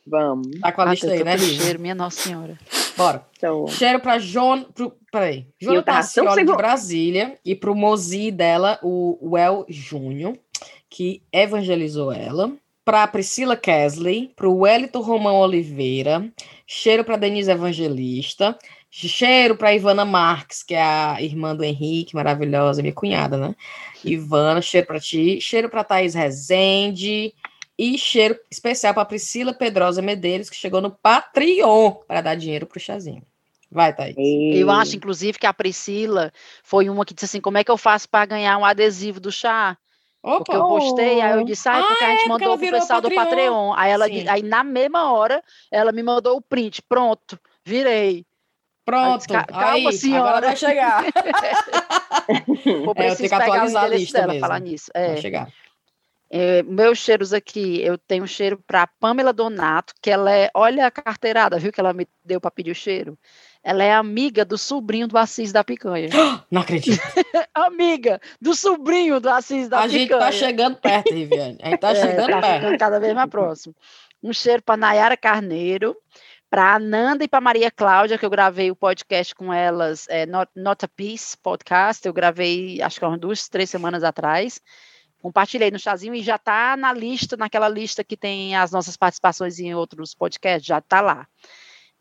Vamos. 0.07 0.48
Tá 0.61 0.72
com 0.72 0.80
a 0.80 0.86
lista 0.86 1.11
aí, 1.11 1.22
né, 1.22 1.38
Cheiro, 1.38 1.78
minha 1.78 1.94
Nossa 1.94 2.22
Senhora. 2.22 2.59
Bora. 2.96 3.24
Então... 3.36 3.66
Cheiro 3.68 4.01
pra 4.01 4.18
João. 4.18 4.64
Pro... 4.64 4.92
Peraí. 5.12 5.46
João 5.61 5.82
Tassioli 5.82 6.44
de 6.44 6.57
Brasília 6.57 7.38
e 7.44 7.55
pro 7.55 7.74
Mozi 7.74 8.30
dela, 8.30 8.78
o 8.82 9.18
Well 9.22 9.64
Júnior, 9.68 10.36
que 10.88 11.22
evangelizou 11.32 12.12
ela. 12.12 12.53
Pra 12.84 13.07
Priscila 13.07 13.57
Kesley, 13.57 14.32
pro 14.34 14.53
Wellington 14.53 15.01
Romão 15.01 15.36
Oliveira. 15.36 16.28
Cheiro 16.66 17.05
pra 17.05 17.16
Denise 17.16 17.51
Evangelista. 17.51 18.59
Cheiro 18.91 19.57
para 19.57 19.72
Ivana 19.72 20.05
Marques, 20.05 20.64
que 20.64 20.74
é 20.74 20.82
a 20.82 21.22
irmã 21.22 21.55
do 21.55 21.62
Henrique, 21.62 22.14
maravilhosa, 22.14 22.82
minha 22.82 22.93
cunhada, 22.93 23.36
né? 23.36 23.55
Ivana, 24.05 24.61
cheiro 24.61 24.86
para 24.86 24.99
ti. 24.99 25.41
Cheiro 25.41 25.68
para 25.68 25.84
Thaís 25.84 26.14
Rezende. 26.14 27.32
E 27.78 27.97
cheiro 27.97 28.38
especial 28.51 28.93
para 28.93 29.05
Priscila 29.05 29.55
Pedrosa 29.55 30.03
Medeiros, 30.03 30.51
que 30.51 30.57
chegou 30.57 30.82
no 30.82 30.91
Patreon 30.91 31.93
para 32.07 32.20
dar 32.20 32.34
dinheiro 32.34 32.66
pro 32.66 32.80
chazinho. 32.80 33.22
Vai, 33.70 33.95
Thaís. 33.95 34.16
Eu 34.18 34.70
acho, 34.70 34.97
inclusive, 34.97 35.38
que 35.38 35.47
a 35.47 35.55
Priscila 35.55 36.32
foi 36.62 36.91
uma 36.91 37.05
que 37.07 37.14
disse 37.14 37.26
assim: 37.26 37.41
como 37.41 37.57
é 37.59 37.64
que 37.64 37.70
eu 37.70 37.78
faço 37.78 38.09
para 38.09 38.26
ganhar 38.26 38.59
um 38.59 38.64
adesivo 38.64 39.20
do 39.20 39.30
chá? 39.30 39.78
Opa. 40.22 40.38
Porque 40.38 40.57
eu 40.57 40.64
postei, 40.64 41.20
aí 41.20 41.38
eu 41.38 41.45
disse, 41.45 41.66
ah, 41.68 41.82
porque 41.82 42.05
ah, 42.05 42.09
a 42.09 42.11
gente 42.11 42.24
é, 42.24 42.28
mandou 42.28 42.59
pro 42.59 42.70
pessoal 42.70 43.01
do 43.01 43.11
Patreon. 43.11 43.72
Aí 43.74 43.91
ela 43.91 44.05
aí 44.05 44.43
na 44.43 44.62
mesma 44.62 45.12
hora 45.12 45.43
ela 45.70 45.93
me 45.93 46.03
mandou 46.03 46.36
o 46.36 46.43
print. 46.43 46.82
Pronto, 46.82 47.38
virei. 47.64 48.26
Pronto, 48.91 49.26
calma, 49.47 49.70
aí, 49.70 49.93
senhora. 49.93 50.30
agora 50.30 50.47
vai 50.49 50.57
chegar. 50.57 51.05
Vou 52.84 52.95
é, 52.97 53.11
eu 53.11 53.16
tenho 53.16 53.28
que 53.28 53.34
atualizar 53.34 53.84
a 53.84 53.88
lista 53.88 54.18
dela, 54.20 54.32
mesmo. 54.32 54.41
falar 54.41 54.61
nisso. 54.61 54.91
É. 54.95 55.07
Vai 55.09 55.16
chegar. 55.18 55.53
É, 56.32 56.62
meus 56.62 56.99
cheiros 56.99 57.32
aqui, 57.32 57.82
eu 57.82 57.99
tenho 57.99 58.22
um 58.22 58.26
cheiro 58.26 58.62
para 58.64 58.86
Pamela 58.86 59.32
Donato, 59.32 59.93
que 60.01 60.09
ela 60.11 60.32
é, 60.32 60.49
olha 60.55 60.86
a 60.86 60.91
carteirada, 60.91 61.59
viu 61.59 61.72
que 61.72 61.80
ela 61.80 61.93
me 61.93 62.07
deu 62.24 62.41
para 62.41 62.53
pedir 62.53 62.70
o 62.70 62.74
cheiro. 62.74 63.18
Ela 63.64 63.82
é 63.82 63.93
amiga 63.93 64.45
do 64.45 64.57
sobrinho 64.57 65.09
do 65.09 65.18
Assis 65.18 65.53
da 65.53 65.64
Picanha. 65.64 66.09
Não 66.51 66.62
acredito. 66.62 67.01
amiga 67.53 68.20
do 68.41 68.55
sobrinho 68.55 69.20
do 69.20 69.28
Assis 69.28 69.68
da 69.68 69.80
a 69.80 69.88
Picanha. 69.88 69.97
A 69.97 69.99
gente 69.99 70.18
tá 70.18 70.32
chegando 70.32 70.76
perto, 70.76 71.12
Viviane. 71.12 71.59
A 71.61 71.70
gente 71.70 71.80
tá 71.80 71.91
é, 71.91 71.95
chegando 71.97 72.30
tá 72.30 72.41
perto. 72.41 72.78
cada 72.78 73.01
vez 73.01 73.12
mais 73.12 73.28
próximo. 73.28 73.74
Um 74.22 74.32
cheiro 74.32 74.62
para 74.62 74.76
Nayara 74.76 75.16
Carneiro, 75.16 75.97
para 76.51 76.74
Ananda 76.74 77.22
e 77.22 77.28
para 77.28 77.40
Maria 77.40 77.70
Cláudia, 77.70 78.18
que 78.18 78.26
eu 78.26 78.30
gravei 78.30 78.72
o 78.72 78.76
podcast 78.76 79.32
com 79.36 79.55
elas, 79.55 80.07
é, 80.09 80.26
Not, 80.26 80.51
Not 80.57 80.84
a 80.84 80.88
Peace 80.88 81.38
podcast, 81.38 82.05
eu 82.05 82.12
gravei 82.12 82.82
acho 82.82 82.98
que 82.98 83.07
umas 83.07 83.20
duas, 83.20 83.48
três 83.48 83.70
semanas 83.70 84.03
atrás. 84.03 84.61
Compartilhei 85.22 85.70
no 85.70 85.78
chazinho 85.78 86.14
e 86.14 86.22
já 86.22 86.36
está 86.36 86.76
na 86.76 86.92
lista, 86.92 87.36
naquela 87.36 87.68
lista 87.68 88.03
que 88.03 88.16
tem 88.16 88.57
as 88.57 88.72
nossas 88.72 88.96
participações 88.96 89.61
em 89.61 89.74
outros 89.74 90.12
podcasts, 90.12 90.66
já 90.66 90.78
está 90.78 91.01
lá. 91.01 91.26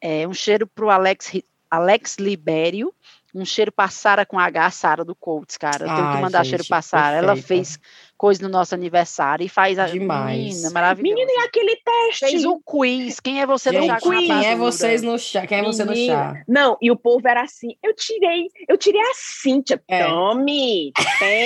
É, 0.02 0.28
um 0.28 0.34
cheiro 0.34 0.66
para 0.66 0.86
o 0.86 0.90
Alex, 0.90 1.32
Alex 1.70 2.16
Libério, 2.18 2.92
um 3.36 3.46
cheiro 3.46 3.72
para 3.72 3.90
Sara 3.90 4.26
com 4.26 4.40
H, 4.40 4.72
Sara 4.72 5.06
do 5.06 5.14
Colts, 5.14 5.58
cara. 5.58 5.86
Eu 5.86 5.96
tenho 5.96 6.12
que 6.12 6.22
mandar 6.22 6.44
gente, 6.44 6.50
cheiro 6.50 6.66
para 6.68 6.82
Sara. 6.82 7.18
Ela 7.18 7.36
fez 7.36 7.78
coisa 8.20 8.44
no 8.44 8.50
nosso 8.50 8.76
aniversário 8.76 9.46
e 9.46 9.50
faz 9.50 9.80
a 9.80 9.88
Demais. 9.88 10.38
menina 10.38 10.70
maravilhosa. 10.72 11.16
Menina, 11.16 11.32
e 11.32 11.48
aquele 11.48 11.76
teste? 11.78 12.26
Fez 12.26 12.44
o 12.44 12.60
quiz. 12.60 13.22
Quem 13.22 13.42
é 13.42 13.46
você 13.46 13.72
no 13.72 13.86
chá? 13.88 13.98
Quem 13.98 14.46
é 14.46 14.56
vocês 14.58 15.02
no 15.02 15.18
chá? 15.18 15.48
Quem 15.48 15.60
é 15.60 15.64
você 15.64 15.86
no 15.86 15.96
chá? 15.96 16.44
Não, 16.46 16.78
e 16.82 16.92
o 16.92 16.98
povo 16.98 17.26
era 17.26 17.44
assim. 17.44 17.70
Eu 17.82 17.96
tirei, 17.96 18.48
eu 18.68 18.78
tirei 18.78 19.00
a 19.00 19.14
Cíntia. 19.14 19.82
É. 19.88 20.06
Tome, 20.06 20.92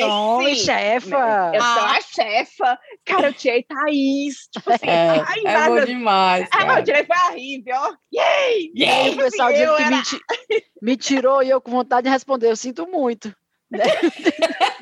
Tome, 0.02 0.56
chefa. 0.56 1.52
Eu 1.54 1.62
sou 1.62 1.84
a 1.84 2.02
chefa. 2.02 2.80
Cara, 3.06 3.28
eu 3.28 3.34
tirei 3.34 3.64
Thaís. 3.64 4.48
Tipo 4.52 4.74
assim, 4.74 4.88
é, 4.88 5.24
ai, 5.28 5.40
é 5.46 5.54
nada. 5.54 5.70
bom 5.70 5.86
demais. 5.86 6.50
É, 6.52 6.80
eu 6.80 6.84
tirei 6.84 7.06
foi 7.06 7.16
a 7.16 7.30
Rive, 7.30 7.72
ó. 7.72 7.94
Yay! 8.12 8.72
Yay! 8.76 9.10
o 9.12 9.18
pessoal 9.18 9.52
dizendo 9.52 9.76
que 9.76 9.84
era... 9.84 9.96
me, 9.96 10.64
me 10.82 10.98
tirou 10.98 11.44
e 11.44 11.52
eu 11.52 11.62
com 11.62 11.70
vontade 11.70 12.06
de 12.06 12.10
responder. 12.10 12.50
Eu 12.50 12.56
sinto 12.56 12.88
muito. 12.88 13.32
Né? 13.74 13.84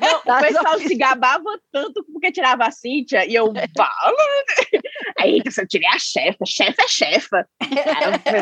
Não, 0.00 0.36
o 0.36 0.40
pessoal 0.40 0.78
se 0.78 0.94
gabava 0.94 1.58
tanto 1.72 2.04
porque 2.12 2.30
tirava 2.30 2.66
a 2.66 2.70
Cíntia 2.70 3.26
e 3.26 3.34
eu 3.34 3.52
falo. 3.76 4.16
Aí 5.18 5.42
eu 5.44 5.66
tirei 5.66 5.88
a 5.88 5.98
chefa, 5.98 6.44
chefa 6.46 6.82
é 6.82 6.88
chefa. 6.88 7.46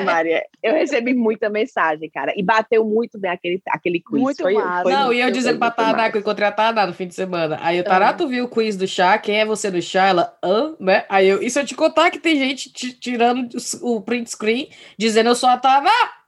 Maria, 0.05 0.43
eu 0.63 0.75
recebi 0.75 1.15
muita 1.15 1.49
mensagem, 1.49 2.11
cara, 2.11 2.33
e 2.37 2.43
bateu 2.43 2.85
muito 2.85 3.19
bem 3.19 3.31
aquele, 3.31 3.63
aquele 3.69 4.01
quiz. 4.01 4.21
Muito 4.21 4.43
foi, 4.43 4.55
massa. 4.55 4.83
Foi 4.83 4.93
Não, 4.93 5.07
muito, 5.07 5.19
e 5.19 5.21
eu 5.21 5.31
dizendo 5.31 5.59
pra 5.59 5.71
Tadá 5.71 6.11
que 6.11 6.17
eu 6.17 6.21
encontrei 6.21 6.49
a 6.49 6.53
Tadá 6.53 6.87
no 6.87 6.95
fim 6.95 7.07
de 7.07 7.15
semana. 7.15 7.59
Aí 7.61 7.81
o 7.81 7.85
Tarato 7.85 8.27
viu 8.27 8.45
o 8.45 8.49
quiz 8.49 8.77
do 8.77 8.89
chá, 8.89 9.19
quem 9.19 9.41
é 9.41 9.45
você 9.45 9.71
do 9.71 9.81
chá? 9.81 10.09
Ela, 10.09 10.37
hã? 10.43 10.75
Né? 10.81 11.05
Aí 11.09 11.29
eu, 11.29 11.43
e 11.43 11.51
se 11.51 11.61
eu 11.61 11.65
te 11.65 11.75
contar 11.75 12.11
que 12.11 12.19
tem 12.19 12.37
gente 12.37 12.71
tirando 12.71 13.49
o 13.83 14.01
print 14.01 14.31
screen 14.31 14.69
dizendo 14.99 15.29
eu 15.29 15.35
sou 15.35 15.49
a 15.49 15.59
Tadá? 15.59 16.20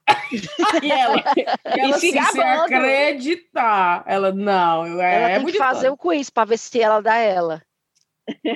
E 0.82 0.90
ela, 0.90 1.22
e 1.36 1.80
ela 1.80 1.98
se 1.98 2.18
assim, 2.18 2.32
sem 2.32 2.42
acreditar. 2.42 4.02
Ela, 4.06 4.32
não, 4.32 4.86
eu, 4.86 5.00
é, 5.00 5.14
ela 5.14 5.30
é 5.30 5.38
tem 5.38 5.46
que 5.46 5.58
fazer 5.58 5.90
o 5.90 5.96
quiz 5.96 6.30
para 6.30 6.46
ver 6.46 6.58
se 6.58 6.80
ela 6.80 7.00
dá 7.00 7.16
ela. 7.16 7.62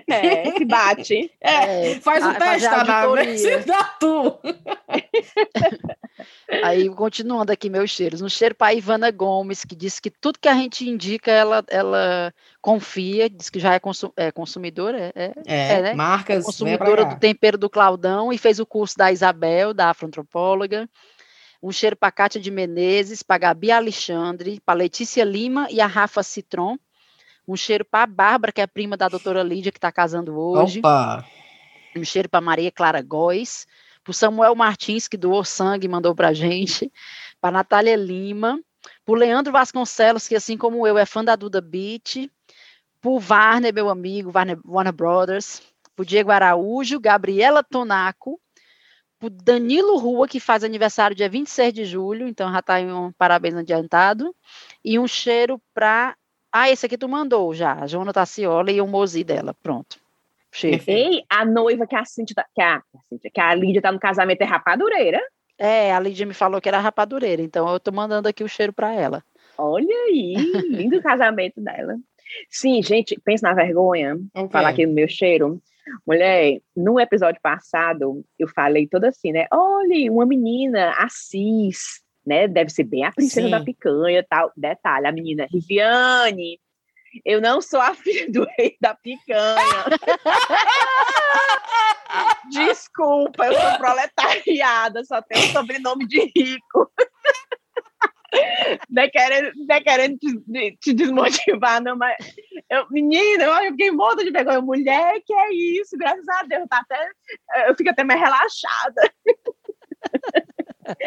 É, 0.08 0.52
se 0.52 0.64
bate. 0.64 1.30
É, 1.40 1.92
é, 1.92 2.00
faz 2.00 2.24
o 2.24 2.34
teste, 2.34 2.68
tá 2.68 3.06
se 3.36 3.58
dá 3.66 3.84
tu. 3.98 4.38
Aí, 6.62 6.88
continuando 6.90 7.52
aqui 7.52 7.68
meus 7.68 7.90
cheiros. 7.90 8.22
Um 8.22 8.28
cheiro 8.28 8.54
para 8.54 8.74
Ivana 8.74 9.10
Gomes, 9.10 9.64
que 9.64 9.74
disse 9.74 10.00
que 10.00 10.10
tudo 10.10 10.38
que 10.38 10.48
a 10.48 10.54
gente 10.54 10.88
indica, 10.88 11.30
ela, 11.30 11.64
ela 11.68 12.32
confia, 12.62 13.28
diz 13.28 13.50
que 13.50 13.58
já 13.58 13.74
é, 13.74 13.80
consum, 13.80 14.10
é 14.16 14.30
consumidora. 14.30 15.12
É, 15.14 15.32
é, 15.46 15.72
é 15.72 15.82
né? 15.82 15.94
marcas. 15.94 16.42
É 16.42 16.46
consumidora 16.46 17.04
do 17.04 17.18
tempero 17.18 17.58
do 17.58 17.68
Claudão 17.68 18.32
e 18.32 18.38
fez 18.38 18.60
o 18.60 18.66
curso 18.66 18.96
da 18.96 19.10
Isabel, 19.10 19.74
da 19.74 19.90
afroantropóloga. 19.90 20.88
Um 21.66 21.72
cheiro 21.72 21.96
para 21.96 22.12
Cátia 22.12 22.40
de 22.40 22.48
Menezes, 22.48 23.24
para 23.24 23.38
Gabi 23.38 23.72
Alexandre, 23.72 24.60
para 24.64 24.78
Letícia 24.78 25.24
Lima 25.24 25.66
e 25.68 25.80
a 25.80 25.86
Rafa 25.88 26.22
Citron. 26.22 26.78
Um 27.46 27.56
cheiro 27.56 27.84
para 27.84 28.04
a 28.04 28.06
Bárbara, 28.06 28.52
que 28.52 28.60
é 28.60 28.68
prima 28.68 28.96
da 28.96 29.08
doutora 29.08 29.42
Lídia, 29.42 29.72
que 29.72 29.78
está 29.78 29.90
casando 29.90 30.38
hoje. 30.38 30.78
Opa! 30.78 31.26
Um 31.96 32.04
cheiro 32.04 32.28
para 32.28 32.40
Maria 32.40 32.70
Clara 32.70 33.02
Góes. 33.02 33.66
Para 34.04 34.14
Samuel 34.14 34.54
Martins, 34.54 35.08
que 35.08 35.16
doou 35.16 35.44
sangue 35.44 35.86
e 35.86 35.88
mandou 35.88 36.14
para 36.14 36.28
a 36.28 36.32
gente. 36.32 36.88
Para 37.40 37.50
Natália 37.50 37.96
Lima. 37.96 38.60
Para 39.04 39.18
Leandro 39.18 39.52
Vasconcelos, 39.52 40.28
que 40.28 40.36
assim 40.36 40.56
como 40.56 40.86
eu 40.86 40.96
é 40.96 41.04
fã 41.04 41.24
da 41.24 41.34
Duda 41.34 41.60
Beat. 41.60 42.30
Para 43.00 43.10
o 43.10 43.20
Warner, 43.20 43.74
meu 43.74 43.88
amigo, 43.88 44.30
Warner, 44.32 44.60
Warner 44.64 44.92
Brothers. 44.92 45.62
Para 45.96 46.04
o 46.04 46.06
Diego 46.06 46.30
Araújo, 46.30 47.00
Gabriela 47.00 47.64
Tonaco 47.64 48.40
pro 49.18 49.30
Danilo 49.30 49.96
Rua, 49.98 50.28
que 50.28 50.40
faz 50.40 50.64
aniversário 50.64 51.16
dia 51.16 51.28
26 51.28 51.72
de 51.72 51.84
julho, 51.84 52.28
então 52.28 52.52
já 52.52 52.62
tá 52.62 52.74
aí 52.74 52.86
um 52.86 53.12
parabéns 53.12 53.54
adiantado. 53.54 54.34
E 54.84 54.98
um 54.98 55.06
cheiro 55.06 55.60
para 55.74 56.16
Ah, 56.52 56.70
esse 56.70 56.86
aqui 56.86 56.96
tu 56.96 57.08
mandou 57.08 57.52
já, 57.52 57.74
a 57.74 57.86
Joana 57.86 58.12
Tassiola 58.12 58.70
e 58.70 58.80
o 58.80 58.86
Mozi 58.86 59.22
dela. 59.22 59.54
Pronto. 59.62 59.98
Cheiro. 60.50 60.82
Ei, 60.86 61.22
a 61.28 61.44
noiva 61.44 61.86
que 61.86 61.94
a 61.94 62.04
Cintia, 62.04 62.34
tá, 62.34 62.46
que 62.54 62.62
a, 62.62 62.82
que 63.32 63.40
a 63.40 63.54
Lídia 63.54 63.82
tá 63.82 63.92
no 63.92 63.98
casamento 63.98 64.40
é 64.40 64.44
rapadureira. 64.44 65.20
É, 65.58 65.92
a 65.92 66.00
Lídia 66.00 66.24
me 66.24 66.32
falou 66.32 66.60
que 66.60 66.68
era 66.68 66.78
rapadureira, 66.78 67.42
então 67.42 67.70
eu 67.70 67.80
tô 67.80 67.92
mandando 67.92 68.28
aqui 68.28 68.42
o 68.42 68.48
cheiro 68.48 68.72
para 68.72 68.92
ela. 68.92 69.22
Olha 69.58 69.94
aí, 70.08 70.34
lindo 70.68 71.02
casamento 71.02 71.60
dela. 71.60 71.96
Sim, 72.48 72.82
gente, 72.82 73.18
pensa 73.24 73.48
na 73.48 73.54
vergonha. 73.54 74.16
Okay. 74.34 74.50
Falar 74.50 74.68
aqui 74.68 74.86
no 74.86 74.92
meu 74.92 75.08
cheiro. 75.08 75.60
Mulher, 76.06 76.60
no 76.76 76.98
episódio 76.98 77.40
passado, 77.40 78.24
eu 78.38 78.48
falei 78.48 78.86
toda 78.86 79.08
assim, 79.08 79.32
né? 79.32 79.46
Olha, 79.52 80.12
uma 80.12 80.26
menina, 80.26 80.90
Assis, 80.98 82.02
né? 82.26 82.48
Deve 82.48 82.70
ser 82.70 82.84
bem 82.84 83.04
a 83.04 83.12
princesa 83.12 83.46
Sim. 83.46 83.50
da 83.50 83.60
picanha 83.60 84.24
tal. 84.28 84.50
Detalhe, 84.56 85.06
a 85.06 85.12
menina, 85.12 85.46
Riviane. 85.50 86.60
Eu 87.24 87.40
não 87.40 87.62
sou 87.62 87.80
a 87.80 87.94
filha 87.94 88.30
do 88.30 88.46
rei 88.58 88.76
da 88.80 88.94
picanha. 88.94 89.56
Desculpa, 92.50 93.46
eu 93.46 93.54
sou 93.54 93.78
proletariada, 93.78 95.04
só 95.04 95.22
tenho 95.22 95.50
sobrenome 95.52 96.06
de 96.06 96.30
rico. 96.36 96.90
Não 98.90 99.02
é 99.02 99.08
querendo, 99.08 99.52
não 99.56 99.76
é 99.76 99.80
querendo 99.80 100.18
te, 100.18 100.76
te, 100.80 100.92
desmotivar, 100.92 101.82
não, 101.82 101.96
mas 101.96 102.16
eu, 102.70 102.86
menina, 102.90 103.44
eu 103.44 103.70
fiquei 103.72 103.90
morta 103.90 104.24
de 104.24 104.30
vergonha. 104.30 104.60
Mulher, 104.60 105.20
que 105.24 105.32
é 105.32 105.52
isso, 105.52 105.96
graças 105.96 106.28
a 106.28 106.42
Deus, 106.44 106.66
tá 106.68 106.78
até, 106.78 107.68
eu 107.68 107.76
fico 107.76 107.90
até 107.90 108.04
mais 108.04 108.20
relaxada. 108.20 109.12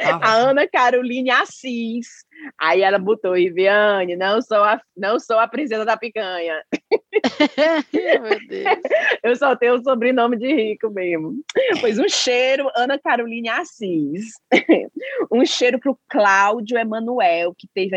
Ah, 0.03 0.19
a 0.21 0.35
Ana 0.35 0.67
Caroline 0.67 1.29
Assis. 1.29 2.25
Aí 2.59 2.81
ela 2.81 2.97
botou, 2.97 3.37
Iviane, 3.37 4.15
não 4.15 4.41
sou 4.41 4.63
a, 4.63 4.81
não 4.95 5.19
sou 5.19 5.39
a 5.39 5.47
princesa 5.47 5.85
da 5.85 5.95
picanha. 5.97 6.63
Meu 7.93 8.47
Deus. 8.47 8.79
Eu 9.23 9.35
só 9.35 9.55
tenho 9.55 9.75
o 9.75 9.83
sobrenome 9.83 10.37
de 10.37 10.53
rico 10.53 10.89
mesmo. 10.89 11.41
Pois 11.79 11.99
um 11.99 12.07
cheiro, 12.07 12.69
Ana 12.75 12.99
Caroline 12.99 13.49
Assis. 13.49 14.33
Um 15.31 15.45
cheiro 15.45 15.79
para 15.79 15.91
o 15.91 15.99
Cláudio 16.09 16.77
Emanuel, 16.77 17.53
que 17.55 17.67
teve, 17.73 17.95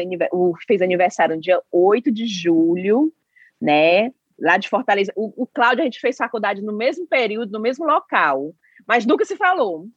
fez 0.66 0.82
aniversário 0.82 1.34
no 1.34 1.40
dia 1.40 1.61
8 1.70 2.12
de 2.12 2.26
julho, 2.26 3.12
né? 3.61 4.11
Lá 4.38 4.57
de 4.57 4.68
Fortaleza. 4.68 5.12
O, 5.16 5.43
o 5.43 5.47
Cláudio, 5.47 5.82
a 5.82 5.84
gente 5.84 6.01
fez 6.01 6.16
faculdade 6.16 6.62
no 6.62 6.72
mesmo 6.72 7.07
período, 7.07 7.53
no 7.53 7.61
mesmo 7.61 7.84
local, 7.86 8.55
mas 8.86 9.07
nunca 9.07 9.24
se 9.24 9.36
falou. 9.36 9.88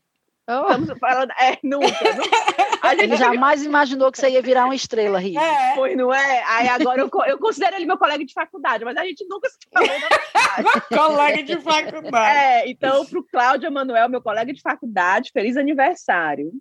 Oh. 0.48 0.70
Estamos 0.70 1.00
falando, 1.00 1.32
é, 1.40 1.58
nunca. 1.64 1.88
nunca. 1.88 2.90
Gente... 2.92 3.02
Ele 3.02 3.18
jamais 3.18 3.64
imaginou 3.64 4.12
que 4.12 4.20
você 4.20 4.30
ia 4.30 4.42
virar 4.44 4.66
uma 4.66 4.76
estrela, 4.76 5.18
Rio. 5.18 5.40
É. 5.40 5.74
Pois 5.74 5.98
não 5.98 6.14
é? 6.14 6.44
Aí 6.46 6.68
agora 6.68 7.02
eu, 7.02 7.10
eu 7.26 7.40
considero 7.40 7.76
ele 7.76 7.86
meu 7.86 7.98
colega 7.98 8.24
de 8.24 8.32
faculdade, 8.32 8.86
mas 8.86 8.96
a 8.96 9.04
gente 9.04 9.26
nunca 9.28 9.50
se 9.50 9.58
falou 9.74 9.90
colega 11.10 11.42
de 11.42 11.60
faculdade. 11.60 12.38
É, 12.38 12.70
então, 12.70 13.04
para 13.06 13.20
o 13.20 13.24
Cláudio 13.24 13.68
Emanuel, 13.68 14.08
meu 14.08 14.22
colega 14.22 14.54
de 14.54 14.62
faculdade, 14.62 15.32
feliz 15.34 15.58
aniversário. 15.58 16.52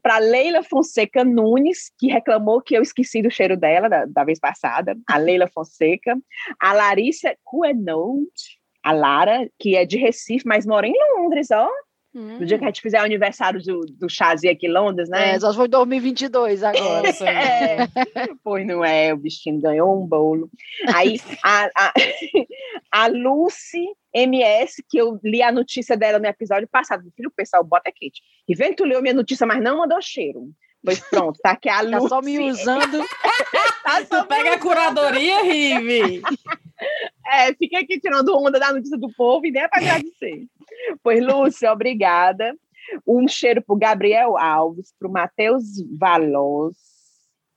Para 0.00 0.18
Leila 0.18 0.62
Fonseca 0.62 1.24
Nunes, 1.24 1.90
que 1.98 2.06
reclamou 2.06 2.60
que 2.60 2.76
eu 2.76 2.82
esqueci 2.82 3.20
do 3.20 3.30
cheiro 3.30 3.56
dela 3.56 3.88
da, 3.88 4.04
da 4.04 4.22
vez 4.22 4.38
passada, 4.38 4.96
a 5.08 5.16
Leila 5.16 5.48
Fonseca. 5.52 6.16
A 6.60 6.72
Larissa 6.72 7.34
Cuenot, 7.42 8.30
a 8.82 8.92
Lara, 8.92 9.48
que 9.58 9.76
é 9.76 9.84
de 9.84 9.96
Recife, 9.96 10.46
mas 10.46 10.64
mora 10.64 10.86
em 10.86 10.94
Londres, 11.16 11.50
ó. 11.50 11.68
Hum. 12.14 12.38
No 12.38 12.46
dia 12.46 12.56
que 12.58 12.64
a 12.64 12.68
gente 12.68 12.80
fizer 12.80 13.00
o 13.00 13.04
aniversário 13.04 13.60
do, 13.60 13.80
do 13.80 14.08
Chazi 14.08 14.48
aqui 14.48 14.68
em 14.68 14.72
Londres, 14.72 15.08
né? 15.08 15.34
É, 15.34 15.40
só 15.40 15.52
foi 15.52 15.66
2022 15.66 16.62
agora. 16.62 17.08
é, 17.08 17.88
pois 18.44 18.64
não 18.64 18.84
é, 18.84 19.12
o 19.12 19.16
bichinho 19.16 19.60
ganhou 19.60 20.00
um 20.00 20.06
bolo. 20.06 20.48
Aí 20.94 21.20
a, 21.42 21.68
a, 21.76 21.92
a 23.04 23.06
Lucy 23.08 23.84
MS, 24.14 24.84
que 24.88 24.96
eu 24.96 25.18
li 25.24 25.42
a 25.42 25.50
notícia 25.50 25.96
dela 25.96 26.20
no 26.20 26.26
episódio 26.26 26.68
passado. 26.68 27.02
Filho, 27.16 27.30
o 27.30 27.34
pessoal 27.34 27.64
bota. 27.64 27.90
E 28.48 28.54
vem 28.54 28.74
tu 28.74 28.84
leu 28.84 29.02
minha 29.02 29.14
notícia, 29.14 29.46
mas 29.46 29.60
não 29.60 29.78
mandou 29.78 30.00
cheiro. 30.00 30.50
Pois 30.84 31.00
pronto, 31.00 31.40
tá 31.42 31.52
aqui 31.52 31.68
a 31.68 31.80
Lucy. 31.80 32.02
Tá 32.02 32.08
só 32.08 32.22
me 32.22 32.38
usando. 32.38 33.04
tá 33.82 34.04
só 34.06 34.24
pega 34.24 34.54
a 34.54 34.60
curadoria, 34.60 35.42
Rive. 35.42 36.22
É, 37.26 37.54
fica 37.54 37.78
aqui 37.78 37.98
tirando 37.98 38.36
onda 38.36 38.58
da 38.60 38.72
notícia 38.72 38.98
do 38.98 39.10
povo 39.14 39.46
e 39.46 39.50
nem 39.50 39.62
é 39.62 39.68
para 39.68 39.80
agradecer. 39.80 40.46
Pois, 41.02 41.24
Lúcia, 41.24 41.72
obrigada. 41.72 42.54
Um 43.06 43.26
cheiro 43.26 43.62
para 43.62 43.78
Gabriel 43.78 44.36
Alves, 44.36 44.94
para 44.98 45.08
o 45.08 45.12
Matheus 45.12 45.64
Valoz, 45.98 46.76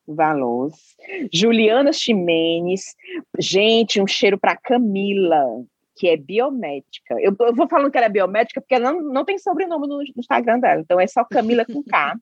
Valoz, 0.08 0.74
Juliana 1.32 1.92
Ximenes. 1.92 2.96
Gente, 3.38 4.02
um 4.02 4.08
cheiro 4.08 4.40
para 4.40 4.56
Camila, 4.56 5.44
que 5.98 6.08
é 6.08 6.16
biomédica. 6.16 7.16
Eu, 7.20 7.36
eu, 7.40 7.54
vou 7.54 7.68
falando 7.68 7.92
que 7.92 7.98
ela 7.98 8.06
é 8.06 8.10
biomédica 8.10 8.62
porque 8.62 8.76
ela 8.76 8.94
não, 8.94 9.02
não 9.02 9.26
tem 9.26 9.38
sobrenome 9.38 9.88
no, 9.88 9.98
no, 9.98 10.04
Instagram 10.18 10.60
dela, 10.60 10.80
então 10.80 11.00
é 11.00 11.08
só 11.08 11.26
Camila 11.26 11.66
com 11.66 11.84
K. 11.84 12.16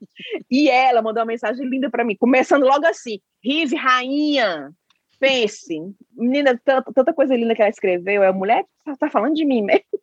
e 0.49 0.69
ela 0.69 1.01
mandou 1.01 1.21
uma 1.21 1.27
mensagem 1.27 1.67
linda 1.67 1.89
para 1.89 2.03
mim, 2.03 2.15
começando 2.17 2.63
logo 2.63 2.85
assim: 2.87 3.19
Rive, 3.43 3.75
rainha, 3.75 4.71
pense, 5.19 5.79
menina, 6.13 6.59
tanta, 6.63 6.91
tanta, 6.93 7.13
coisa 7.13 7.35
linda 7.35 7.55
que 7.55 7.61
ela 7.61 7.69
escreveu. 7.69 8.23
É 8.23 8.31
mulher, 8.31 8.65
tá, 8.83 8.95
tá 8.95 9.09
falando 9.09 9.35
de 9.35 9.45
mim 9.45 9.61
mesmo. 9.61 9.83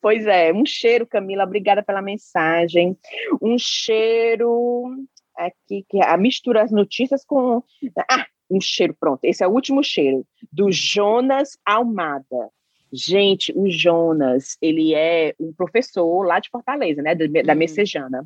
Pois 0.00 0.26
é, 0.26 0.52
um 0.52 0.66
cheiro, 0.66 1.06
Camila, 1.06 1.44
obrigada 1.44 1.80
pela 1.80 2.02
mensagem. 2.02 2.98
Um 3.40 3.56
cheiro 3.56 4.92
aqui, 5.36 5.84
que 5.88 5.98
é 5.98 6.08
a 6.08 6.16
mistura 6.16 6.62
as 6.62 6.72
notícias 6.72 7.24
com. 7.24 7.62
Ah, 8.10 8.26
um 8.50 8.60
cheiro, 8.60 8.96
pronto. 8.98 9.20
Esse 9.22 9.44
é 9.44 9.46
o 9.46 9.52
último 9.52 9.82
cheiro, 9.82 10.26
do 10.52 10.70
Jonas 10.72 11.56
Almada. 11.64 12.50
Gente, 12.94 13.52
o 13.56 13.68
Jonas, 13.68 14.56
ele 14.62 14.94
é 14.94 15.34
um 15.40 15.52
professor 15.52 16.24
lá 16.24 16.38
de 16.38 16.48
Fortaleza, 16.48 17.02
né, 17.02 17.12
da, 17.12 17.26
da 17.26 17.52
uhum. 17.52 17.58
Messejana. 17.58 18.24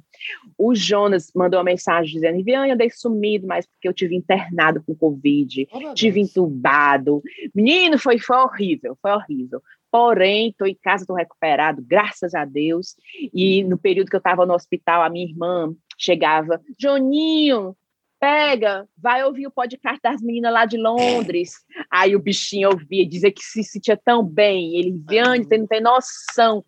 O 0.59 0.75
Jonas 0.75 1.33
mandou 1.35 1.59
uma 1.59 1.65
mensagem 1.65 2.13
dizendo, 2.13 2.45
Viane, 2.45 2.71
eu 2.71 2.77
dei 2.77 2.91
sumido, 2.91 3.47
mas 3.47 3.67
porque 3.67 3.89
eu 3.89 3.95
tive 3.95 4.15
internado 4.15 4.83
com 4.85 4.95
Covid, 4.95 5.67
oh, 5.73 5.95
tive 5.95 6.21
Deus. 6.21 6.31
entubado. 6.31 7.23
Menino, 7.55 7.99
foi, 7.99 8.19
foi 8.19 8.37
horrível, 8.37 8.97
foi 9.01 9.13
horrível. 9.13 9.63
Porém, 9.91 10.51
estou 10.51 10.67
em 10.67 10.77
casa, 10.83 11.05
estou 11.05 11.17
recuperado, 11.17 11.83
graças 11.83 12.35
a 12.35 12.45
Deus. 12.45 12.95
E 13.33 13.65
no 13.65 13.79
período 13.79 14.11
que 14.11 14.17
eu 14.17 14.19
estava 14.19 14.45
no 14.45 14.53
hospital, 14.53 15.03
a 15.03 15.09
minha 15.09 15.27
irmã 15.27 15.75
chegava, 15.97 16.61
Joninho, 16.79 17.75
pega, 18.19 18.87
vai 18.97 19.25
ouvir 19.25 19.47
o 19.47 19.51
podcast 19.51 20.01
das 20.03 20.21
meninas 20.21 20.53
lá 20.53 20.65
de 20.65 20.77
Londres. 20.77 21.53
Aí 21.91 22.15
o 22.15 22.21
bichinho 22.21 22.71
ouvia, 22.71 23.07
dizia 23.07 23.33
que 23.33 23.43
se 23.43 23.63
sentia 23.63 23.97
tão 23.97 24.25
bem. 24.25 24.77
Ele, 24.77 25.01
Viane, 25.09 25.45
você 25.45 25.59
não 25.59 25.67
tem 25.67 25.81
noção. 25.81 26.65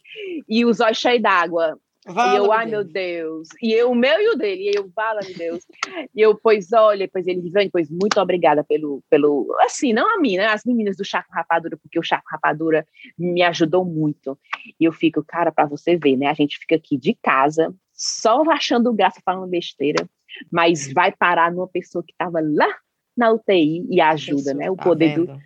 E 0.48 0.64
os 0.64 0.80
olhos 0.80 0.98
cheios 0.98 1.22
d'água. 1.22 1.78
e 2.06 2.36
eu, 2.36 2.52
ai 2.52 2.66
meu 2.66 2.84
Deus. 2.84 3.48
E 3.62 3.72
eu, 3.72 3.90
o 3.90 3.94
meu 3.94 4.20
e 4.20 4.28
o 4.30 4.36
dele. 4.36 4.70
E 4.70 4.76
eu, 4.76 4.90
vala 4.94 5.20
meu 5.24 5.36
Deus. 5.36 5.66
E 6.14 6.20
eu, 6.20 6.34
pois 6.34 6.72
olha, 6.72 7.08
pois 7.12 7.26
ele, 7.26 7.40
Viviane, 7.40 7.70
pois 7.70 7.90
muito 7.90 8.20
obrigada 8.20 8.64
pelo, 8.64 9.02
pelo. 9.10 9.54
Assim, 9.60 9.92
não 9.92 10.14
a 10.14 10.20
mim, 10.20 10.36
né? 10.36 10.46
As 10.46 10.64
meninas 10.64 10.96
do 10.96 11.04
Chaco 11.04 11.32
Rapadura, 11.32 11.76
porque 11.76 11.98
o 11.98 12.02
Chaco 12.02 12.28
Rapadura 12.30 12.86
me 13.18 13.42
ajudou 13.42 13.84
muito. 13.84 14.38
E 14.78 14.84
eu 14.84 14.92
fico, 14.92 15.22
cara, 15.24 15.52
para 15.52 15.66
você 15.66 15.96
ver, 15.96 16.16
né? 16.16 16.26
A 16.26 16.34
gente 16.34 16.58
fica 16.58 16.76
aqui 16.76 16.96
de 16.96 17.14
casa, 17.14 17.74
só 17.92 18.42
achando 18.50 18.92
graça, 18.92 19.20
falando 19.24 19.50
besteira 19.50 20.08
mas 20.50 20.92
vai 20.92 21.12
parar 21.12 21.52
numa 21.52 21.68
pessoa 21.68 22.04
que 22.04 22.12
estava 22.12 22.40
lá 22.40 22.68
na 23.16 23.32
UTI 23.32 23.86
e 23.90 24.00
ajuda, 24.00 24.54
né? 24.54 24.70
O 24.70 24.76
tá 24.76 24.84
poder 24.84 25.16
do 25.16 25.40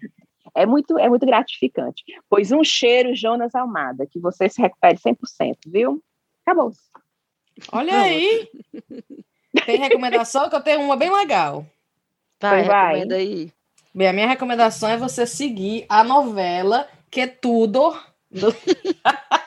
é 0.54 0.64
muito 0.64 0.98
é 0.98 1.08
muito 1.08 1.26
gratificante. 1.26 2.04
Pois 2.28 2.52
um 2.52 2.62
cheiro 2.62 3.14
Jonas 3.14 3.54
Almada, 3.54 4.06
que 4.06 4.20
você 4.20 4.48
se 4.48 4.60
recupere 4.60 4.98
100%, 4.98 5.56
viu? 5.66 6.02
Acabou. 6.46 6.72
Olha 7.72 8.00
aí. 8.00 8.48
Tem 9.66 9.78
recomendação 9.78 10.48
que 10.48 10.56
eu 10.56 10.60
tenho 10.60 10.80
uma 10.80 10.96
bem 10.96 11.12
legal. 11.12 11.66
Vai, 12.40 12.64
vai. 12.64 12.86
recomenda 12.86 13.16
aí. 13.16 13.52
Bem, 13.94 14.08
a 14.08 14.12
minha 14.12 14.26
recomendação 14.26 14.88
é 14.88 14.96
você 14.96 15.24
seguir 15.26 15.86
a 15.88 16.02
novela 16.02 16.88
Que 17.10 17.22
é 17.22 17.26
Tudo 17.26 17.96
do... 18.30 18.48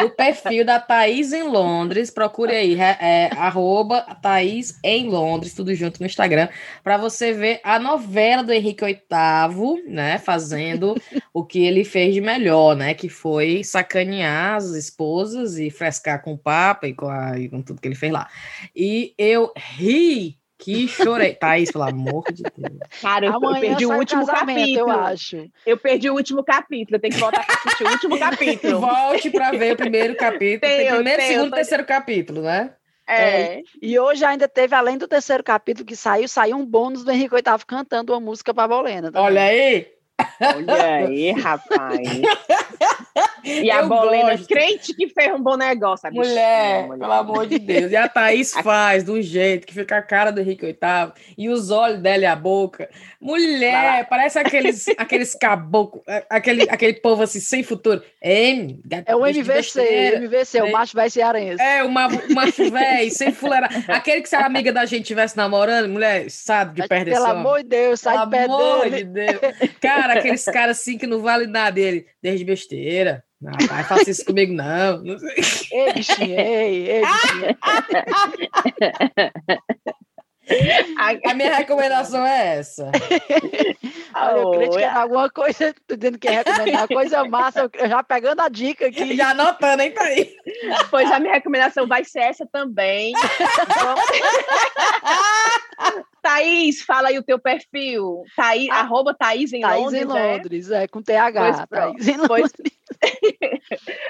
do 0.00 0.10
perfil 0.10 0.64
da 0.64 0.78
Thaís 0.78 1.32
em 1.32 1.42
Londres. 1.42 2.10
Procure 2.10 2.54
aí, 2.54 2.78
é, 2.80 3.30
arroba 3.36 4.02
Thaís 4.22 4.78
em 4.82 5.08
Londres, 5.08 5.54
tudo 5.54 5.74
junto 5.74 6.00
no 6.00 6.06
Instagram, 6.06 6.48
para 6.82 6.96
você 6.96 7.32
ver 7.32 7.60
a 7.62 7.78
novela 7.78 8.42
do 8.42 8.52
Henrique 8.52 8.84
VIII, 8.84 9.84
né? 9.88 10.18
Fazendo 10.18 10.94
o 11.32 11.44
que 11.44 11.64
ele 11.64 11.84
fez 11.84 12.14
de 12.14 12.20
melhor, 12.20 12.76
né? 12.76 12.94
Que 12.94 13.08
foi 13.08 13.62
sacanear 13.64 14.56
as 14.56 14.70
esposas 14.70 15.58
e 15.58 15.70
frescar 15.70 16.22
com 16.22 16.32
o 16.32 16.38
Papa 16.38 16.86
e 16.86 16.94
com, 16.94 17.08
a, 17.08 17.38
e 17.38 17.48
com 17.48 17.62
tudo 17.62 17.80
que 17.80 17.88
ele 17.88 17.94
fez 17.94 18.12
lá. 18.12 18.28
E 18.74 19.14
eu 19.18 19.52
ri 19.56 20.38
Que 20.58 20.88
chorei. 20.88 21.34
Thaís, 21.34 21.70
pelo 21.70 21.84
amor 21.84 22.24
de 22.32 22.42
Deus. 22.42 22.78
Cara, 23.00 23.26
eu, 23.26 23.32
eu 23.32 23.60
perdi 23.60 23.86
o 23.86 23.96
último 23.96 24.26
capítulo. 24.26 24.90
Eu 24.90 24.90
acho. 24.90 25.50
Eu 25.64 25.78
perdi 25.78 26.10
o 26.10 26.14
último 26.14 26.42
capítulo. 26.44 26.96
Eu 26.96 27.00
tenho 27.00 27.14
que 27.14 27.20
voltar 27.20 27.46
para 27.46 27.54
assistir 27.54 27.84
o 27.84 27.90
último 27.90 28.18
capítulo. 28.20 28.80
Volte 28.80 29.30
para 29.30 29.52
ver 29.52 29.74
o 29.74 29.76
primeiro 29.76 30.16
capítulo. 30.16 30.60
Tem, 30.60 30.78
Tem 30.78 30.94
primeiro, 30.94 31.18
tenho, 31.18 31.32
segundo, 31.32 31.50
tô... 31.50 31.56
terceiro 31.56 31.84
capítulo, 31.84 32.42
né? 32.42 32.72
É. 33.06 33.30
é. 33.30 33.62
E 33.80 33.98
hoje 33.98 34.24
ainda 34.24 34.48
teve, 34.48 34.74
além 34.74 34.98
do 34.98 35.06
terceiro 35.08 35.42
capítulo 35.42 35.86
que 35.86 35.96
saiu, 35.96 36.28
saiu 36.28 36.56
um 36.56 36.66
bônus 36.66 37.04
do 37.04 37.10
Henrique 37.10 37.34
VIII 37.34 37.64
cantando 37.66 38.12
uma 38.12 38.20
música 38.20 38.52
para 38.52 38.68
Bolena. 38.68 39.12
Também. 39.12 39.22
Olha 39.22 39.42
aí! 39.42 39.97
Olha 40.40 40.84
aí, 41.06 41.30
rapaz. 41.32 41.98
E 43.44 43.70
a 43.70 43.82
Bolena, 43.82 44.32
gosto. 44.32 44.46
crente 44.46 44.94
que 44.94 45.08
fez 45.08 45.32
um 45.32 45.42
bom 45.42 45.56
negócio. 45.56 46.12
Mulher, 46.12 46.86
mulher, 46.86 46.98
pelo 46.98 47.12
amor 47.12 47.46
de 47.46 47.58
Deus. 47.58 47.90
E 47.90 47.96
a 47.96 48.08
Thaís 48.08 48.52
faz 48.52 49.04
do 49.04 49.20
jeito 49.22 49.66
que 49.66 49.74
fica 49.74 49.96
a 49.96 50.02
cara 50.02 50.30
do 50.30 50.40
Henrique 50.40 50.66
VIII 50.66 51.12
e 51.36 51.48
os 51.48 51.70
olhos 51.70 52.00
dela 52.00 52.22
e 52.22 52.26
a 52.26 52.36
boca. 52.36 52.88
Mulher, 53.20 54.06
parece 54.08 54.38
aqueles, 54.38 54.86
aqueles 54.98 55.34
caboclos, 55.34 56.02
aquele, 56.28 56.62
aquele 56.70 56.94
povo 56.94 57.22
assim, 57.22 57.40
sem 57.40 57.62
futuro. 57.62 58.02
É, 58.22 58.50
é 59.06 59.16
o 59.16 59.26
MVC, 59.26 60.16
MVC, 60.16 60.58
é. 60.58 60.64
o 60.64 60.72
macho 60.72 60.94
velho 60.94 61.10
cearense. 61.10 61.62
É, 61.62 61.82
o 61.82 61.88
macho 61.88 62.70
velho, 62.70 63.10
sem 63.10 63.32
fuleira. 63.32 63.68
Aquele 63.88 64.22
que 64.22 64.28
se 64.28 64.36
a 64.36 64.44
amiga 64.44 64.72
da 64.72 64.84
gente 64.84 65.02
estivesse 65.02 65.36
namorando, 65.36 65.88
mulher, 65.88 66.30
sabe 66.30 66.80
de 66.80 66.88
perder 66.88 67.12
Pelo 67.12 67.26
amor 67.26 67.62
de 67.62 67.68
Deus, 67.68 68.00
sai 68.00 68.18
de 68.18 68.30
perder. 68.30 68.46
Pelo 68.46 68.72
amor 68.72 68.90
de 68.90 69.04
Deus. 69.04 69.40
Cara, 69.80 70.07
aqueles 70.14 70.44
caras 70.44 70.78
assim 70.78 70.98
que 70.98 71.06
não 71.06 71.20
vale 71.20 71.46
nada 71.46 71.72
dele. 71.72 72.06
Desde 72.22 72.44
besteira. 72.44 73.24
Não, 73.40 73.52
vai 73.68 73.84
faça 73.84 74.10
isso 74.10 74.24
comigo, 74.24 74.52
não. 74.52 75.00
não 75.02 75.16
ei, 75.70 75.92
bichinho, 75.92 76.40
ei, 76.40 76.90
ei, 76.90 77.02
bichinho. 77.02 77.56
A 81.24 81.34
minha 81.34 81.54
recomendação 81.54 82.26
é 82.26 82.56
essa. 82.56 82.90
Olha, 84.14 84.64
eu 84.64 84.70
te 84.70 84.82
alguma 84.82 85.30
coisa, 85.30 85.74
tô 85.86 85.94
dizendo 85.94 86.18
que 86.18 86.26
é 86.26 86.42
recomendar 86.42 86.88
coisa 86.88 87.22
massa, 87.24 87.70
eu 87.74 87.88
já 87.88 88.02
pegando 88.02 88.40
a 88.40 88.48
dica 88.48 88.86
aqui. 88.86 89.14
Já 89.14 89.30
anotando, 89.30 89.82
hein, 89.82 89.92
Thaís? 89.92 90.28
Pois 90.90 91.12
a 91.12 91.20
minha 91.20 91.34
recomendação 91.34 91.86
vai 91.86 92.02
ser 92.04 92.20
essa 92.20 92.46
também. 92.46 93.12
Thaís, 96.22 96.82
fala 96.82 97.08
aí 97.08 97.18
o 97.18 97.22
teu 97.22 97.38
perfil. 97.38 98.24
Thaís, 98.36 98.68
ah, 98.70 98.80
arroba 98.80 99.14
Thaís 99.14 99.52
em 99.52 99.60
Thaís 99.60 99.84
Londres. 99.84 100.02
em 100.02 100.04
Londres, 100.04 100.70
é, 100.70 100.82
é 100.84 100.88
com 100.88 101.02
TH. 101.02 101.40
Pois, 101.40 101.68
Thaís 101.68 102.08
em 102.08 102.16
Londres. 102.16 102.52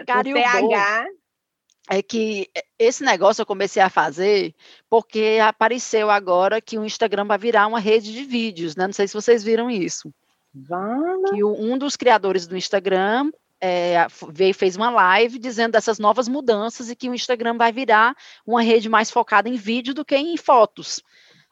Cara, 0.06 0.28
o 0.28 0.34
TH 0.34 1.06
é 1.90 2.02
que 2.02 2.50
esse 2.78 3.02
negócio 3.02 3.42
eu 3.42 3.46
comecei 3.46 3.82
a 3.82 3.88
fazer 3.88 4.54
porque 4.90 5.38
apareceu 5.42 6.10
agora 6.10 6.60
que 6.60 6.78
o 6.78 6.84
Instagram 6.84 7.24
vai 7.24 7.38
virar 7.38 7.66
uma 7.66 7.80
rede 7.80 8.12
de 8.12 8.24
vídeos, 8.24 8.76
né? 8.76 8.86
Não 8.86 8.92
sei 8.92 9.08
se 9.08 9.14
vocês 9.14 9.42
viram 9.42 9.70
isso. 9.70 10.12
Vale. 10.54 11.30
Que 11.30 11.44
um 11.44 11.78
dos 11.78 11.96
criadores 11.96 12.46
do 12.46 12.56
Instagram 12.56 13.30
é, 13.60 14.06
veio 14.30 14.54
fez 14.54 14.76
uma 14.76 14.90
live 14.90 15.38
dizendo 15.38 15.72
dessas 15.72 15.98
novas 15.98 16.28
mudanças 16.28 16.90
e 16.90 16.96
que 16.96 17.08
o 17.08 17.14
Instagram 17.14 17.56
vai 17.56 17.72
virar 17.72 18.14
uma 18.46 18.62
rede 18.62 18.88
mais 18.88 19.10
focada 19.10 19.48
em 19.48 19.56
vídeo 19.56 19.94
do 19.94 20.04
que 20.04 20.16
em 20.16 20.36
fotos. 20.36 21.02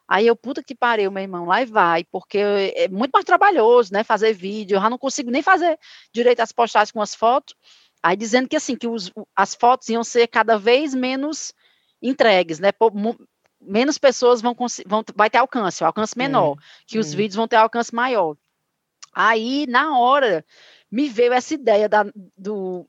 Aí 0.07 0.25
eu, 0.25 0.35
puta 0.35 0.63
que 0.63 0.73
pariu, 0.73 1.11
meu 1.11 1.23
irmão, 1.23 1.45
lá 1.45 1.61
e 1.61 1.65
vai, 1.65 2.03
porque 2.05 2.37
é 2.37 2.87
muito 2.87 3.11
mais 3.11 3.25
trabalhoso, 3.25 3.91
né, 3.91 4.03
fazer 4.03 4.33
vídeo, 4.33 4.75
eu 4.75 4.81
já 4.81 4.89
não 4.89 4.97
consigo 4.97 5.29
nem 5.29 5.41
fazer 5.41 5.77
direito 6.13 6.39
as 6.39 6.51
postagens 6.51 6.91
com 6.91 7.01
as 7.01 7.13
fotos, 7.13 7.55
Aí 8.01 8.15
dizendo 8.15 8.47
que 8.47 8.55
assim, 8.55 8.75
que 8.75 8.87
os, 8.87 9.11
as 9.35 9.55
fotos 9.55 9.89
iam 9.89 10.03
ser 10.03 10.27
cada 10.27 10.57
vez 10.57 10.93
menos 10.93 11.53
entregues, 12.01 12.59
né? 12.59 12.69
menos 13.59 13.97
pessoas 13.97 14.41
vão, 14.41 14.55
vão 14.85 15.03
vai 15.15 15.29
ter 15.29 15.39
alcance, 15.39 15.83
o 15.83 15.87
alcance 15.87 16.17
menor, 16.17 16.57
é, 16.57 16.61
que 16.85 16.97
é. 16.97 16.99
os 16.99 17.13
vídeos 17.13 17.35
vão 17.35 17.47
ter 17.47 17.55
alcance 17.55 17.93
maior. 17.93 18.37
Aí, 19.13 19.65
na 19.67 19.97
hora, 19.97 20.45
me 20.91 21.09
veio 21.09 21.33
essa 21.33 21.55
ideia 21.55 21.89
da, 21.89 22.05
do, 22.37 22.87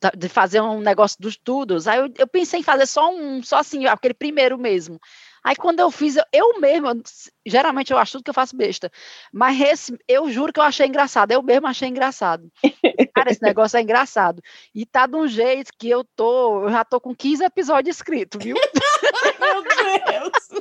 da, 0.00 0.10
de 0.10 0.28
fazer 0.28 0.60
um 0.60 0.80
negócio 0.80 1.16
dos 1.20 1.36
tudos. 1.36 1.86
Aí 1.86 2.00
eu, 2.00 2.12
eu, 2.18 2.26
pensei 2.26 2.60
em 2.60 2.64
fazer 2.64 2.86
só 2.86 3.10
um, 3.10 3.42
só 3.42 3.58
assim, 3.58 3.86
aquele 3.86 4.14
primeiro 4.14 4.58
mesmo. 4.58 4.98
Aí 5.42 5.56
quando 5.56 5.80
eu 5.80 5.90
fiz, 5.90 6.16
eu, 6.16 6.24
eu 6.32 6.60
mesmo, 6.60 7.02
geralmente 7.46 7.92
eu 7.92 7.98
acho 7.98 8.12
tudo 8.12 8.24
que 8.24 8.30
eu 8.30 8.34
faço 8.34 8.56
besta, 8.56 8.90
mas 9.32 9.60
esse, 9.60 9.98
eu 10.06 10.30
juro 10.30 10.52
que 10.52 10.60
eu 10.60 10.64
achei 10.64 10.86
engraçado, 10.86 11.32
eu 11.32 11.42
mesmo 11.42 11.66
achei 11.66 11.88
engraçado. 11.88 12.50
Cara, 13.14 13.30
esse 13.30 13.42
negócio 13.42 13.76
é 13.76 13.82
engraçado. 13.82 14.42
E 14.74 14.86
tá 14.86 15.06
de 15.06 15.16
um 15.16 15.26
jeito 15.26 15.72
que 15.78 15.88
eu 15.88 16.04
tô, 16.16 16.64
eu 16.64 16.70
já 16.70 16.84
tô 16.84 17.00
com 17.00 17.14
15 17.14 17.44
episódios 17.44 17.96
escritos, 17.96 18.42
viu? 18.42 18.56
Meu 19.40 19.62
Deus! 19.62 20.60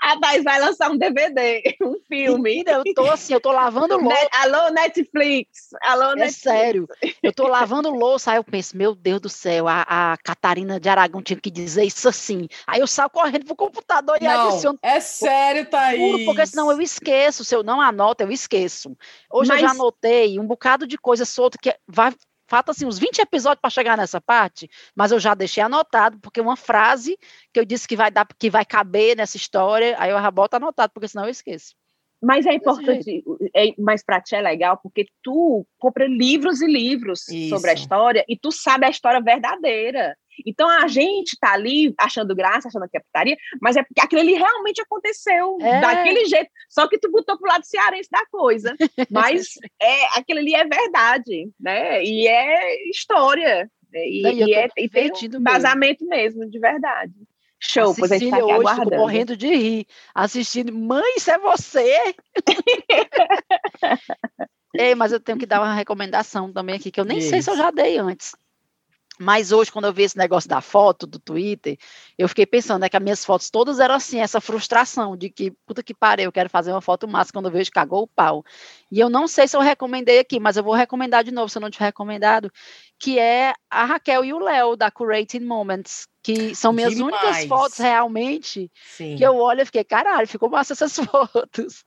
A 0.00 0.18
Thais 0.18 0.42
vai 0.42 0.60
lançar 0.60 0.90
um 0.90 0.96
DVD, 0.96 1.76
um 1.80 1.96
filme. 2.08 2.64
Eu 2.66 2.82
tô 2.94 3.10
assim, 3.10 3.34
eu 3.34 3.40
tô 3.40 3.52
lavando 3.52 3.96
louça. 3.96 4.08
Net, 4.08 4.28
alô, 4.32 4.70
Netflix. 4.70 5.70
Alô, 5.82 6.12
é 6.12 6.16
Netflix. 6.16 6.36
sério. 6.40 6.88
Eu 7.22 7.32
tô 7.32 7.46
lavando 7.46 7.90
louça, 7.90 8.32
aí 8.32 8.38
eu 8.38 8.44
penso, 8.44 8.76
meu 8.76 8.94
Deus 8.94 9.20
do 9.20 9.28
céu, 9.28 9.68
a, 9.68 9.82
a 10.12 10.16
Catarina 10.18 10.80
de 10.80 10.88
Aragão 10.88 11.22
tinha 11.22 11.38
que 11.38 11.50
dizer 11.50 11.84
isso 11.84 12.08
assim. 12.08 12.48
Aí 12.66 12.80
eu 12.80 12.86
saio 12.86 13.10
correndo 13.10 13.44
pro 13.44 13.54
computador 13.66 14.18
e 14.20 14.24
não, 14.24 14.48
adiciono. 14.48 14.78
É 14.82 15.00
sério, 15.00 15.66
Thaís. 15.66 16.24
Porque 16.24 16.46
senão 16.46 16.70
eu 16.70 16.80
esqueço. 16.80 17.44
Se 17.44 17.54
eu 17.54 17.62
não 17.62 17.80
anoto, 17.80 18.22
eu 18.22 18.30
esqueço. 18.30 18.96
Hoje 19.30 19.48
Mas... 19.48 19.60
eu 19.60 19.68
já 19.68 19.72
anotei 19.72 20.38
um 20.38 20.46
bocado 20.46 20.86
de 20.86 20.98
coisa 20.98 21.24
solta 21.24 21.58
que 21.60 21.74
vai 21.86 22.12
falta 22.48 22.72
assim 22.72 22.84
uns 22.84 22.98
20 22.98 23.18
episódios 23.20 23.62
para 23.62 23.70
chegar 23.70 23.96
nessa 23.96 24.20
parte, 24.20 24.68
mas 24.94 25.10
eu 25.10 25.18
já 25.18 25.32
deixei 25.32 25.62
anotado, 25.62 26.18
porque 26.18 26.38
uma 26.38 26.54
frase 26.54 27.16
que 27.50 27.58
eu 27.58 27.64
disse 27.64 27.88
que 27.88 27.96
vai 27.96 28.10
dar, 28.10 28.26
que 28.38 28.50
vai 28.50 28.62
caber 28.62 29.16
nessa 29.16 29.38
história, 29.38 29.96
aí 29.98 30.10
eu 30.10 30.20
já 30.20 30.30
boto 30.30 30.56
anotado, 30.56 30.92
porque 30.92 31.08
senão 31.08 31.24
eu 31.24 31.30
esqueço. 31.30 31.74
Mas 32.22 32.46
é 32.46 32.54
importante, 32.54 33.24
é, 33.52 33.74
mas 33.76 34.04
para 34.04 34.20
ti 34.20 34.36
é 34.36 34.40
legal, 34.40 34.78
porque 34.80 35.06
tu 35.24 35.66
compra 35.76 36.06
livros 36.06 36.62
e 36.62 36.66
livros 36.66 37.28
Isso. 37.28 37.48
sobre 37.48 37.70
a 37.70 37.74
história 37.74 38.24
e 38.28 38.38
tu 38.38 38.52
sabe 38.52 38.86
a 38.86 38.90
história 38.90 39.20
verdadeira. 39.20 40.16
Então 40.46 40.68
a 40.68 40.86
gente 40.86 41.36
tá 41.38 41.52
ali 41.52 41.92
achando 41.98 42.34
graça, 42.34 42.68
achando 42.68 42.88
que 42.88 42.96
é 42.96 43.00
putaria, 43.00 43.36
mas 43.60 43.76
é 43.76 43.82
porque 43.82 44.00
aquilo 44.00 44.20
ali 44.20 44.34
realmente 44.34 44.80
aconteceu 44.80 45.58
é. 45.60 45.80
daquele 45.80 46.24
jeito. 46.26 46.48
Só 46.70 46.88
que 46.88 46.98
tu 46.98 47.10
botou 47.10 47.36
pro 47.36 47.48
lado 47.48 47.64
cearense 47.64 48.08
da 48.10 48.24
coisa. 48.26 48.74
Mas 49.10 49.54
é 49.80 50.18
aquilo 50.18 50.38
ali 50.38 50.54
é 50.54 50.64
verdade, 50.64 51.50
né? 51.60 52.02
E 52.02 52.26
é 52.26 52.88
história. 52.88 53.70
Né? 53.92 54.08
E, 54.08 54.22
e, 54.22 54.54
é, 54.54 54.68
e 54.78 54.88
tem 54.88 55.10
um 55.10 55.42
vazamento 55.42 56.06
mesmo, 56.06 56.48
de 56.48 56.58
verdade. 56.58 57.12
Show, 57.64 57.94
pois 57.96 58.10
a 58.10 58.18
gente 58.18 58.30
tá 58.30 58.44
hoje, 58.44 58.54
aguardando. 58.54 58.96
morrendo 58.96 59.36
de 59.36 59.54
rir, 59.54 59.86
assistindo. 60.12 60.72
Mãe, 60.72 61.14
isso 61.16 61.30
é 61.30 61.38
você? 61.38 62.12
Ei, 64.74 64.96
mas 64.96 65.12
eu 65.12 65.20
tenho 65.20 65.38
que 65.38 65.46
dar 65.46 65.60
uma 65.60 65.72
recomendação 65.72 66.52
também 66.52 66.74
aqui, 66.74 66.90
que 66.90 66.98
eu 66.98 67.04
nem 67.04 67.18
isso. 67.18 67.28
sei 67.28 67.40
se 67.40 67.48
eu 67.48 67.56
já 67.56 67.70
dei 67.70 67.98
antes. 67.98 68.34
Mas 69.18 69.52
hoje, 69.52 69.70
quando 69.70 69.84
eu 69.84 69.92
vi 69.92 70.04
esse 70.04 70.16
negócio 70.16 70.48
da 70.48 70.60
foto 70.60 71.06
do 71.06 71.18
Twitter, 71.18 71.76
eu 72.16 72.28
fiquei 72.28 72.46
pensando 72.46 72.80
né, 72.80 72.88
que 72.88 72.96
as 72.96 73.02
minhas 73.02 73.24
fotos 73.24 73.50
todas 73.50 73.78
eram 73.78 73.94
assim, 73.94 74.18
essa 74.18 74.40
frustração 74.40 75.16
de 75.16 75.28
que, 75.28 75.50
puta 75.66 75.82
que 75.82 75.92
pariu, 75.92 76.24
eu 76.24 76.32
quero 76.32 76.48
fazer 76.48 76.72
uma 76.72 76.80
foto 76.80 77.06
massa 77.06 77.32
quando 77.32 77.46
eu 77.46 77.52
vejo 77.52 77.70
cagou 77.70 78.02
o 78.02 78.06
pau. 78.06 78.42
E 78.90 78.98
eu 78.98 79.10
não 79.10 79.28
sei 79.28 79.46
se 79.46 79.56
eu 79.56 79.60
recomendei 79.60 80.18
aqui, 80.18 80.40
mas 80.40 80.56
eu 80.56 80.64
vou 80.64 80.74
recomendar 80.74 81.22
de 81.22 81.30
novo, 81.30 81.48
se 81.48 81.58
eu 81.58 81.62
não 81.62 81.70
tiver 81.70 81.86
recomendado, 81.86 82.50
que 82.98 83.18
é 83.18 83.52
a 83.70 83.84
Raquel 83.84 84.24
e 84.24 84.32
o 84.32 84.38
Léo, 84.38 84.76
da 84.76 84.90
Curating 84.90 85.40
Moments, 85.40 86.08
que 86.22 86.54
são 86.54 86.72
minhas 86.72 86.94
Demais. 86.94 87.14
únicas 87.14 87.44
fotos 87.46 87.78
realmente, 87.78 88.70
Sim. 88.86 89.16
que 89.16 89.24
eu 89.24 89.36
olho 89.36 89.60
e 89.60 89.66
fiquei, 89.66 89.84
caralho, 89.84 90.26
ficou 90.26 90.48
massa 90.48 90.72
essas 90.72 90.96
fotos. 90.96 91.84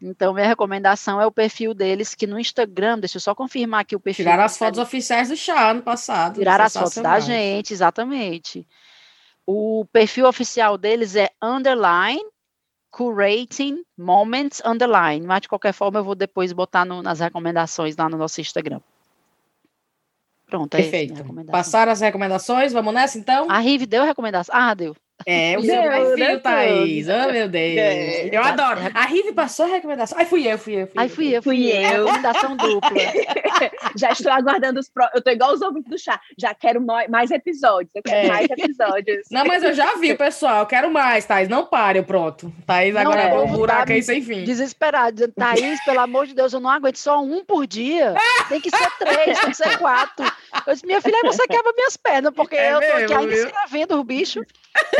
Então, 0.00 0.32
minha 0.32 0.46
recomendação 0.46 1.20
é 1.20 1.26
o 1.26 1.32
perfil 1.32 1.74
deles, 1.74 2.14
que 2.14 2.26
no 2.26 2.38
Instagram, 2.38 3.00
deixa 3.00 3.16
eu 3.16 3.20
só 3.20 3.34
confirmar 3.34 3.80
aqui 3.80 3.96
o 3.96 4.00
perfil. 4.00 4.24
Tiraram 4.24 4.44
as 4.44 4.56
fotos 4.56 4.78
oficiais 4.78 5.28
do 5.28 5.36
chá 5.36 5.70
ano 5.70 5.82
passado. 5.82 6.38
Tiraram 6.38 6.64
as 6.64 6.72
fotos 6.72 7.02
da 7.02 7.18
gente, 7.18 7.72
exatamente. 7.72 8.66
O 9.44 9.84
perfil 9.92 10.26
oficial 10.26 10.78
deles 10.78 11.16
é 11.16 11.30
underline 11.42 12.22
curating 12.90 13.82
moments 13.96 14.62
underline. 14.64 15.26
Mas 15.26 15.42
de 15.42 15.48
qualquer 15.48 15.72
forma, 15.72 15.98
eu 15.98 16.04
vou 16.04 16.14
depois 16.14 16.52
botar 16.52 16.84
no, 16.84 17.02
nas 17.02 17.20
recomendações 17.20 17.96
lá 17.96 18.08
no 18.08 18.16
nosso 18.16 18.40
Instagram. 18.40 18.80
Pronto, 20.46 20.74
é 20.74 20.82
Perfeito. 20.82 21.24
Passaram 21.50 21.92
as 21.92 22.00
recomendações, 22.00 22.72
vamos 22.72 22.94
nessa 22.94 23.18
então? 23.18 23.50
A 23.50 23.58
Rive 23.58 23.84
deu 23.84 24.04
recomendação. 24.04 24.54
Ah, 24.54 24.74
deu. 24.74 24.96
É, 25.26 25.58
o 25.58 25.62
seu 25.62 25.82
perfil, 25.82 26.40
Thaís. 26.40 27.06
Oh, 27.08 27.32
meu 27.32 27.48
Deus. 27.48 27.78
É. 27.78 28.28
Eu 28.32 28.42
adoro. 28.42 28.80
A 28.94 29.04
Rive 29.06 29.32
passou 29.32 29.66
a 29.66 29.68
recomendação. 29.68 30.16
Ai, 30.18 30.24
fui 30.24 30.46
eu, 30.46 30.58
fui 30.58 30.74
eu. 30.74 30.86
Fui 30.86 30.94
Ai, 30.96 31.08
fui 31.08 31.36
eu, 31.36 31.42
fui 31.42 31.70
eu. 31.70 31.82
eu. 31.82 32.06
Recomendação 32.06 32.56
dupla. 32.56 32.90
Já 33.96 34.12
estou 34.12 34.32
aguardando 34.32 34.80
os 34.80 34.88
próximos. 34.88 35.16
Eu 35.16 35.22
tô 35.22 35.30
igual 35.30 35.52
os 35.52 35.60
ouvintes 35.60 35.90
do 35.90 35.98
chá. 35.98 36.20
Já 36.38 36.54
quero 36.54 36.80
mais 37.08 37.30
episódios. 37.30 37.90
Eu 37.94 38.02
quero 38.02 38.26
é. 38.26 38.28
mais 38.28 38.50
episódios. 38.50 39.26
Não, 39.30 39.44
mas 39.44 39.62
eu 39.62 39.74
já 39.74 39.96
vi, 39.96 40.14
pessoal. 40.14 40.60
Eu 40.60 40.66
quero 40.66 40.90
mais, 40.90 41.24
Thaís. 41.24 41.48
Não 41.48 41.66
pare, 41.66 42.02
pronto. 42.02 42.52
Thaís 42.66 42.94
agora 42.94 43.20
é 43.20 43.34
um 43.34 43.52
buraco 43.52 43.92
aí 43.92 44.02
sem 44.02 44.22
fim. 44.22 44.44
Desesperado. 44.44 45.28
Thaís, 45.28 45.82
pelo 45.84 46.00
amor 46.00 46.26
de 46.26 46.34
Deus, 46.34 46.52
eu 46.52 46.60
não 46.60 46.70
aguento 46.70 46.96
só 46.96 47.20
um 47.20 47.44
por 47.44 47.66
dia. 47.66 48.14
Tem 48.48 48.60
que 48.60 48.70
ser 48.70 48.90
três, 48.98 49.40
tem 49.40 49.50
que 49.50 49.56
ser 49.56 49.78
quatro. 49.78 50.30
Eu 50.68 50.74
disse, 50.74 50.86
minha 50.86 51.00
filha, 51.00 51.18
você 51.24 51.46
quebra 51.46 51.72
minhas 51.74 51.96
pernas, 51.96 52.34
porque 52.34 52.54
é 52.54 52.74
eu 52.74 52.78
tô 52.78 52.84
aqui 52.84 53.14
ainda 53.14 53.34
viu? 53.34 53.46
escrevendo 53.46 53.98
o 53.98 54.04
bicho. 54.04 54.44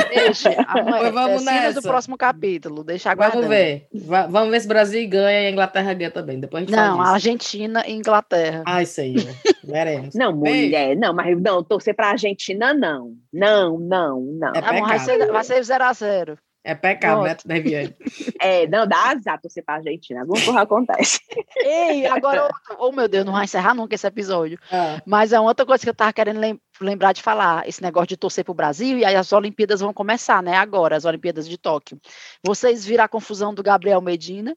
Deixa. 0.08 0.50
Amanhã, 0.66 1.10
vamos 1.12 1.42
é, 1.42 1.44
nessa. 1.44 1.80
do 1.80 1.82
próximo 1.82 2.16
capítulo. 2.16 2.82
Deixa 2.82 3.10
aguardando. 3.10 3.42
Vamos 3.42 3.54
ver. 3.54 3.86
vamos 3.92 4.50
ver 4.50 4.60
se 4.60 4.66
o 4.66 4.68
Brasil 4.68 5.06
ganha 5.06 5.42
e 5.42 5.46
a 5.46 5.50
Inglaterra 5.50 5.92
ganha 5.92 6.10
também. 6.10 6.40
Depois 6.40 6.62
a 6.62 6.66
gente 6.66 6.74
Não, 6.74 7.02
a 7.02 7.10
Argentina 7.10 7.86
e 7.86 7.92
Inglaterra. 7.92 8.62
Ah, 8.66 8.82
isso 8.82 8.98
aí. 9.02 9.16
Veremos. 9.62 10.14
Não, 10.16 10.34
mulher, 10.34 10.96
não, 10.96 11.12
mas 11.12 11.38
não, 11.38 11.62
torcer 11.62 11.94
pra 11.94 12.08
Argentina, 12.08 12.72
não. 12.72 13.12
Não, 13.30 13.78
não, 13.78 14.20
não. 14.20 14.52
É 14.54 14.60
Amor, 14.60 14.88
vai 14.88 15.44
ser 15.44 15.60
0x0. 15.60 16.38
Vai 16.68 16.74
ser 16.74 16.74
0 16.74 16.74
a 16.74 16.74
0 16.74 16.74
é 16.74 16.74
pecado, 16.74 17.22
né, 17.22 17.36
né, 17.46 17.60
Viane? 17.60 17.96
É, 18.40 18.66
não, 18.66 18.86
dá 18.86 19.10
azar 19.10 19.40
torcer 19.40 19.64
pra 19.64 19.76
Argentina. 19.76 20.20
Alguma 20.20 20.44
coisa 20.44 20.60
acontece. 20.60 21.20
Ei, 21.64 22.06
agora, 22.06 22.48
oh 22.78 22.92
meu 22.92 23.08
Deus, 23.08 23.24
não 23.24 23.32
vai 23.32 23.44
encerrar 23.44 23.74
nunca 23.74 23.94
esse 23.94 24.06
episódio. 24.06 24.58
Ah. 24.70 25.00
Mas 25.04 25.32
é 25.32 25.40
outra 25.40 25.66
coisa 25.66 25.82
que 25.82 25.90
eu 25.90 25.94
tava 25.94 26.12
querendo 26.12 26.40
lembrar 26.80 27.12
de 27.12 27.22
falar, 27.22 27.66
esse 27.66 27.82
negócio 27.82 28.08
de 28.08 28.16
torcer 28.16 28.44
pro 28.44 28.54
Brasil, 28.54 28.98
e 28.98 29.04
aí 29.04 29.16
as 29.16 29.32
Olimpíadas 29.32 29.80
vão 29.80 29.92
começar, 29.92 30.42
né, 30.42 30.56
agora, 30.56 30.96
as 30.96 31.04
Olimpíadas 31.04 31.48
de 31.48 31.58
Tóquio. 31.58 31.98
Vocês 32.44 32.84
viram 32.84 33.04
a 33.04 33.08
confusão 33.08 33.52
do 33.52 33.62
Gabriel 33.62 34.00
Medina? 34.00 34.56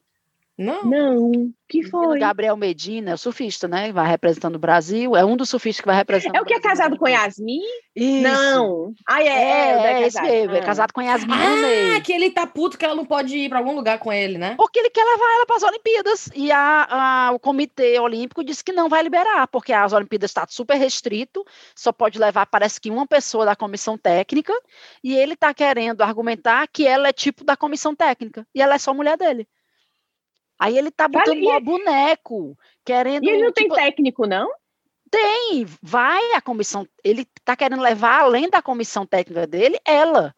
Não. 0.58 0.84
Não. 0.84 1.52
Que 1.68 1.82
foi? 1.82 2.18
Gabriel 2.18 2.56
Medina, 2.56 3.12
é 3.12 3.14
o 3.14 3.18
surfista, 3.18 3.66
né? 3.66 3.90
Vai 3.92 4.06
representando 4.06 4.56
o 4.56 4.58
Brasil. 4.58 5.16
É 5.16 5.24
um 5.24 5.36
dos 5.36 5.48
surfistas 5.48 5.80
que 5.80 5.86
vai 5.86 5.96
representando. 5.96 6.36
É 6.36 6.42
o 6.42 6.44
que 6.44 6.52
é 6.52 6.60
casado 6.60 6.98
com 6.98 7.08
Yasmin? 7.08 7.60
Isso. 7.96 8.22
Não. 8.22 8.92
Ah, 9.08 9.22
é. 9.22 9.26
É, 9.26 9.32
é, 9.32 10.02
é 10.02 10.06
esse 10.06 10.20
mesmo. 10.20 10.54
É 10.54 10.60
ah. 10.60 10.62
casado 10.62 10.92
com 10.92 11.00
Yasmin. 11.00 11.32
Ah, 11.96 12.00
que 12.02 12.12
ele 12.12 12.30
tá 12.30 12.46
puto 12.46 12.76
que 12.76 12.84
ela 12.84 12.94
não 12.94 13.06
pode 13.06 13.36
ir 13.36 13.48
para 13.48 13.58
algum 13.58 13.74
lugar 13.74 13.98
com 13.98 14.12
ele, 14.12 14.36
né? 14.36 14.54
Porque 14.56 14.78
ele 14.78 14.90
quer 14.90 15.02
levar 15.02 15.34
ela 15.36 15.46
para 15.46 15.56
as 15.56 15.62
Olimpíadas. 15.62 16.30
E 16.34 16.52
a, 16.52 16.86
a, 16.90 17.32
o 17.32 17.38
Comitê 17.38 17.98
Olímpico 17.98 18.44
disse 18.44 18.62
que 18.62 18.72
não 18.72 18.90
vai 18.90 19.02
liberar, 19.02 19.48
porque 19.48 19.72
as 19.72 19.94
Olimpíadas 19.94 20.30
estão 20.30 20.44
tá 20.44 20.52
super 20.52 20.76
restrito. 20.76 21.42
Só 21.74 21.90
pode 21.90 22.18
levar, 22.18 22.44
parece 22.44 22.78
que 22.78 22.90
uma 22.90 23.06
pessoa 23.06 23.46
da 23.46 23.56
comissão 23.56 23.96
técnica. 23.96 24.52
E 25.02 25.14
ele 25.14 25.36
tá 25.36 25.54
querendo 25.54 26.02
argumentar 26.02 26.68
que 26.68 26.86
ela 26.86 27.08
é 27.08 27.12
tipo 27.14 27.44
da 27.44 27.56
comissão 27.56 27.96
técnica. 27.96 28.46
E 28.54 28.60
ela 28.60 28.74
é 28.74 28.78
só 28.78 28.92
mulher 28.92 29.16
dele. 29.16 29.48
Aí 30.62 30.78
ele 30.78 30.92
tá 30.92 31.08
botando 31.08 31.36
um 31.44 31.60
boneco, 31.60 32.56
querendo. 32.84 33.24
E 33.24 33.30
ele 33.30 33.42
não 33.42 33.52
tipo, 33.52 33.74
tem 33.74 33.84
técnico, 33.84 34.28
não? 34.28 34.48
Tem, 35.10 35.66
vai 35.82 36.20
a 36.34 36.40
comissão. 36.40 36.86
Ele 37.02 37.26
tá 37.44 37.56
querendo 37.56 37.82
levar, 37.82 38.20
além 38.20 38.48
da 38.48 38.62
comissão 38.62 39.04
técnica 39.04 39.44
dele, 39.44 39.76
ela. 39.84 40.32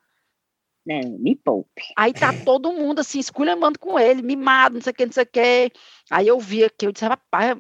Não, 0.87 1.19
me 1.19 1.37
poupe. 1.37 1.83
Aí 1.95 2.15
tá 2.15 2.33
todo 2.43 2.73
mundo 2.73 3.01
assim, 3.01 3.19
esculhambando 3.19 3.79
com 3.79 3.99
ele, 3.99 4.23
mimado, 4.23 4.77
não 4.77 4.81
sei 4.81 4.93
o 4.93 4.95
que, 4.95 5.05
não 5.05 5.13
sei 5.13 5.25
o 5.25 5.27
que. 5.27 5.71
Aí 6.11 6.27
eu 6.27 6.41
vi 6.41 6.65
aqui, 6.65 6.87
eu 6.87 6.93
disse, 6.93 7.05
rapaz, 7.05 7.59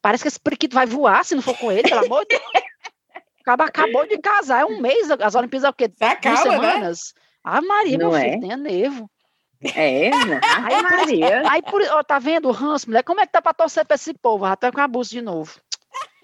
parece 0.00 0.22
que 0.22 0.28
esse 0.28 0.38
periquito 0.38 0.76
vai 0.76 0.86
voar 0.86 1.24
se 1.24 1.34
não 1.34 1.42
for 1.42 1.58
com 1.58 1.72
ele, 1.72 1.82
pelo 1.82 2.06
amor 2.06 2.24
de 2.26 2.38
Deus. 2.38 2.42
Acaba, 3.42 3.64
acabou 3.64 4.06
de 4.06 4.18
casar, 4.18 4.60
é 4.60 4.64
um 4.64 4.78
mês, 4.78 5.10
as 5.10 5.34
Olimpíadas 5.34 5.64
é 5.64 5.70
o 5.70 5.72
quê? 5.72 5.88
Duas 5.88 6.22
né? 6.22 6.36
semanas? 6.36 7.14
Né? 7.16 7.22
Ah, 7.42 7.62
Maria, 7.62 7.98
não 7.98 8.10
meu 8.10 8.16
é? 8.16 8.24
filho, 8.24 8.40
tenha 8.40 8.56
nevo. 8.58 9.10
É, 9.60 10.10
né? 10.10 10.40
Ai, 10.42 10.82
Maria. 10.82 11.42
Aí, 11.50 11.62
por, 11.62 11.82
ó, 11.82 12.02
tá 12.02 12.18
vendo 12.18 12.48
o 12.48 12.52
Hans, 12.52 12.86
mulher? 12.86 13.02
Como 13.02 13.20
é 13.20 13.26
que 13.26 13.32
tá 13.32 13.42
pra 13.42 13.52
torcer 13.52 13.84
pra 13.84 13.96
esse 13.96 14.14
povo? 14.14 14.44
Tá 14.56 14.70
com 14.70 14.80
abuso 14.80 15.10
de 15.10 15.20
novo. 15.20 15.58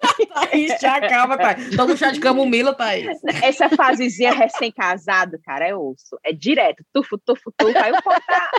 Thaís, 0.33 0.81
já 0.81 0.97
acaba, 0.97 1.37
Thaís. 1.37 1.77
Toma 1.77 1.95
um 1.95 1.97
chá 1.97 2.11
de 2.11 2.21
camomila, 2.21 2.75
Thaís. 2.75 3.19
Essa 3.43 3.69
fasezinha 3.69 4.33
recém-casado, 4.33 5.39
cara, 5.45 5.67
é 5.67 5.75
osso. 5.75 6.19
É 6.23 6.33
direto, 6.33 6.85
tufo, 6.93 7.19
tufo, 7.19 7.53
tufo. 7.57 7.79
Aí 7.79 7.93
o 7.93 8.03
povo 8.03 8.21
tá... 8.27 8.51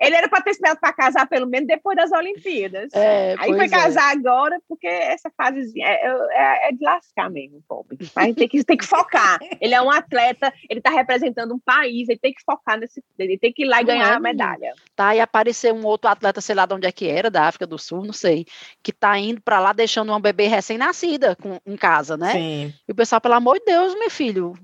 Ele 0.00 0.14
era 0.14 0.28
para 0.28 0.42
ter 0.42 0.50
esperado 0.50 0.80
para 0.80 0.92
casar 0.92 1.26
pelo 1.26 1.46
menos 1.46 1.66
depois 1.66 1.96
das 1.96 2.12
Olimpíadas. 2.12 2.92
É, 2.94 3.34
Aí 3.38 3.52
foi 3.54 3.66
é. 3.66 3.68
casar 3.68 4.10
agora, 4.12 4.60
porque 4.68 4.86
essa 4.86 5.30
fasezinha 5.36 5.86
é, 5.86 6.06
é, 6.32 6.68
é 6.68 6.72
de 6.72 6.84
lascar 6.84 7.30
mesmo, 7.30 7.62
pobre. 7.68 7.98
Mas 8.14 8.34
tem 8.34 8.48
que, 8.48 8.64
tem 8.64 8.76
que 8.76 8.86
focar. 8.86 9.38
Ele 9.60 9.74
é 9.74 9.82
um 9.82 9.90
atleta, 9.90 10.52
ele 10.68 10.80
está 10.80 10.90
representando 10.90 11.54
um 11.54 11.58
país, 11.58 12.08
ele 12.08 12.18
tem 12.18 12.32
que 12.32 12.42
focar 12.44 12.78
nesse. 12.78 13.02
Ele 13.18 13.38
tem 13.38 13.52
que 13.52 13.62
ir 13.64 13.66
lá 13.66 13.80
e 13.80 13.84
ganhar 13.84 14.14
a 14.14 14.20
medalha. 14.20 14.74
Tá, 14.94 15.14
e 15.14 15.20
apareceu 15.20 15.74
um 15.74 15.84
outro 15.84 16.10
atleta, 16.10 16.40
sei 16.40 16.54
lá 16.54 16.66
de 16.66 16.74
onde 16.74 16.86
é 16.86 16.92
que 16.92 17.08
era, 17.08 17.30
da 17.30 17.44
África 17.44 17.66
do 17.66 17.78
Sul, 17.78 18.04
não 18.04 18.12
sei, 18.12 18.46
que 18.82 18.92
tá 18.92 19.18
indo 19.18 19.40
para 19.40 19.60
lá 19.60 19.72
deixando 19.72 20.10
uma 20.10 20.20
bebê 20.20 20.46
recém-nascida 20.46 21.36
em 21.66 21.76
casa, 21.76 22.16
né? 22.16 22.32
Sim. 22.32 22.74
E 22.88 22.92
o 22.92 22.94
pessoal, 22.94 23.20
pelo 23.20 23.34
amor 23.34 23.58
de 23.58 23.64
Deus, 23.66 23.94
meu 23.94 24.10
filho, 24.10 24.54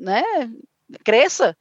né? 0.00 0.22
Cresça. 1.04 1.56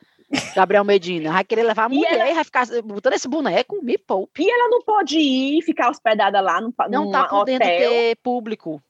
Gabriel 0.56 0.84
Medina. 0.84 1.32
Vai 1.32 1.44
querer 1.44 1.64
levar 1.64 1.86
a 1.86 1.90
mulher 1.90 2.12
e 2.12 2.20
ela... 2.20 2.34
vai 2.34 2.44
ficar 2.44 2.66
botando 2.84 3.14
esse 3.14 3.28
boneco, 3.28 3.84
me 3.84 3.98
poupe. 3.98 4.44
E 4.44 4.50
ela 4.50 4.70
não 4.70 4.82
pode 4.82 5.18
ir 5.18 5.62
ficar 5.62 5.90
hospedada 5.90 6.42
lá 6.42 6.62
no 6.62 6.74
Não 6.90 7.12
tá 7.12 7.26
podendo 7.26 7.64
hotel. 7.64 7.90
ter 7.90 8.16
público. 8.18 8.82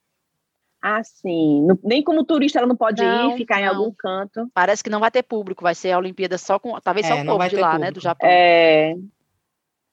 Ah, 0.81 1.03
sim. 1.03 1.65
Nem 1.83 2.03
como 2.03 2.23
turista 2.23 2.59
ela 2.59 2.67
não 2.67 2.75
pode 2.75 3.01
não, 3.01 3.31
ir, 3.31 3.37
ficar 3.37 3.55
não. 3.55 3.63
em 3.63 3.65
algum 3.67 3.91
canto. 3.91 4.47
Parece 4.53 4.83
que 4.83 4.89
não 4.89 4.99
vai 4.99 5.09
ter 5.09 5.23
público, 5.23 5.63
vai 5.63 5.73
ser 5.73 5.91
a 5.91 5.97
Olimpíada 5.97 6.37
só 6.37 6.59
com. 6.59 6.79
Talvez 6.79 7.07
é, 7.07 7.09
só 7.09 7.21
o 7.21 7.25
povo 7.25 7.49
de 7.49 7.55
lá, 7.55 7.71
público. 7.71 7.85
né? 7.85 7.91
Do 7.91 7.99
Japão. 7.99 8.29
É. 8.29 8.91
é. 8.91 8.95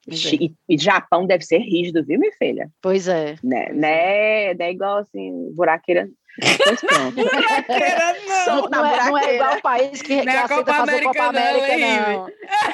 E, 0.07 0.55
e, 0.68 0.76
Japão 0.76 1.26
deve 1.26 1.44
ser 1.44 1.59
rígido, 1.61 2.05
viu, 2.05 2.18
minha 2.18 2.32
filha? 2.32 2.70
Pois 2.82 3.09
é. 3.09 3.36
Né, 3.42 3.72
né, 3.72 4.53
não 4.53 4.66
é 4.66 4.70
igual 4.70 4.98
assim, 4.98 5.50
buraqueira 5.55 6.11
Pois 6.41 6.80
pronto. 6.80 7.16
não, 8.47 8.68
não, 8.70 8.87
é, 8.87 9.07
não 9.07 9.18
é 9.18 9.35
igual 9.35 9.57
o 9.57 9.62
país 9.62 10.01
que, 10.01 10.22
que 10.22 10.28
é 10.28 10.39
aceita 10.39 10.72
fazer 10.72 10.91
América, 10.91 11.09
Copa 11.09 11.24
América, 11.24 11.76
não. 11.78 12.12
Não, 12.12 12.26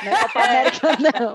não 0.05 0.13
é 0.13 0.21
Copa 0.23 0.41
América, 0.41 0.89
não. 1.21 1.35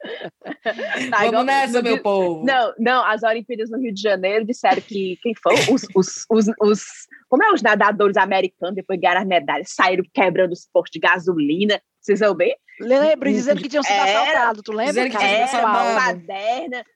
Tá, 1.10 1.30
Vamos 1.30 1.46
nessa, 1.46 1.82
meu 1.82 2.02
povo. 2.02 2.44
Não, 2.44 2.74
não, 2.78 3.04
as 3.04 3.22
Olimpíadas 3.22 3.70
no 3.70 3.78
Rio 3.78 3.92
de 3.92 4.00
Janeiro 4.00 4.44
disseram 4.44 4.80
que 4.80 5.18
quem 5.22 5.34
foi 5.34 5.54
os, 5.72 5.86
os, 5.94 6.26
os, 6.28 6.46
os 6.60 6.82
como 7.28 7.44
é 7.44 7.52
os 7.52 7.62
nadadores 7.62 8.16
americanos, 8.16 8.74
depois 8.74 8.98
de 8.98 9.06
ganhar 9.06 9.20
as 9.20 9.26
medalhas, 9.26 9.70
saíram 9.70 10.04
quebrando 10.12 10.52
os 10.52 10.66
postos 10.72 10.92
de 10.92 11.00
gasolina. 11.00 11.80
Vocês 12.00 12.20
ouviram? 12.22 12.56
Lembro, 12.80 13.30
dizendo 13.30 13.60
que 13.60 13.68
tinham 13.68 13.82
sido 13.82 14.00
assaltados, 14.00 14.62
tu 14.64 14.72
lembra? 14.72 14.92
Dizendo 14.92 15.10
que 15.10 15.18
tinham 15.18 15.48
sido 15.48 15.58
assaltados. 15.58 16.24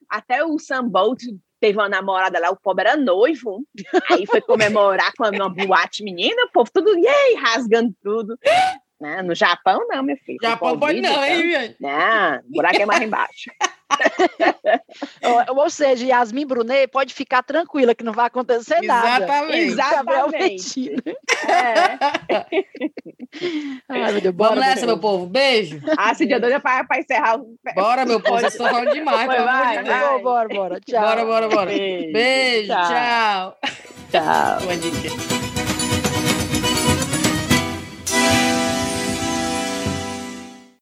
Até 0.09 0.43
o 0.43 0.57
Sam 0.57 0.89
Bolt 0.89 1.21
teve 1.65 1.79
uma 1.79 1.89
namorada 1.89 2.39
lá, 2.39 2.51
o 2.51 2.55
pobre 2.55 2.87
era 2.87 2.95
noivo. 2.95 3.63
Aí 4.11 4.27
foi 4.27 4.39
comemorar 4.39 5.11
com 5.17 5.27
uma 5.27 5.49
boate 5.49 6.03
menina, 6.03 6.45
o 6.45 6.51
povo 6.51 6.69
tudo, 6.71 6.95
yay, 6.95 7.33
rasgando 7.35 7.91
tudo. 8.03 8.37
Né? 9.05 9.21
No 9.21 9.35
Japão, 9.35 9.85
não, 9.87 10.01
meu 10.01 10.17
filho. 10.17 10.39
Japão 10.41 10.79
pode 10.79 10.99
não, 10.99 11.23
hein, 11.23 11.75
Não, 11.79 12.39
o 12.39 12.55
buraco 12.55 12.81
é 12.81 12.85
mais 12.87 13.01
embaixo. 13.03 13.51
ou, 15.47 15.57
ou, 15.61 15.69
seja, 15.69 16.07
Yasmin 16.07 16.47
Brunet 16.47 16.87
pode 16.87 17.13
ficar 17.13 17.43
tranquila 17.43 17.93
que 17.93 18.03
não 18.03 18.13
vai 18.13 18.25
acontecer 18.25 18.81
nada. 18.81 19.23
Exatamente. 19.23 19.57
Exatamente. 19.57 20.95
É. 21.47 21.97
Ai, 23.89 24.11
meu 24.13 24.21
Deus, 24.21 24.33
bora, 24.35 24.49
Vamos 24.55 24.65
nessa, 24.65 24.87
meu 24.87 24.97
povo. 24.97 25.27
Beijo. 25.27 25.79
Ah, 25.95 26.13
esse 26.13 26.25
dia 26.25 26.39
dois 26.39 26.51
é 26.51 26.59
para 26.59 26.83
encerrar. 26.97 27.39
Bora, 27.75 28.07
meu 28.07 28.19
povo. 28.19 28.39
Vocês 28.39 28.53
estão 28.53 28.67
falando 28.67 28.91
demais. 28.91 29.27
Vai, 29.27 29.43
vai, 29.43 29.83
vai. 29.83 30.21
Bora, 30.21 30.49
bora. 30.49 30.79
Tchau. 30.79 31.01
Bora, 31.01 31.25
bora, 31.25 31.47
bora. 31.47 31.65
Beijo. 31.67 32.11
Beijo 32.11 32.73
tchau. 32.73 33.57
Tchau. 34.11 34.57
tchau. 34.61 35.54